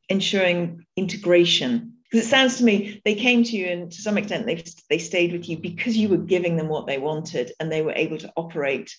ensuring 0.10 0.86
integration. 0.96 1.94
Because 2.10 2.28
it 2.28 2.30
sounds 2.30 2.58
to 2.58 2.64
me 2.64 3.02
they 3.04 3.16
came 3.16 3.44
to 3.44 3.58
you 3.58 3.66
and 3.68 3.92
to 3.92 4.02
some 4.02 4.18
extent 4.18 4.46
they 4.46 4.64
they 4.90 5.00
stayed 5.00 5.34
with 5.34 5.50
you 5.50 5.58
because 5.58 5.98
you 5.98 6.10
were 6.10 6.18
giving 6.18 6.56
them 6.56 6.68
what 6.68 6.88
they 6.88 6.98
wanted 6.98 7.52
and 7.60 7.72
they 7.72 7.82
were 7.82 7.94
able 7.94 8.18
to 8.20 8.32
operate 8.38 8.96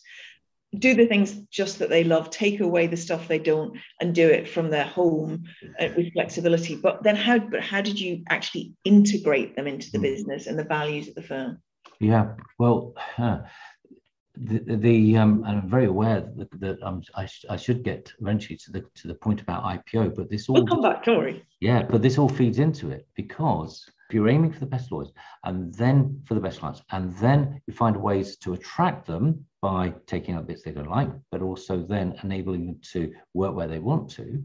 do 0.79 0.95
the 0.95 1.07
things 1.07 1.33
just 1.51 1.79
that 1.79 1.89
they 1.89 2.05
love 2.05 2.31
take 2.31 2.61
away 2.61 2.87
the 2.87 2.97
stuff 2.97 3.29
they 3.29 3.39
don't 3.39 3.79
and 4.01 4.15
do 4.15 4.29
it 4.29 4.49
from 4.49 4.71
their 4.71 4.85
home 4.85 5.45
uh, 5.81 5.89
with 5.97 6.13
flexibility. 6.13 6.75
But 6.75 7.03
then 7.03 7.17
how 7.17 7.39
but 7.39 7.61
how 7.61 7.81
did 7.81 7.99
you 7.99 8.23
actually 8.29 8.75
integrate 8.85 9.57
them 9.57 9.67
into 9.67 9.91
the 9.91 9.99
hmm. 9.99 10.05
business 10.05 10.47
and 10.47 10.59
the 10.59 10.65
values 10.65 11.09
of 11.09 11.15
the 11.15 11.23
firm? 11.23 11.63
Yeah 12.01 12.35
well 12.59 12.95
uh, 13.17 13.39
the, 14.37 14.77
the 14.77 15.17
um, 15.17 15.45
I'm 15.45 15.69
very 15.69 15.87
aware 15.87 16.21
that, 16.37 16.61
that 16.61 16.83
um, 16.83 17.03
I, 17.15 17.27
sh- 17.27 17.45
I 17.49 17.57
should 17.57 17.83
get 17.83 18.13
eventually 18.21 18.57
to 18.59 18.73
the 18.73 18.85
to 18.97 19.09
the 19.09 19.15
point 19.15 19.41
about 19.41 19.65
IPO, 19.65 20.15
but 20.15 20.31
this 20.31 20.49
all 20.49 20.55
we'll 20.55 20.67
come 20.67 20.83
back, 20.83 21.05
Tori. 21.05 21.45
Yeah, 21.61 21.83
but 21.83 22.03
this 22.03 22.19
all 22.19 22.29
feeds 22.29 22.59
into 22.59 22.91
it 22.91 23.07
because 23.15 23.89
if 24.09 24.15
you're 24.15 24.29
aiming 24.29 24.53
for 24.53 24.61
the 24.61 24.67
best 24.67 24.93
lawyers 24.93 25.13
and 25.45 25.75
then 25.75 26.23
for 26.27 26.35
the 26.35 26.41
best 26.41 26.61
clients, 26.61 26.83
and 26.93 27.17
then 27.17 27.61
you 27.67 27.75
find 27.75 27.97
ways 27.97 28.37
to 28.39 28.53
attract 28.53 29.07
them 29.07 29.45
by 29.61 29.93
taking 30.07 30.35
out 30.35 30.47
bits 30.47 30.63
they 30.63 30.71
don't 30.71 30.91
like, 30.91 31.11
but 31.33 31.43
also 31.43 31.83
then 31.83 32.17
enabling 32.23 32.67
them 32.67 32.81
to 32.93 33.13
work 33.35 33.55
where 33.55 33.67
they 33.67 33.81
want 33.81 34.09
to, 34.11 34.43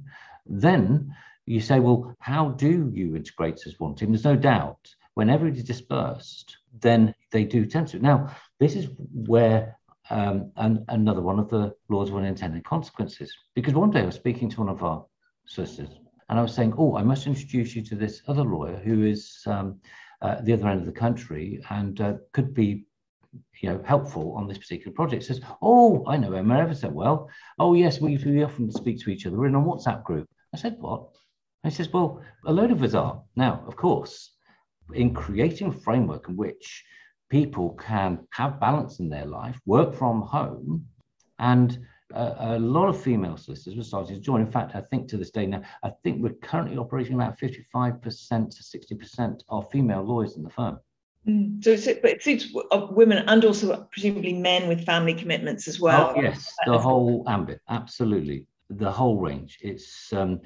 then 0.48 1.14
you 1.46 1.62
say, 1.62 1.80
well, 1.80 2.16
how 2.20 2.50
do 2.50 2.92
you 2.94 3.16
integrate 3.16 3.60
as 3.68 3.80
one 3.80 3.94
team? 3.94 4.12
There's 4.12 4.24
no 4.24 4.36
doubt 4.36 4.80
when 5.14 5.30
everybody's 5.30 5.64
dispersed, 5.64 6.58
then 6.80 7.14
they 7.32 7.44
do 7.44 7.66
tend 7.66 7.88
to. 7.90 8.00
Now, 8.00 8.36
this 8.60 8.76
is 8.76 8.88
where 9.14 9.78
um, 10.12 10.52
and 10.58 10.84
another 10.90 11.22
one 11.22 11.40
of 11.40 11.50
the 11.50 11.74
laws 11.90 12.10
of 12.10 12.18
unintended 12.18 12.66
consequences. 12.66 13.34
Because 13.56 13.74
one 13.74 13.92
day 13.92 14.02
I 14.02 14.06
was 14.06 14.16
speaking 14.16 14.50
to 14.50 14.60
one 14.60 14.70
of 14.70 14.84
our 14.84 15.06
sisters, 15.46 15.90
and 16.30 16.38
I 16.38 16.42
was 16.42 16.54
saying, 16.54 16.74
"Oh, 16.78 16.98
I 16.98 17.04
must 17.04 17.28
introduce 17.28 17.76
you 17.76 17.82
to 17.84 17.96
this 17.96 18.22
other 18.28 18.44
lawyer 18.44 18.76
who 18.76 19.06
is 19.06 19.42
um, 19.48 19.80
uh, 20.22 20.42
the 20.42 20.54
other 20.54 20.68
end 20.68 20.82
of 20.82 20.86
the 20.86 20.92
country 20.92 21.64
and 21.70 22.00
uh, 22.02 22.14
could 22.34 22.54
be." 22.54 22.86
You 23.62 23.70
know, 23.70 23.82
helpful 23.86 24.34
on 24.36 24.46
this 24.46 24.58
particular 24.58 24.94
project. 24.94 25.24
Says, 25.24 25.40
"Oh, 25.62 26.04
I 26.06 26.18
know 26.18 26.34
Emma 26.34 26.60
ever 26.60 26.76
so 26.76 26.90
well. 26.90 27.30
Oh, 27.60 27.74
yes, 27.74 28.02
we, 28.02 28.18
we 28.18 28.44
often 28.44 28.70
speak 28.70 29.00
to 29.00 29.10
each 29.10 29.26
other. 29.26 29.38
We're 29.38 29.48
in 29.48 29.56
a 29.56 29.62
WhatsApp 29.62 30.04
group." 30.04 30.28
I 30.54 30.58
said, 30.58 30.76
"What?" 30.80 31.08
And 31.64 31.72
he 31.72 31.78
says, 31.78 31.94
"Well, 31.94 32.22
a 32.46 32.52
load 32.52 32.72
of 32.72 32.84
us 32.84 32.94
are 32.94 33.22
now. 33.38 33.64
Of 33.68 33.78
course, 33.78 34.32
in 34.94 35.14
creating 35.14 35.68
a 35.68 35.72
framework 35.72 36.28
in 36.28 36.36
which 36.36 36.84
people 37.32 37.70
can 37.82 38.20
have 38.32 38.60
balance 38.60 39.00
in 39.00 39.10
their 39.10 39.26
life, 39.26 39.58
work 39.66 39.96
from 39.96 40.22
home, 40.22 40.86
and 41.40 41.80
a, 42.14 42.36
a 42.40 42.60
lot 42.60 42.90
of 42.90 43.02
female 43.02 43.38
solicitors 43.38 43.78
were 43.78 43.84
starting 43.84 44.16
to 44.16 44.22
join. 44.22 44.42
In 44.42 44.52
fact, 44.52 44.76
I 44.76 44.82
think 44.82 45.08
to 45.08 45.18
this 45.18 45.32
day 45.32 45.46
now, 45.46 45.62
I 45.82 45.92
think 46.04 46.22
we're 46.22 46.34
currently 46.34 46.78
operating 46.78 47.14
about 47.14 47.40
55% 47.40 48.02
to 48.02 48.96
60% 48.96 49.42
of 49.48 49.72
female 49.72 50.04
lawyers 50.04 50.36
in 50.36 50.44
the 50.44 50.50
firm. 50.50 50.80
Mm. 51.26 51.64
So, 51.64 51.72
it's, 51.72 51.86
but 51.86 52.12
it 52.12 52.22
suits 52.22 52.54
women 52.92 53.24
and 53.28 53.46
also 53.46 53.88
presumably 53.92 54.34
men 54.34 54.68
with 54.68 54.86
family 54.86 55.14
commitments 55.14 55.70
as 55.70 55.80
well. 55.80 56.14
Oh, 56.16 56.22
yes, 56.22 56.54
the 56.66 56.78
whole 56.78 57.24
ambit, 57.30 57.62
absolutely, 57.70 58.46
the 58.78 58.92
whole 58.92 59.18
range. 59.18 59.60
It's 59.62 60.12
um, 60.14 60.42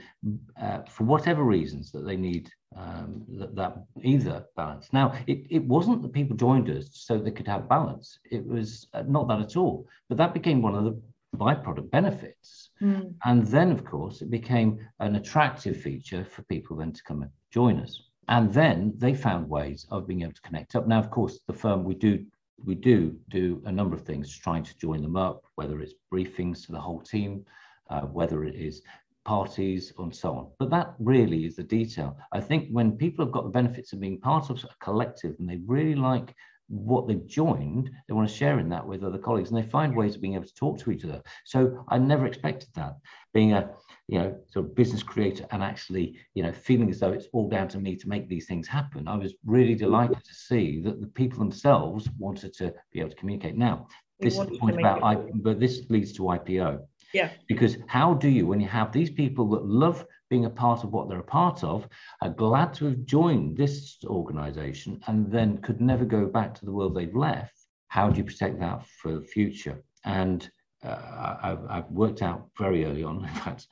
uh, 0.61 0.79
for 0.89 1.03
whatever 1.03 1.43
reasons 1.43 1.91
that 1.91 2.05
they 2.05 2.17
need 2.17 2.49
um, 2.75 3.23
that, 3.39 3.55
that, 3.55 3.83
either 4.01 4.45
balance. 4.55 4.89
Now, 4.91 5.13
it, 5.27 5.45
it 5.49 5.63
wasn't 5.63 6.01
that 6.01 6.13
people 6.13 6.35
joined 6.35 6.69
us 6.69 6.89
so 6.91 7.17
they 7.17 7.31
could 7.31 7.47
have 7.47 7.69
balance. 7.69 8.19
It 8.29 8.45
was 8.45 8.87
uh, 8.93 9.03
not 9.07 9.27
that 9.29 9.39
at 9.39 9.55
all. 9.55 9.87
But 10.09 10.17
that 10.17 10.33
became 10.33 10.61
one 10.61 10.75
of 10.75 10.83
the 10.83 11.01
byproduct 11.37 11.89
benefits. 11.91 12.71
Mm. 12.81 13.13
And 13.23 13.47
then, 13.47 13.71
of 13.71 13.85
course, 13.85 14.21
it 14.21 14.29
became 14.29 14.79
an 14.99 15.15
attractive 15.15 15.77
feature 15.77 16.25
for 16.25 16.41
people 16.43 16.77
then 16.77 16.91
to 16.91 17.03
come 17.03 17.21
and 17.21 17.31
join 17.51 17.79
us. 17.79 18.01
And 18.27 18.51
then 18.51 18.93
they 18.97 19.13
found 19.13 19.47
ways 19.47 19.85
of 19.91 20.07
being 20.07 20.23
able 20.23 20.33
to 20.33 20.41
connect 20.41 20.75
up. 20.75 20.87
Now, 20.87 20.99
of 20.99 21.11
course, 21.11 21.39
the 21.47 21.53
firm 21.53 21.83
we 21.83 21.95
do 21.95 22.25
we 22.63 22.73
do 22.73 23.15
do 23.29 23.61
a 23.65 23.71
number 23.71 23.95
of 23.95 24.03
things 24.03 24.35
trying 24.35 24.63
to 24.63 24.77
join 24.77 25.01
them 25.01 25.17
up, 25.17 25.43
whether 25.55 25.81
it's 25.81 25.93
briefings 26.11 26.65
to 26.65 26.71
the 26.71 26.79
whole 26.79 27.01
team, 27.01 27.45
uh, 27.89 28.01
whether 28.01 28.43
it 28.43 28.55
is 28.55 28.81
parties 29.25 29.91
and 29.97 30.15
so 30.15 30.33
on. 30.33 30.47
But 30.59 30.69
that 30.69 30.93
really 30.99 31.45
is 31.45 31.55
the 31.55 31.63
detail. 31.63 32.17
I 32.31 32.39
think 32.39 32.69
when 32.69 32.91
people 32.91 33.25
have 33.25 33.33
got 33.33 33.43
the 33.43 33.49
benefits 33.49 33.91
of 33.91 33.99
being 33.99 34.19
part 34.19 34.49
of 34.49 34.63
a 34.63 34.67
collective 34.79 35.35
and 35.39 35.49
they 35.49 35.59
really 35.65 35.95
like 35.95 36.33
what 36.67 37.07
they've 37.07 37.27
joined, 37.27 37.91
they 38.07 38.13
want 38.13 38.29
to 38.29 38.35
share 38.35 38.59
in 38.59 38.69
that 38.69 38.85
with 38.85 39.03
other 39.03 39.17
colleagues 39.17 39.49
and 39.51 39.57
they 39.57 39.67
find 39.67 39.95
ways 39.95 40.15
of 40.15 40.21
being 40.21 40.35
able 40.35 40.45
to 40.45 40.55
talk 40.55 40.79
to 40.79 40.91
each 40.91 41.03
other. 41.03 41.21
So 41.43 41.83
I 41.89 41.97
never 41.97 42.25
expected 42.25 42.69
that. 42.75 42.95
Being 43.33 43.53
a 43.53 43.69
you 44.07 44.19
know 44.19 44.35
sort 44.51 44.65
of 44.65 44.75
business 44.75 45.01
creator 45.01 45.45
and 45.51 45.63
actually 45.63 46.17
you 46.35 46.43
know 46.43 46.51
feeling 46.51 46.89
as 46.89 46.99
though 46.99 47.11
it's 47.11 47.27
all 47.33 47.49
down 47.49 47.67
to 47.67 47.79
me 47.79 47.95
to 47.95 48.07
make 48.07 48.27
these 48.29 48.45
things 48.45 48.67
happen 48.67 49.07
i 49.07 49.15
was 49.15 49.33
really 49.45 49.73
delighted 49.73 50.23
to 50.23 50.33
see 50.33 50.79
that 50.81 51.01
the 51.01 51.07
people 51.07 51.39
themselves 51.39 52.07
wanted 52.17 52.53
to 52.53 52.73
be 52.91 52.99
able 52.99 53.09
to 53.09 53.15
communicate 53.15 53.57
now 53.57 53.87
this 54.19 54.37
is 54.37 54.45
the 54.45 54.57
point 54.59 54.79
about 54.79 55.03
I, 55.03 55.15
but 55.15 55.59
this 55.59 55.81
leads 55.89 56.13
to 56.13 56.21
ipo 56.23 56.79
yeah. 57.13 57.29
Because 57.47 57.77
how 57.87 58.13
do 58.13 58.29
you, 58.29 58.47
when 58.47 58.59
you 58.59 58.67
have 58.67 58.91
these 58.91 59.09
people 59.09 59.49
that 59.51 59.65
love 59.65 60.05
being 60.29 60.45
a 60.45 60.49
part 60.49 60.83
of 60.83 60.91
what 60.91 61.07
they're 61.07 61.19
a 61.19 61.23
part 61.23 61.63
of, 61.63 61.87
are 62.21 62.29
glad 62.29 62.73
to 62.75 62.85
have 62.85 63.05
joined 63.05 63.57
this 63.57 63.97
organization 64.05 65.01
and 65.07 65.31
then 65.31 65.57
could 65.59 65.81
never 65.81 66.05
go 66.05 66.25
back 66.25 66.53
to 66.55 66.65
the 66.65 66.71
world 66.71 66.95
they've 66.95 67.15
left, 67.15 67.53
how 67.87 68.09
do 68.09 68.17
you 68.17 68.23
protect 68.23 68.59
that 68.59 68.85
for 69.01 69.13
the 69.13 69.21
future? 69.21 69.81
And 70.03 70.49
uh, 70.83 71.37
I've, 71.41 71.65
I've 71.69 71.91
worked 71.91 72.21
out 72.21 72.49
very 72.57 72.85
early 72.85 73.03
on, 73.03 73.23
in 73.25 73.35
fact, 73.35 73.67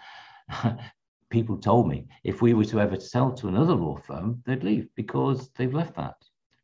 people 1.29 1.57
told 1.57 1.87
me 1.87 2.05
if 2.23 2.41
we 2.41 2.53
were 2.53 2.65
to 2.65 2.79
ever 2.79 2.99
sell 2.99 3.31
to 3.33 3.47
another 3.47 3.73
law 3.73 3.97
firm, 3.97 4.41
they'd 4.45 4.63
leave 4.63 4.87
because 4.95 5.49
they've 5.57 5.73
left 5.73 5.95
that. 5.95 6.15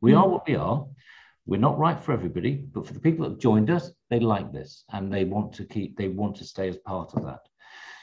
We 0.02 0.12
mm. 0.12 0.20
are 0.20 0.30
what 0.30 0.48
we 0.48 0.56
are. 0.56 0.86
We're 1.46 1.60
not 1.60 1.80
right 1.80 2.02
for 2.02 2.14
everybody, 2.14 2.54
but 2.54 2.86
for 2.86 2.94
the 2.94 3.00
people 3.00 3.24
that 3.24 3.32
have 3.32 3.40
joined 3.40 3.72
us, 3.72 3.92
they 4.10 4.20
like 4.20 4.52
this 4.52 4.84
and 4.92 5.14
they 5.14 5.24
want 5.24 5.54
to 5.54 5.66
keep, 5.66 5.98
they 5.98 6.08
want 6.08 6.36
to 6.38 6.46
stay 6.46 6.68
as 6.68 6.78
part 6.78 7.14
of 7.16 7.24
that. 7.24 7.42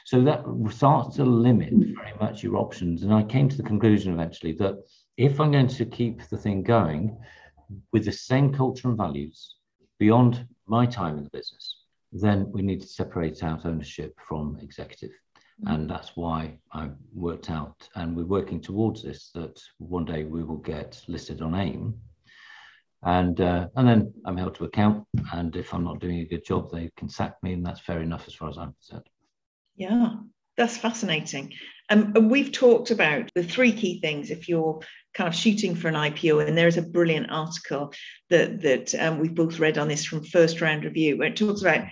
So 0.05 0.23
that 0.23 0.45
starts 0.71 1.17
to 1.17 1.25
limit 1.25 1.73
very 1.73 2.15
much 2.21 2.43
your 2.43 2.57
options. 2.57 3.03
And 3.03 3.13
I 3.13 3.25
came 3.25 3.49
to 3.49 3.57
the 3.57 3.63
conclusion 3.63 4.13
eventually 4.13 4.53
that 4.53 4.77
if 5.17 5.41
I'm 5.41 5.51
going 5.51 5.67
to 5.67 5.85
keep 5.85 6.23
the 6.29 6.37
thing 6.37 6.63
going 6.63 7.17
with 7.93 8.05
the 8.05 8.13
same 8.13 8.53
culture 8.53 8.89
and 8.89 8.97
values 8.97 9.57
beyond 9.99 10.47
my 10.67 10.87
time 10.87 11.19
in 11.19 11.25
the 11.25 11.31
business, 11.31 11.83
then 12.13 12.51
we 12.53 12.63
need 12.63 12.81
to 12.83 12.87
separate 12.87 13.43
out 13.43 13.67
ownership 13.67 14.17
from 14.29 14.59
executive. 14.63 15.11
Mm-hmm. 15.11 15.75
And 15.75 15.91
that's 15.91 16.17
why 16.17 16.59
I 16.73 16.91
worked 17.13 17.51
out, 17.51 17.89
and 17.97 18.17
we're 18.17 18.25
working 18.25 18.61
towards 18.61 19.03
this, 19.03 19.31
that 19.35 19.61
one 19.79 20.05
day 20.05 20.23
we 20.23 20.45
will 20.45 20.59
get 20.59 21.03
listed 21.09 21.43
on 21.43 21.55
AIM 21.55 21.99
and 23.07 23.41
uh, 23.41 23.69
and 23.77 23.89
then 23.89 24.13
I'm 24.25 24.37
held 24.37 24.57
to 24.57 24.65
account. 24.65 25.07
And 25.33 25.55
if 25.57 25.73
I'm 25.73 25.85
not 25.85 26.01
doing 26.01 26.19
a 26.19 26.25
good 26.27 26.45
job, 26.45 26.71
they 26.71 26.91
can 26.97 27.09
sack 27.09 27.37
me, 27.43 27.53
and 27.53 27.65
that's 27.65 27.81
fair 27.81 28.03
enough 28.03 28.25
as 28.27 28.35
far 28.35 28.49
as 28.51 28.59
I'm 28.59 28.75
concerned. 28.75 29.09
Yeah, 29.77 30.15
that's 30.57 30.77
fascinating. 30.77 31.55
Um, 31.89 32.13
and 32.17 32.31
we've 32.31 32.51
talked 32.51 32.91
about 32.91 33.31
the 33.37 33.45
three 33.45 33.71
key 33.71 34.01
things 34.01 34.31
if 34.31 34.49
you're 34.49 34.81
kind 35.15 35.29
of 35.29 35.37
shooting 35.37 35.77
for 35.77 35.87
an 35.87 35.95
IPO. 35.95 36.49
And 36.49 36.59
there 36.59 36.67
is 36.67 36.79
a 36.79 36.83
brilliant 36.83 37.31
article 37.31 37.95
that 38.29 38.61
that 38.63 38.95
um, 38.97 39.21
we've 39.21 39.35
both 39.35 39.61
read 39.61 39.79
on 39.79 39.87
this 39.87 40.05
from 40.05 40.25
First 40.25 40.61
Round 40.61 40.83
Review, 40.83 41.17
where 41.17 41.29
it 41.29 41.37
talks 41.37 41.63
about 41.63 41.87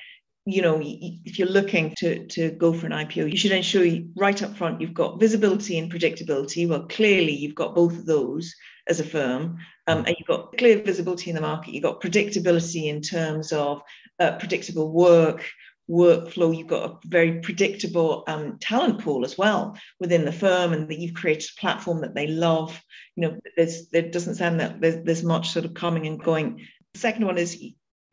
you 0.47 0.63
know 0.63 0.81
if 0.83 1.39
you're 1.39 1.49
looking 1.49 1.95
to 1.99 2.27
to 2.27 2.51
go 2.51 2.71
for 2.71 2.85
an 2.85 2.93
ipo 2.93 3.31
you 3.31 3.35
should 3.35 3.51
ensure 3.51 3.83
you, 3.83 4.11
right 4.15 4.43
up 4.43 4.55
front 4.55 4.79
you've 4.79 4.93
got 4.93 5.19
visibility 5.19 5.79
and 5.79 5.91
predictability 5.91 6.69
well 6.69 6.83
clearly 6.83 7.33
you've 7.33 7.55
got 7.55 7.75
both 7.75 7.95
of 7.95 8.05
those 8.05 8.55
as 8.89 9.01
a 9.01 9.05
firm 9.05 9.59
um, 9.87 10.05
and 10.07 10.17
you've 10.19 10.29
got 10.29 10.57
clear 10.57 10.83
visibility 10.83 11.31
in 11.31 11.37
the 11.37 11.43
market 11.43 11.75
you've 11.75 11.83
got 11.83 12.01
predictability 12.01 12.87
in 12.87 13.01
terms 13.01 13.53
of 13.53 13.83
uh, 14.21 14.37
predictable 14.39 14.93
work 14.93 15.45
workflow 15.91 16.57
you've 16.57 16.67
got 16.67 16.91
a 16.91 16.99
very 17.07 17.41
predictable 17.41 18.25
um, 18.27 18.59
talent 18.59 19.01
pool 19.01 19.25
as 19.25 19.37
well 19.37 19.77
within 20.01 20.25
the 20.25 20.33
firm 20.33 20.73
and 20.73 20.89
that 20.89 20.99
you've 20.99 21.15
created 21.15 21.49
a 21.51 21.61
platform 21.61 22.01
that 22.01 22.15
they 22.15 22.27
love. 22.27 22.81
You 23.17 23.29
know 23.29 23.39
there's 23.57 23.89
there 23.89 24.09
doesn't 24.11 24.37
sound 24.37 24.61
that 24.61 24.81
there's, 24.81 25.05
there's 25.05 25.23
much 25.23 25.51
sort 25.51 25.65
of 25.65 25.75
coming 25.75 26.07
and 26.07 26.23
going. 26.23 26.67
The 26.95 27.01
second 27.01 27.27
one 27.27 27.39
is 27.39 27.63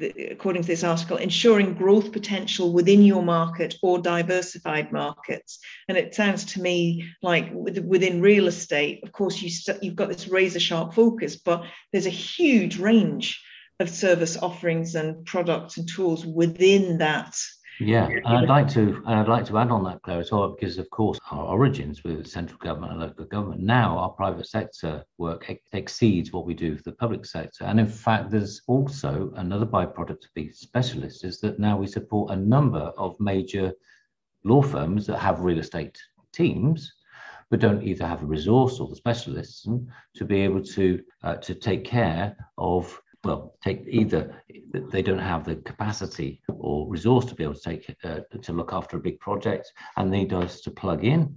according 0.02 0.62
to 0.64 0.68
this 0.68 0.84
article, 0.84 1.18
ensuring 1.18 1.74
growth 1.74 2.12
potential 2.12 2.74
within 2.74 3.02
your 3.04 3.24
market 3.24 3.76
or 3.82 4.00
diversified 4.00 4.92
markets. 4.92 5.60
And 5.88 5.98
it 5.98 6.16
sounds 6.16 6.46
to 6.54 6.62
me 6.62 7.10
like 7.22 7.52
within 7.54 8.22
real 8.22 8.48
estate, 8.48 9.02
of 9.04 9.12
course, 9.12 9.42
you 9.42 9.50
st- 9.50 9.84
you've 9.84 9.96
got 9.96 10.10
this 10.10 10.28
razor 10.28 10.60
sharp 10.60 10.94
focus, 10.94 11.38
but 11.38 11.64
there's 11.92 12.06
a 12.06 12.10
huge 12.10 12.78
range 12.78 13.42
of 13.80 13.90
service 13.90 14.38
offerings 14.38 14.96
and 14.96 15.26
products 15.26 15.78
and 15.78 15.88
tools 15.88 16.26
within 16.26 17.00
that 17.00 17.36
yeah, 17.80 18.08
and 18.08 18.28
I'd 18.28 18.50
like 18.50 18.68
to, 18.70 19.02
and 19.06 19.20
I'd 19.20 19.28
like 19.28 19.46
to 19.46 19.58
add 19.58 19.72
on 19.72 19.84
that, 19.86 20.02
Clare, 20.04 20.20
as 20.20 20.32
well, 20.32 20.50
because 20.50 20.78
of 20.78 20.90
course 20.90 21.20
our 21.32 21.46
origins 21.46 22.04
with 22.04 22.28
central 22.28 22.58
government 22.60 22.94
and 22.94 23.02
local 23.02 23.26
government. 23.26 23.62
Now 23.62 23.98
our 23.98 24.10
private 24.10 24.48
sector 24.48 25.04
work 25.18 25.50
ex- 25.50 25.70
exceeds 25.74 26.32
what 26.32 26.46
we 26.46 26.54
do 26.54 26.76
for 26.76 26.84
the 26.84 26.92
public 26.92 27.26
sector, 27.26 27.66
and 27.66 27.80
in 27.80 27.88
fact, 27.88 28.30
there's 28.30 28.62
also 28.68 29.32
another 29.36 29.66
byproduct 29.66 30.26
of 30.26 30.34
being 30.36 30.52
specialists 30.52 31.24
is 31.24 31.40
that 31.42 31.60
now 31.60 31.78
we 31.78 31.88
support 31.88 32.32
a 32.32 32.36
number 32.36 32.92
of 32.98 33.20
major 33.20 33.74
law 34.44 34.62
firms 34.62 35.06
that 35.08 35.18
have 35.18 35.42
real 35.42 35.60
estate 35.60 35.98
teams 36.34 36.94
but 37.52 37.60
don't 37.60 37.84
either 37.84 38.08
have 38.08 38.22
the 38.22 38.26
resource 38.26 38.80
or 38.80 38.88
the 38.88 38.96
specialists 38.96 39.68
to 40.16 40.26
be 40.26 40.40
able 40.40 40.64
to 40.64 41.04
uh, 41.24 41.36
to 41.36 41.54
take 41.54 41.84
care 41.84 42.36
of 42.58 43.00
well, 43.24 43.56
take 43.64 43.84
either 43.88 44.44
they 44.74 45.02
don't 45.02 45.20
have 45.20 45.46
the 45.46 45.56
capacity 45.58 46.42
or 46.48 46.88
resource 46.88 47.26
to 47.26 47.36
be 47.36 47.44
able 47.44 47.54
to 47.54 47.62
take 47.62 47.96
uh, 48.04 48.22
to 48.42 48.54
look 48.54 48.74
after 48.74 48.98
a 48.98 49.00
big 49.00 49.20
project 49.20 49.72
and 49.98 50.10
need 50.10 50.34
us 50.34 50.62
to 50.62 50.72
plug 50.72 51.04
in. 51.04 51.36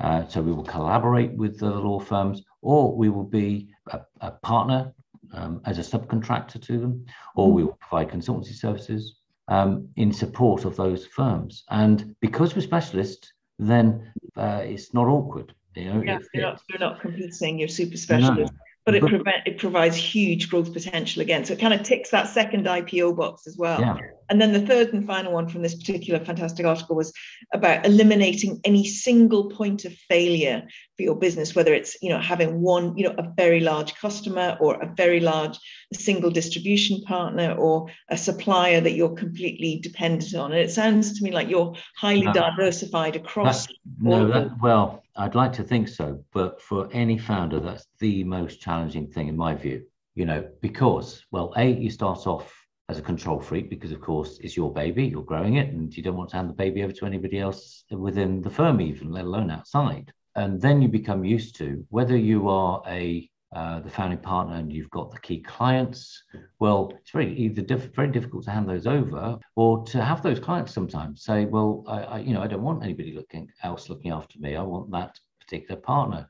Uh, 0.00 0.26
so 0.28 0.40
we 0.40 0.52
will 0.52 0.64
collaborate 0.64 1.32
with 1.32 1.58
the 1.58 1.68
law 1.68 1.98
firms, 1.98 2.42
or 2.62 2.94
we 2.96 3.08
will 3.08 3.24
be 3.24 3.68
a, 3.90 4.00
a 4.20 4.30
partner 4.30 4.94
um, 5.34 5.60
as 5.66 5.78
a 5.78 5.82
subcontractor 5.82 6.62
to 6.62 6.78
them, 6.78 7.04
or 7.34 7.52
we 7.52 7.64
will 7.64 7.78
provide 7.80 8.08
consultancy 8.08 8.54
services 8.54 9.16
um, 9.48 9.88
in 9.96 10.12
support 10.12 10.64
of 10.64 10.76
those 10.76 11.04
firms. 11.06 11.64
And 11.70 12.14
because 12.20 12.54
we're 12.54 12.62
specialists, 12.62 13.32
then 13.58 14.12
uh, 14.36 14.60
it's 14.62 14.94
not 14.94 15.08
awkward. 15.08 15.52
You 15.74 15.92
know, 15.92 16.02
yeah, 16.02 16.18
you're 16.32 16.42
not, 16.42 16.62
you're 16.70 16.78
not 16.78 17.00
competing. 17.00 17.58
You're 17.58 17.68
super 17.68 17.96
specialist. 17.96 18.52
No 18.52 18.58
but 18.88 18.94
it, 18.94 19.06
prevent, 19.06 19.46
it 19.46 19.58
provides 19.58 19.96
huge 19.96 20.48
growth 20.48 20.72
potential 20.72 21.20
again. 21.20 21.44
So 21.44 21.52
it 21.52 21.60
kind 21.60 21.74
of 21.74 21.82
ticks 21.82 22.08
that 22.08 22.26
second 22.26 22.64
IPO 22.64 23.18
box 23.18 23.46
as 23.46 23.58
well. 23.58 23.78
Yeah. 23.78 23.98
And 24.30 24.40
then 24.40 24.54
the 24.54 24.66
third 24.66 24.94
and 24.94 25.06
final 25.06 25.32
one 25.32 25.46
from 25.46 25.60
this 25.60 25.74
particular 25.74 26.24
fantastic 26.24 26.64
article 26.64 26.96
was 26.96 27.12
about 27.52 27.84
eliminating 27.84 28.60
any 28.64 28.86
single 28.86 29.50
point 29.50 29.84
of 29.84 29.92
failure 29.92 30.66
for 30.96 31.02
your 31.02 31.16
business, 31.16 31.54
whether 31.54 31.74
it's 31.74 31.96
you 32.02 32.08
know 32.08 32.18
having 32.18 32.62
one 32.62 32.96
you 32.96 33.04
know 33.04 33.14
a 33.18 33.30
very 33.36 33.60
large 33.60 33.94
customer 33.96 34.56
or 34.58 34.74
a 34.82 34.94
very 34.94 35.20
large 35.20 35.58
single 35.92 36.30
distribution 36.30 37.02
partner 37.02 37.52
or 37.52 37.88
a 38.10 38.16
supplier 38.16 38.80
that 38.80 38.92
you're 38.92 39.14
completely 39.14 39.80
dependent 39.80 40.34
on. 40.34 40.52
And 40.52 40.60
it 40.60 40.70
sounds 40.70 41.18
to 41.18 41.24
me 41.24 41.30
like 41.30 41.48
you're 41.48 41.74
highly 41.96 42.22
no, 42.22 42.32
diversified 42.32 43.16
across. 43.16 43.68
no, 44.00 44.28
that, 44.28 44.60
well, 44.60 45.02
I'd 45.18 45.34
like 45.34 45.52
to 45.54 45.64
think 45.64 45.88
so, 45.88 46.24
but 46.32 46.62
for 46.62 46.88
any 46.92 47.18
founder, 47.18 47.58
that's 47.58 47.86
the 47.98 48.22
most 48.24 48.60
challenging 48.60 49.08
thing 49.08 49.26
in 49.28 49.36
my 49.36 49.54
view. 49.54 49.84
You 50.14 50.26
know, 50.26 50.48
because 50.62 51.24
well, 51.32 51.52
a 51.56 51.66
you 51.70 51.90
start 51.90 52.26
off 52.26 52.54
as 52.88 52.98
a 52.98 53.02
control 53.02 53.40
freak 53.40 53.68
because 53.68 53.92
of 53.92 54.00
course 54.00 54.38
it's 54.42 54.56
your 54.56 54.72
baby 54.72 55.04
you're 55.04 55.22
growing 55.22 55.56
it 55.56 55.68
and 55.72 55.94
you 55.94 56.02
don't 56.02 56.16
want 56.16 56.30
to 56.30 56.36
hand 56.36 56.48
the 56.48 56.54
baby 56.54 56.82
over 56.82 56.92
to 56.92 57.04
anybody 57.04 57.38
else 57.38 57.84
within 57.90 58.40
the 58.40 58.48
firm 58.48 58.80
even 58.80 59.12
let 59.12 59.26
alone 59.26 59.50
outside 59.50 60.10
and 60.36 60.60
then 60.60 60.80
you 60.80 60.88
become 60.88 61.24
used 61.24 61.54
to 61.56 61.84
whether 61.90 62.16
you 62.16 62.48
are 62.48 62.82
a 62.86 63.28
uh, 63.52 63.80
the 63.80 63.88
founding 63.88 64.18
partner 64.18 64.56
and 64.56 64.72
you've 64.72 64.90
got 64.90 65.10
the 65.10 65.18
key 65.20 65.40
clients. 65.40 66.22
Well 66.58 66.92
it's 67.00 67.10
very 67.10 67.34
either 67.36 67.62
diff- 67.62 67.94
very 67.94 68.08
difficult 68.08 68.44
to 68.44 68.50
hand 68.50 68.68
those 68.68 68.86
over 68.86 69.38
or 69.56 69.84
to 69.86 70.04
have 70.04 70.22
those 70.22 70.38
clients 70.38 70.72
sometimes. 70.72 71.24
Say 71.24 71.46
well 71.46 71.84
I, 71.86 72.02
I, 72.02 72.18
you 72.18 72.34
know 72.34 72.42
i 72.42 72.46
don't 72.46 72.62
want 72.62 72.82
anybody 72.82 73.12
looking 73.14 73.50
else 73.62 73.88
looking 73.88 74.10
after 74.10 74.38
me. 74.38 74.56
I 74.56 74.62
want 74.62 74.90
that 74.90 75.18
particular 75.40 75.80
partner. 75.80 76.28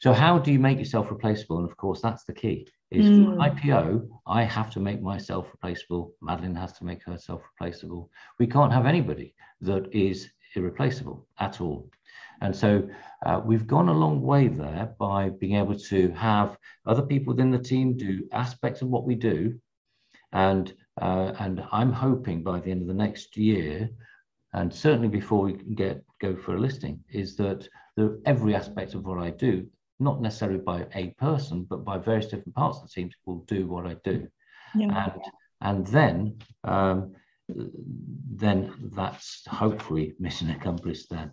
So 0.00 0.12
how 0.12 0.38
do 0.38 0.52
you 0.52 0.58
make 0.58 0.78
yourself 0.78 1.10
replaceable? 1.10 1.58
And 1.58 1.68
of 1.68 1.76
course 1.76 2.02
that's 2.02 2.24
the 2.24 2.34
key 2.34 2.68
is 2.90 3.06
mm. 3.06 3.36
ipo 3.36 4.08
i 4.26 4.42
have 4.42 4.70
to 4.70 4.80
make 4.80 5.00
myself 5.00 5.46
replaceable. 5.52 6.12
Madeline 6.20 6.54
has 6.54 6.72
to 6.74 6.84
make 6.84 7.02
herself 7.02 7.42
replaceable. 7.52 8.10
We 8.38 8.46
can't 8.46 8.72
have 8.72 8.86
anybody 8.86 9.34
that 9.62 9.88
is 9.94 10.28
irreplaceable 10.54 11.26
at 11.38 11.60
all 11.60 11.90
and 12.40 12.54
so 12.54 12.88
uh, 13.26 13.40
we've 13.44 13.66
gone 13.66 13.88
a 13.88 13.92
long 13.92 14.22
way 14.22 14.48
there 14.48 14.94
by 14.98 15.28
being 15.28 15.56
able 15.56 15.76
to 15.76 16.10
have 16.12 16.56
other 16.86 17.02
people 17.02 17.34
within 17.34 17.50
the 17.50 17.58
team 17.58 17.96
do 17.96 18.28
aspects 18.32 18.82
of 18.82 18.88
what 18.88 19.04
we 19.04 19.14
do. 19.14 19.58
And, 20.32 20.72
uh, 21.00 21.32
and 21.38 21.64
I'm 21.72 21.92
hoping 21.92 22.42
by 22.42 22.60
the 22.60 22.70
end 22.70 22.82
of 22.82 22.88
the 22.88 22.94
next 22.94 23.36
year, 23.36 23.90
and 24.52 24.72
certainly 24.72 25.08
before 25.08 25.42
we 25.42 25.54
can 25.54 25.74
get 25.74 26.04
go 26.20 26.36
for 26.36 26.56
a 26.56 26.60
listing, 26.60 27.00
is 27.10 27.36
that 27.36 27.68
the, 27.96 28.20
every 28.24 28.54
aspect 28.54 28.94
of 28.94 29.04
what 29.04 29.18
I 29.18 29.30
do, 29.30 29.66
not 30.00 30.20
necessarily 30.20 30.58
by 30.58 30.86
a 30.94 31.08
person, 31.18 31.66
but 31.68 31.84
by 31.84 31.98
various 31.98 32.26
different 32.26 32.54
parts 32.54 32.78
of 32.78 32.84
the 32.84 32.88
team, 32.88 33.10
will 33.26 33.44
do 33.46 33.66
what 33.66 33.86
I 33.86 33.96
do. 34.04 34.28
Yeah. 34.74 35.10
And, 35.12 35.22
and 35.60 35.86
then 35.88 36.38
um, 36.64 37.14
then 37.48 38.90
that's 38.94 39.46
hopefully 39.46 40.14
mission 40.20 40.50
accomplished 40.50 41.10
then. 41.10 41.32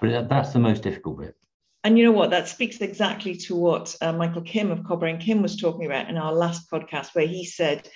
But 0.00 0.28
that's 0.28 0.52
the 0.52 0.58
most 0.58 0.82
difficult 0.82 1.20
bit. 1.20 1.36
And 1.84 1.98
you 1.98 2.04
know 2.04 2.12
what? 2.12 2.30
That 2.30 2.48
speaks 2.48 2.80
exactly 2.80 3.34
to 3.36 3.56
what 3.56 3.94
uh, 4.00 4.12
Michael 4.12 4.42
Kim 4.42 4.70
of 4.70 4.84
Kobre 4.84 5.08
and 5.08 5.20
Kim 5.20 5.40
was 5.40 5.56
talking 5.56 5.86
about 5.86 6.10
in 6.10 6.18
our 6.18 6.32
last 6.32 6.70
podcast, 6.70 7.14
where 7.14 7.26
he 7.26 7.44
said, 7.44 7.88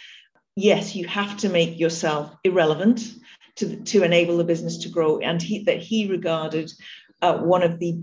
yes, 0.56 0.94
you 0.94 1.06
have 1.06 1.36
to 1.38 1.48
make 1.48 1.78
yourself 1.78 2.34
irrelevant 2.44 3.12
to, 3.56 3.76
to 3.76 4.02
enable 4.02 4.38
the 4.38 4.44
business 4.44 4.78
to 4.78 4.88
grow. 4.88 5.18
And 5.18 5.40
he, 5.40 5.64
that 5.64 5.78
he 5.78 6.08
regarded 6.08 6.72
uh, 7.20 7.38
one 7.38 7.62
of 7.62 7.78
the 7.78 8.00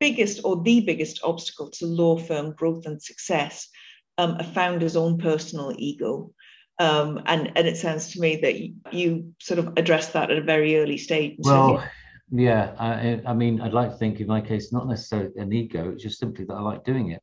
biggest 0.00 0.40
or 0.44 0.62
the 0.62 0.80
biggest 0.80 1.20
obstacle 1.22 1.70
to 1.70 1.86
law 1.86 2.16
firm 2.16 2.52
growth 2.52 2.86
and 2.86 3.02
success, 3.02 3.68
um, 4.16 4.36
a 4.38 4.44
founder's 4.44 4.96
own 4.96 5.18
personal 5.18 5.74
ego. 5.76 6.32
Um, 6.78 7.20
and, 7.26 7.52
and 7.56 7.66
it 7.66 7.76
sounds 7.76 8.12
to 8.12 8.20
me 8.20 8.36
that 8.36 8.58
you, 8.58 8.74
you, 8.92 9.34
sort 9.40 9.58
of 9.58 9.72
addressed 9.76 10.12
that 10.12 10.30
at 10.30 10.38
a 10.38 10.42
very 10.42 10.78
early 10.78 10.96
stage. 10.96 11.34
Well, 11.40 11.82
yeah, 12.30 12.74
I, 12.78 13.20
I 13.26 13.34
mean, 13.34 13.60
I'd 13.60 13.72
like 13.72 13.90
to 13.90 13.96
think 13.96 14.20
in 14.20 14.26
my 14.26 14.40
case, 14.40 14.72
not 14.72 14.88
necessarily 14.88 15.30
an 15.36 15.52
ego, 15.52 15.90
it's 15.90 16.02
just 16.02 16.18
simply 16.18 16.44
that 16.44 16.54
I 16.54 16.60
like 16.60 16.84
doing 16.84 17.10
it. 17.10 17.22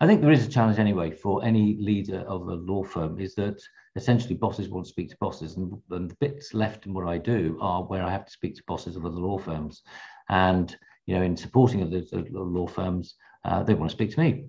I 0.00 0.06
think 0.06 0.20
there 0.20 0.32
is 0.32 0.44
a 0.44 0.50
challenge 0.50 0.78
anyway 0.78 1.12
for 1.12 1.44
any 1.44 1.76
leader 1.78 2.20
of 2.26 2.48
a 2.48 2.54
law 2.54 2.82
firm 2.82 3.20
is 3.20 3.34
that 3.36 3.62
essentially 3.94 4.34
bosses 4.34 4.68
want 4.68 4.84
to 4.84 4.90
speak 4.90 5.10
to 5.10 5.16
bosses, 5.20 5.56
and, 5.56 5.72
and 5.90 6.10
the 6.10 6.16
bits 6.16 6.54
left 6.54 6.86
in 6.86 6.94
what 6.94 7.06
I 7.06 7.18
do 7.18 7.56
are 7.60 7.84
where 7.84 8.02
I 8.02 8.10
have 8.10 8.26
to 8.26 8.32
speak 8.32 8.56
to 8.56 8.62
bosses 8.66 8.96
of 8.96 9.06
other 9.06 9.14
law 9.14 9.38
firms. 9.38 9.82
And, 10.28 10.76
you 11.06 11.14
know, 11.14 11.22
in 11.22 11.36
supporting 11.36 11.82
other 11.82 12.02
law 12.30 12.66
firms, 12.66 13.14
uh, 13.44 13.62
they 13.62 13.74
want 13.74 13.90
to 13.90 13.96
speak 13.96 14.10
to 14.12 14.20
me. 14.20 14.46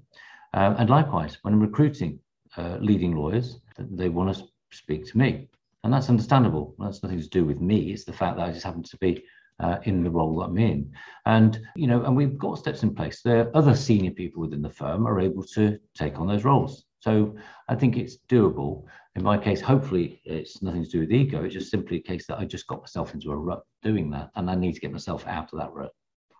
Um, 0.53 0.75
and 0.77 0.89
likewise, 0.89 1.37
when 1.41 1.53
I'm 1.53 1.59
recruiting 1.59 2.19
uh, 2.57 2.77
leading 2.79 3.15
lawyers, 3.15 3.59
they 3.77 4.09
want 4.09 4.35
to 4.35 4.43
speak 4.71 5.05
to 5.07 5.17
me. 5.17 5.49
And 5.83 5.93
that's 5.93 6.09
understandable. 6.09 6.75
That's 6.79 7.03
nothing 7.03 7.21
to 7.21 7.29
do 7.29 7.43
with 7.45 7.59
me. 7.59 7.91
It's 7.91 8.05
the 8.05 8.13
fact 8.13 8.37
that 8.37 8.47
I 8.47 8.51
just 8.51 8.63
happen 8.63 8.83
to 8.83 8.97
be 8.97 9.23
uh, 9.63 9.79
in 9.83 10.03
the 10.03 10.09
role 10.09 10.37
that 10.37 10.45
I'm 10.45 10.57
in. 10.57 10.91
And, 11.25 11.59
you 11.75 11.87
know, 11.87 12.03
and 12.03 12.15
we've 12.15 12.37
got 12.37 12.57
steps 12.57 12.83
in 12.83 12.93
place. 12.93 13.21
There 13.21 13.39
are 13.41 13.57
other 13.57 13.75
senior 13.75 14.11
people 14.11 14.41
within 14.41 14.61
the 14.61 14.69
firm 14.69 15.07
are 15.07 15.19
able 15.19 15.43
to 15.55 15.79
take 15.95 16.19
on 16.19 16.27
those 16.27 16.43
roles. 16.43 16.85
So 16.99 17.35
I 17.69 17.75
think 17.75 17.97
it's 17.97 18.17
doable. 18.29 18.83
In 19.15 19.23
my 19.23 19.37
case, 19.37 19.61
hopefully 19.61 20.21
it's 20.25 20.61
nothing 20.61 20.83
to 20.83 20.89
do 20.89 20.99
with 21.01 21.11
ego. 21.11 21.43
It's 21.43 21.53
just 21.53 21.71
simply 21.71 21.97
a 21.97 22.01
case 22.01 22.25
that 22.27 22.39
I 22.39 22.45
just 22.45 22.67
got 22.67 22.81
myself 22.81 23.13
into 23.13 23.31
a 23.31 23.35
rut 23.35 23.63
doing 23.81 24.09
that. 24.11 24.31
And 24.35 24.49
I 24.49 24.55
need 24.55 24.73
to 24.73 24.81
get 24.81 24.91
myself 24.91 25.25
out 25.27 25.53
of 25.53 25.59
that 25.59 25.73
rut. 25.73 25.91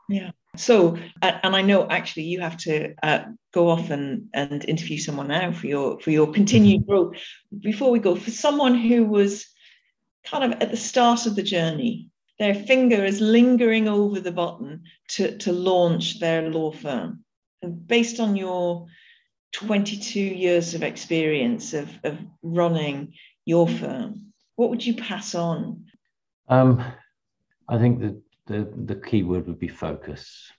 Yeah. 0.09 0.31
So, 0.57 0.97
and 1.21 1.55
I 1.55 1.61
know 1.61 1.87
actually 1.89 2.23
you 2.23 2.41
have 2.41 2.57
to 2.57 2.93
uh, 3.01 3.23
go 3.53 3.69
off 3.69 3.89
and, 3.89 4.27
and 4.33 4.65
interview 4.67 4.97
someone 4.97 5.29
now 5.29 5.51
for 5.53 5.67
your 5.67 5.99
for 5.99 6.11
your 6.11 6.31
continued 6.31 6.81
mm-hmm. 6.81 6.91
growth. 6.91 7.15
Before 7.57 7.89
we 7.89 7.99
go, 7.99 8.15
for 8.15 8.31
someone 8.31 8.75
who 8.75 9.05
was 9.05 9.45
kind 10.25 10.43
of 10.43 10.61
at 10.61 10.71
the 10.71 10.77
start 10.77 11.25
of 11.25 11.35
the 11.35 11.43
journey, 11.43 12.09
their 12.39 12.55
finger 12.55 13.05
is 13.05 13.21
lingering 13.21 13.87
over 13.87 14.19
the 14.19 14.31
button 14.31 14.83
to, 15.09 15.37
to 15.37 15.51
launch 15.51 16.19
their 16.19 16.49
law 16.49 16.71
firm. 16.71 17.23
And 17.61 17.87
based 17.87 18.19
on 18.19 18.35
your 18.35 18.87
22 19.53 20.19
years 20.19 20.73
of 20.73 20.83
experience 20.83 21.73
of, 21.73 21.89
of 22.03 22.17
running 22.41 23.13
your 23.45 23.67
firm, 23.67 24.33
what 24.55 24.69
would 24.69 24.85
you 24.85 24.95
pass 24.95 25.35
on? 25.35 25.85
Um, 26.49 26.83
I 27.69 27.77
think 27.77 27.99
that 28.01 28.21
the, 28.47 28.71
the 28.85 28.95
key 28.95 29.23
word 29.23 29.47
would 29.47 29.59
be 29.59 29.67
focus. 29.67 30.51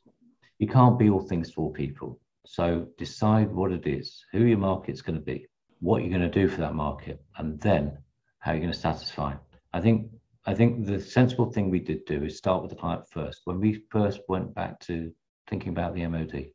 You 0.58 0.68
can't 0.68 0.98
be 0.98 1.10
all 1.10 1.20
things 1.20 1.52
to 1.52 1.60
all 1.60 1.72
people. 1.72 2.20
So 2.46 2.88
decide 2.98 3.50
what 3.50 3.72
it 3.72 3.86
is, 3.86 4.24
who 4.32 4.44
your 4.44 4.58
market's 4.58 5.02
going 5.02 5.18
to 5.18 5.24
be, 5.24 5.46
what 5.80 6.02
you're 6.02 6.16
going 6.16 6.30
to 6.30 6.40
do 6.40 6.48
for 6.48 6.60
that 6.60 6.74
market, 6.74 7.22
and 7.38 7.60
then 7.60 7.98
how 8.38 8.52
you're 8.52 8.60
going 8.60 8.72
to 8.72 8.78
satisfy. 8.78 9.34
I 9.72 9.80
think 9.80 10.10
I 10.47 10.55
think 10.55 10.84
the 10.84 11.01
sensible 11.01 11.51
thing 11.51 11.70
we 11.70 11.80
did 11.80 12.05
do 12.05 12.22
is 12.22 12.36
start 12.36 12.62
with 12.62 12.70
the 12.70 12.76
client 12.76 13.09
first. 13.11 13.42
When 13.45 13.61
we 13.61 13.82
first 13.90 14.20
went 14.28 14.55
back 14.55 14.78
to 14.80 15.11
thinking 15.49 15.70
about 15.70 15.95
the 15.95 16.07
MOD, 16.07 16.51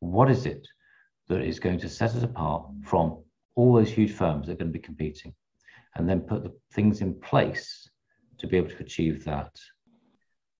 what 0.00 0.30
is 0.30 0.46
it 0.46 0.66
that 1.28 1.42
is 1.42 1.60
going 1.60 1.78
to 1.80 1.88
set 1.88 2.14
us 2.14 2.22
apart 2.22 2.66
from 2.84 3.22
all 3.54 3.74
those 3.74 3.90
huge 3.90 4.12
firms 4.12 4.46
that 4.46 4.54
are 4.54 4.56
going 4.56 4.72
to 4.72 4.78
be 4.78 4.82
competing? 4.82 5.34
And 5.96 6.08
then 6.08 6.20
put 6.20 6.42
the 6.42 6.52
things 6.72 7.02
in 7.02 7.20
place 7.20 7.88
to 8.38 8.46
be 8.46 8.56
able 8.56 8.70
to 8.70 8.78
achieve 8.78 9.24
that. 9.24 9.54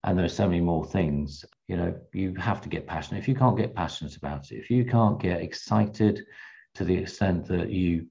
And 0.05 0.19
there 0.19 0.27
are 0.27 0.29
so 0.29 0.47
many 0.47 0.61
more 0.61 0.85
things. 0.85 1.45
You 1.69 1.77
know, 1.77 1.95
you 2.13 2.35
have 2.35 2.61
to 2.61 2.69
get 2.69 2.87
passionate. 2.87 3.19
If 3.19 3.29
you 3.29 3.35
can't 3.35 3.57
get 3.57 3.75
passionate 3.75 4.17
about 4.17 4.53
it, 4.53 4.57
if 4.57 4.71
you 4.71 4.85
can't 4.85 5.19
get 5.19 5.41
excited 5.41 6.23
to 6.75 6.85
the 6.85 6.95
extent 6.95 7.47
that 7.47 7.71
you 7.71 8.07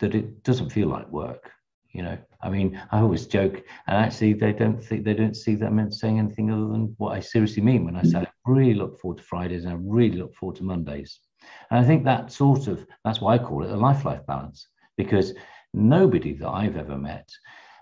that 0.00 0.14
it 0.14 0.42
doesn't 0.44 0.70
feel 0.70 0.88
like 0.88 1.06
work, 1.10 1.52
you 1.92 2.02
know 2.02 2.16
i 2.42 2.48
mean 2.48 2.80
i 2.92 3.00
always 3.00 3.26
joke 3.26 3.62
and 3.86 3.96
actually 3.96 4.32
they 4.32 4.52
don't 4.52 4.82
think 4.82 5.04
they 5.04 5.14
don't 5.14 5.36
see 5.36 5.54
that 5.54 5.66
i'm 5.66 5.92
saying 5.92 6.18
anything 6.18 6.50
other 6.50 6.68
than 6.68 6.94
what 6.98 7.16
i 7.16 7.20
seriously 7.20 7.62
mean 7.62 7.84
when 7.84 7.96
i 7.96 8.02
say 8.02 8.18
i 8.18 8.26
really 8.46 8.74
look 8.74 8.98
forward 9.00 9.18
to 9.18 9.24
fridays 9.24 9.64
and 9.64 9.72
i 9.72 9.76
really 9.80 10.16
look 10.16 10.34
forward 10.34 10.56
to 10.56 10.64
mondays 10.64 11.20
and 11.70 11.80
i 11.80 11.84
think 11.84 12.04
that 12.04 12.30
sort 12.30 12.66
of 12.66 12.86
that's 13.04 13.20
why 13.20 13.34
i 13.34 13.38
call 13.38 13.64
it 13.64 13.70
a 13.70 13.76
life 13.76 14.04
life 14.04 14.24
balance 14.26 14.68
because 14.96 15.34
nobody 15.72 16.32
that 16.34 16.48
i've 16.48 16.76
ever 16.76 16.96
met 16.96 17.28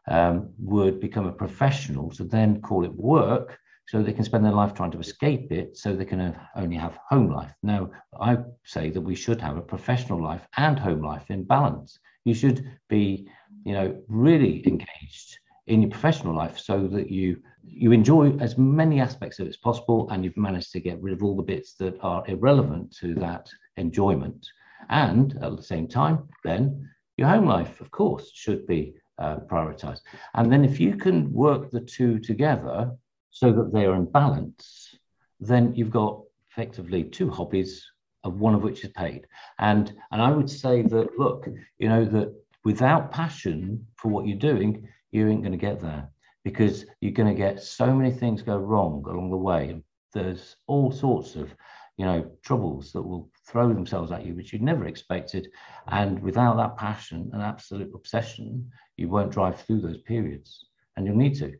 um, 0.09 0.50
would 0.59 1.00
become 1.00 1.26
a 1.26 1.32
professional 1.32 2.11
to 2.11 2.24
then 2.24 2.61
call 2.61 2.84
it 2.84 2.94
work 2.94 3.59
so 3.88 4.02
they 4.02 4.12
can 4.12 4.24
spend 4.24 4.44
their 4.44 4.52
life 4.52 4.74
trying 4.74 4.90
to 4.90 4.98
escape 4.98 5.52
it 5.52 5.76
so 5.76 5.94
they 5.94 6.04
can 6.04 6.36
only 6.57 6.76
have 6.76 6.98
home 7.09 7.30
life. 7.30 7.52
Now, 7.62 7.90
I 8.20 8.38
say 8.64 8.90
that 8.90 9.00
we 9.00 9.14
should 9.14 9.40
have 9.40 9.57
a 9.57 9.62
professional 9.62 10.20
life 10.20 10.46
and 10.57 10.78
home 10.78 11.02
life 11.02 11.30
in 11.30 11.44
balance. 11.44 11.98
You 12.24 12.34
should 12.34 12.68
be 12.88 13.28
you 13.64 13.72
know, 13.72 13.96
really 14.09 14.66
engaged 14.66 15.38
in 15.66 15.82
your 15.82 15.90
professional 15.90 16.34
life 16.34 16.59
so 16.59 16.86
that 16.86 17.11
you 17.11 17.40
you 17.64 17.90
enjoy 17.90 18.30
as 18.38 18.57
many 18.57 19.00
aspects 19.00 19.38
of 19.38 19.46
it 19.46 19.50
as 19.50 19.57
possible 19.57 20.09
and 20.11 20.24
you've 20.24 20.36
managed 20.36 20.70
to 20.72 20.80
get 20.80 21.02
rid 21.02 21.12
of 21.12 21.22
all 21.22 21.36
the 21.36 21.42
bits 21.42 21.74
that 21.74 21.98
are 22.00 22.22
irrelevant 22.28 22.94
to 22.96 23.14
that 23.16 23.48
enjoyment. 23.76 24.46
And 24.88 25.36
at 25.42 25.57
the 25.57 25.62
same 25.62 25.88
time 25.88 26.28
then 26.44 26.88
your 27.16 27.28
home 27.28 27.46
life 27.46 27.80
of 27.80 27.90
course 27.90 28.30
should 28.32 28.66
be 28.66 28.94
uh, 29.18 29.38
prioritized. 29.38 30.02
And 30.34 30.52
then 30.52 30.64
if 30.64 30.78
you 30.78 30.96
can 30.96 31.32
work 31.32 31.70
the 31.70 31.80
two 31.80 32.20
together 32.20 32.92
so 33.30 33.52
that 33.52 33.72
they 33.72 33.84
are 33.86 33.96
in 33.96 34.04
balance 34.04 34.94
then 35.40 35.74
you've 35.74 35.90
got 35.90 36.22
effectively 36.50 37.02
two 37.02 37.30
hobbies 37.30 37.84
of 38.22 38.40
one 38.40 38.54
of 38.54 38.62
which 38.62 38.84
is 38.84 38.90
paid. 38.92 39.26
And 39.59 39.92
and 40.12 40.22
i 40.22 40.30
would 40.30 40.48
say 40.48 40.82
that 40.82 41.18
look 41.18 41.48
you 41.78 41.88
know 41.88 42.04
that 42.04 42.32
without 42.67 43.12
passion 43.12 43.87
for 43.95 44.09
what 44.09 44.27
you're 44.27 44.37
doing, 44.51 44.89
you 45.12 45.29
ain't 45.29 45.43
going 45.43 45.53
to 45.53 45.69
get 45.69 45.79
there 45.81 46.09
because 46.43 46.85
you're 47.01 47.12
going 47.12 47.33
to 47.33 47.43
get 47.47 47.62
so 47.62 47.95
many 47.95 48.11
things 48.11 48.43
go 48.43 48.57
wrong 48.57 49.05
along 49.07 49.31
the 49.31 49.37
way. 49.37 49.81
There's 50.12 50.57
all 50.67 50.91
sorts 50.91 51.37
of 51.37 51.55
you 51.97 52.05
know, 52.05 52.29
troubles 52.43 52.91
that 52.93 53.03
will 53.03 53.31
throw 53.49 53.73
themselves 53.73 54.11
at 54.11 54.27
you, 54.27 54.35
which 54.35 54.53
you'd 54.53 54.62
never 54.62 54.87
expected. 54.87 55.49
And 55.87 56.21
without 56.21 56.57
that 56.57 56.77
passion 56.77 57.31
and 57.33 57.41
absolute 57.41 57.93
obsession, 57.95 58.69
you 58.97 59.09
won't 59.09 59.31
drive 59.31 59.61
through 59.61 59.83
those 59.83 60.03
periods 60.03 60.67
and 60.97 61.07
you'll 61.07 61.17
need 61.17 61.37
to. 61.37 61.53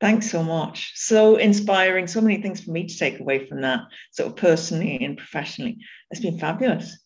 Thanks 0.00 0.30
so 0.30 0.42
much. 0.42 0.92
So 0.96 1.36
inspiring. 1.36 2.06
So 2.06 2.22
many 2.22 2.40
things 2.40 2.64
for 2.64 2.70
me 2.70 2.86
to 2.86 2.98
take 2.98 3.20
away 3.20 3.46
from 3.46 3.60
that, 3.60 3.82
sort 4.10 4.30
of 4.30 4.36
personally 4.36 5.04
and 5.04 5.18
professionally. 5.18 5.76
It's 6.10 6.22
been 6.22 6.38
fabulous. 6.38 6.98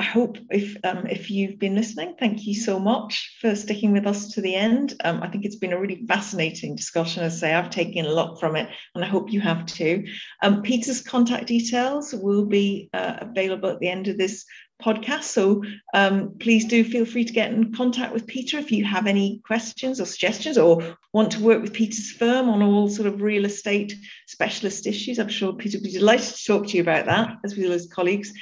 I 0.00 0.02
hope 0.02 0.38
if 0.48 0.78
um, 0.82 1.06
if 1.08 1.30
you've 1.30 1.58
been 1.58 1.74
listening, 1.74 2.14
thank 2.18 2.46
you 2.46 2.54
so 2.54 2.78
much 2.78 3.36
for 3.38 3.54
sticking 3.54 3.92
with 3.92 4.06
us 4.06 4.28
to 4.28 4.40
the 4.40 4.54
end. 4.54 4.94
Um, 5.04 5.22
I 5.22 5.28
think 5.28 5.44
it's 5.44 5.56
been 5.56 5.74
a 5.74 5.78
really 5.78 6.06
fascinating 6.08 6.74
discussion. 6.74 7.22
As 7.22 7.34
I 7.34 7.38
say, 7.40 7.52
I've 7.52 7.68
taken 7.68 8.06
a 8.06 8.10
lot 8.10 8.40
from 8.40 8.56
it, 8.56 8.70
and 8.94 9.04
I 9.04 9.06
hope 9.06 9.30
you 9.30 9.42
have 9.42 9.66
too. 9.66 10.06
Um, 10.42 10.62
Peter's 10.62 11.02
contact 11.02 11.48
details 11.48 12.14
will 12.14 12.46
be 12.46 12.88
uh, 12.94 13.18
available 13.20 13.68
at 13.68 13.80
the 13.80 13.90
end 13.90 14.08
of 14.08 14.16
this 14.16 14.46
podcast. 14.80 15.24
So 15.24 15.62
um, 15.92 16.36
please 16.40 16.64
do 16.64 16.82
feel 16.82 17.04
free 17.04 17.26
to 17.26 17.32
get 17.34 17.52
in 17.52 17.74
contact 17.74 18.14
with 18.14 18.26
Peter 18.26 18.56
if 18.56 18.72
you 18.72 18.86
have 18.86 19.06
any 19.06 19.42
questions 19.46 20.00
or 20.00 20.06
suggestions 20.06 20.56
or 20.56 20.96
want 21.12 21.32
to 21.32 21.40
work 21.40 21.60
with 21.60 21.74
Peter's 21.74 22.10
firm 22.12 22.48
on 22.48 22.62
all 22.62 22.88
sort 22.88 23.06
of 23.06 23.20
real 23.20 23.44
estate 23.44 23.94
specialist 24.26 24.86
issues. 24.86 25.18
I'm 25.18 25.28
sure 25.28 25.52
Peter 25.52 25.76
will 25.76 25.84
be 25.84 25.92
delighted 25.92 26.34
to 26.34 26.44
talk 26.44 26.68
to 26.68 26.76
you 26.76 26.82
about 26.82 27.06
that 27.06 27.36
as 27.44 27.56
well 27.56 27.72
as 27.72 27.86
colleagues. 27.92 28.32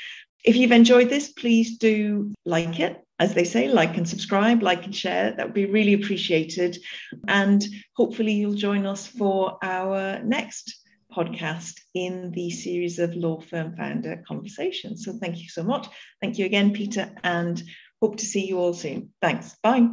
If 0.45 0.57
you've 0.57 0.73
enjoyed 0.73 1.09
this, 1.09 1.33
please 1.33 1.79
do 1.79 2.33
like 2.45 2.81
it. 2.81 3.05
As 3.21 3.35
they 3.35 3.45
say, 3.45 3.67
like 3.69 3.97
and 3.97 4.09
subscribe, 4.09 4.63
like 4.63 4.85
and 4.85 4.95
share. 4.95 5.33
That 5.33 5.47
would 5.47 5.55
be 5.55 5.67
really 5.67 5.95
appreciated. 5.95 6.79
And 7.27 7.67
hopefully, 7.97 8.35
you'll 8.35 8.55
join 8.55 8.87
us 8.87 9.09
for 9.09 9.59
our 9.61 10.23
next 10.23 10.81
podcast 11.11 11.81
in 11.95 12.31
the 12.31 12.51
series 12.51 13.01
of 13.01 13.17
law 13.17 13.41
firm 13.41 13.75
founder 13.77 14.23
conversations. 14.29 15.05
So, 15.05 15.15
thank 15.15 15.39
you 15.39 15.49
so 15.49 15.65
much. 15.65 15.89
Thank 16.21 16.39
you 16.39 16.47
again, 16.47 16.73
Peter, 16.73 17.13
and 17.25 17.61
hope 18.01 18.19
to 18.19 18.27
see 18.27 18.47
you 18.47 18.61
all 18.61 18.75
soon. 18.75 19.13
Thanks. 19.21 19.57
Bye. 19.65 19.89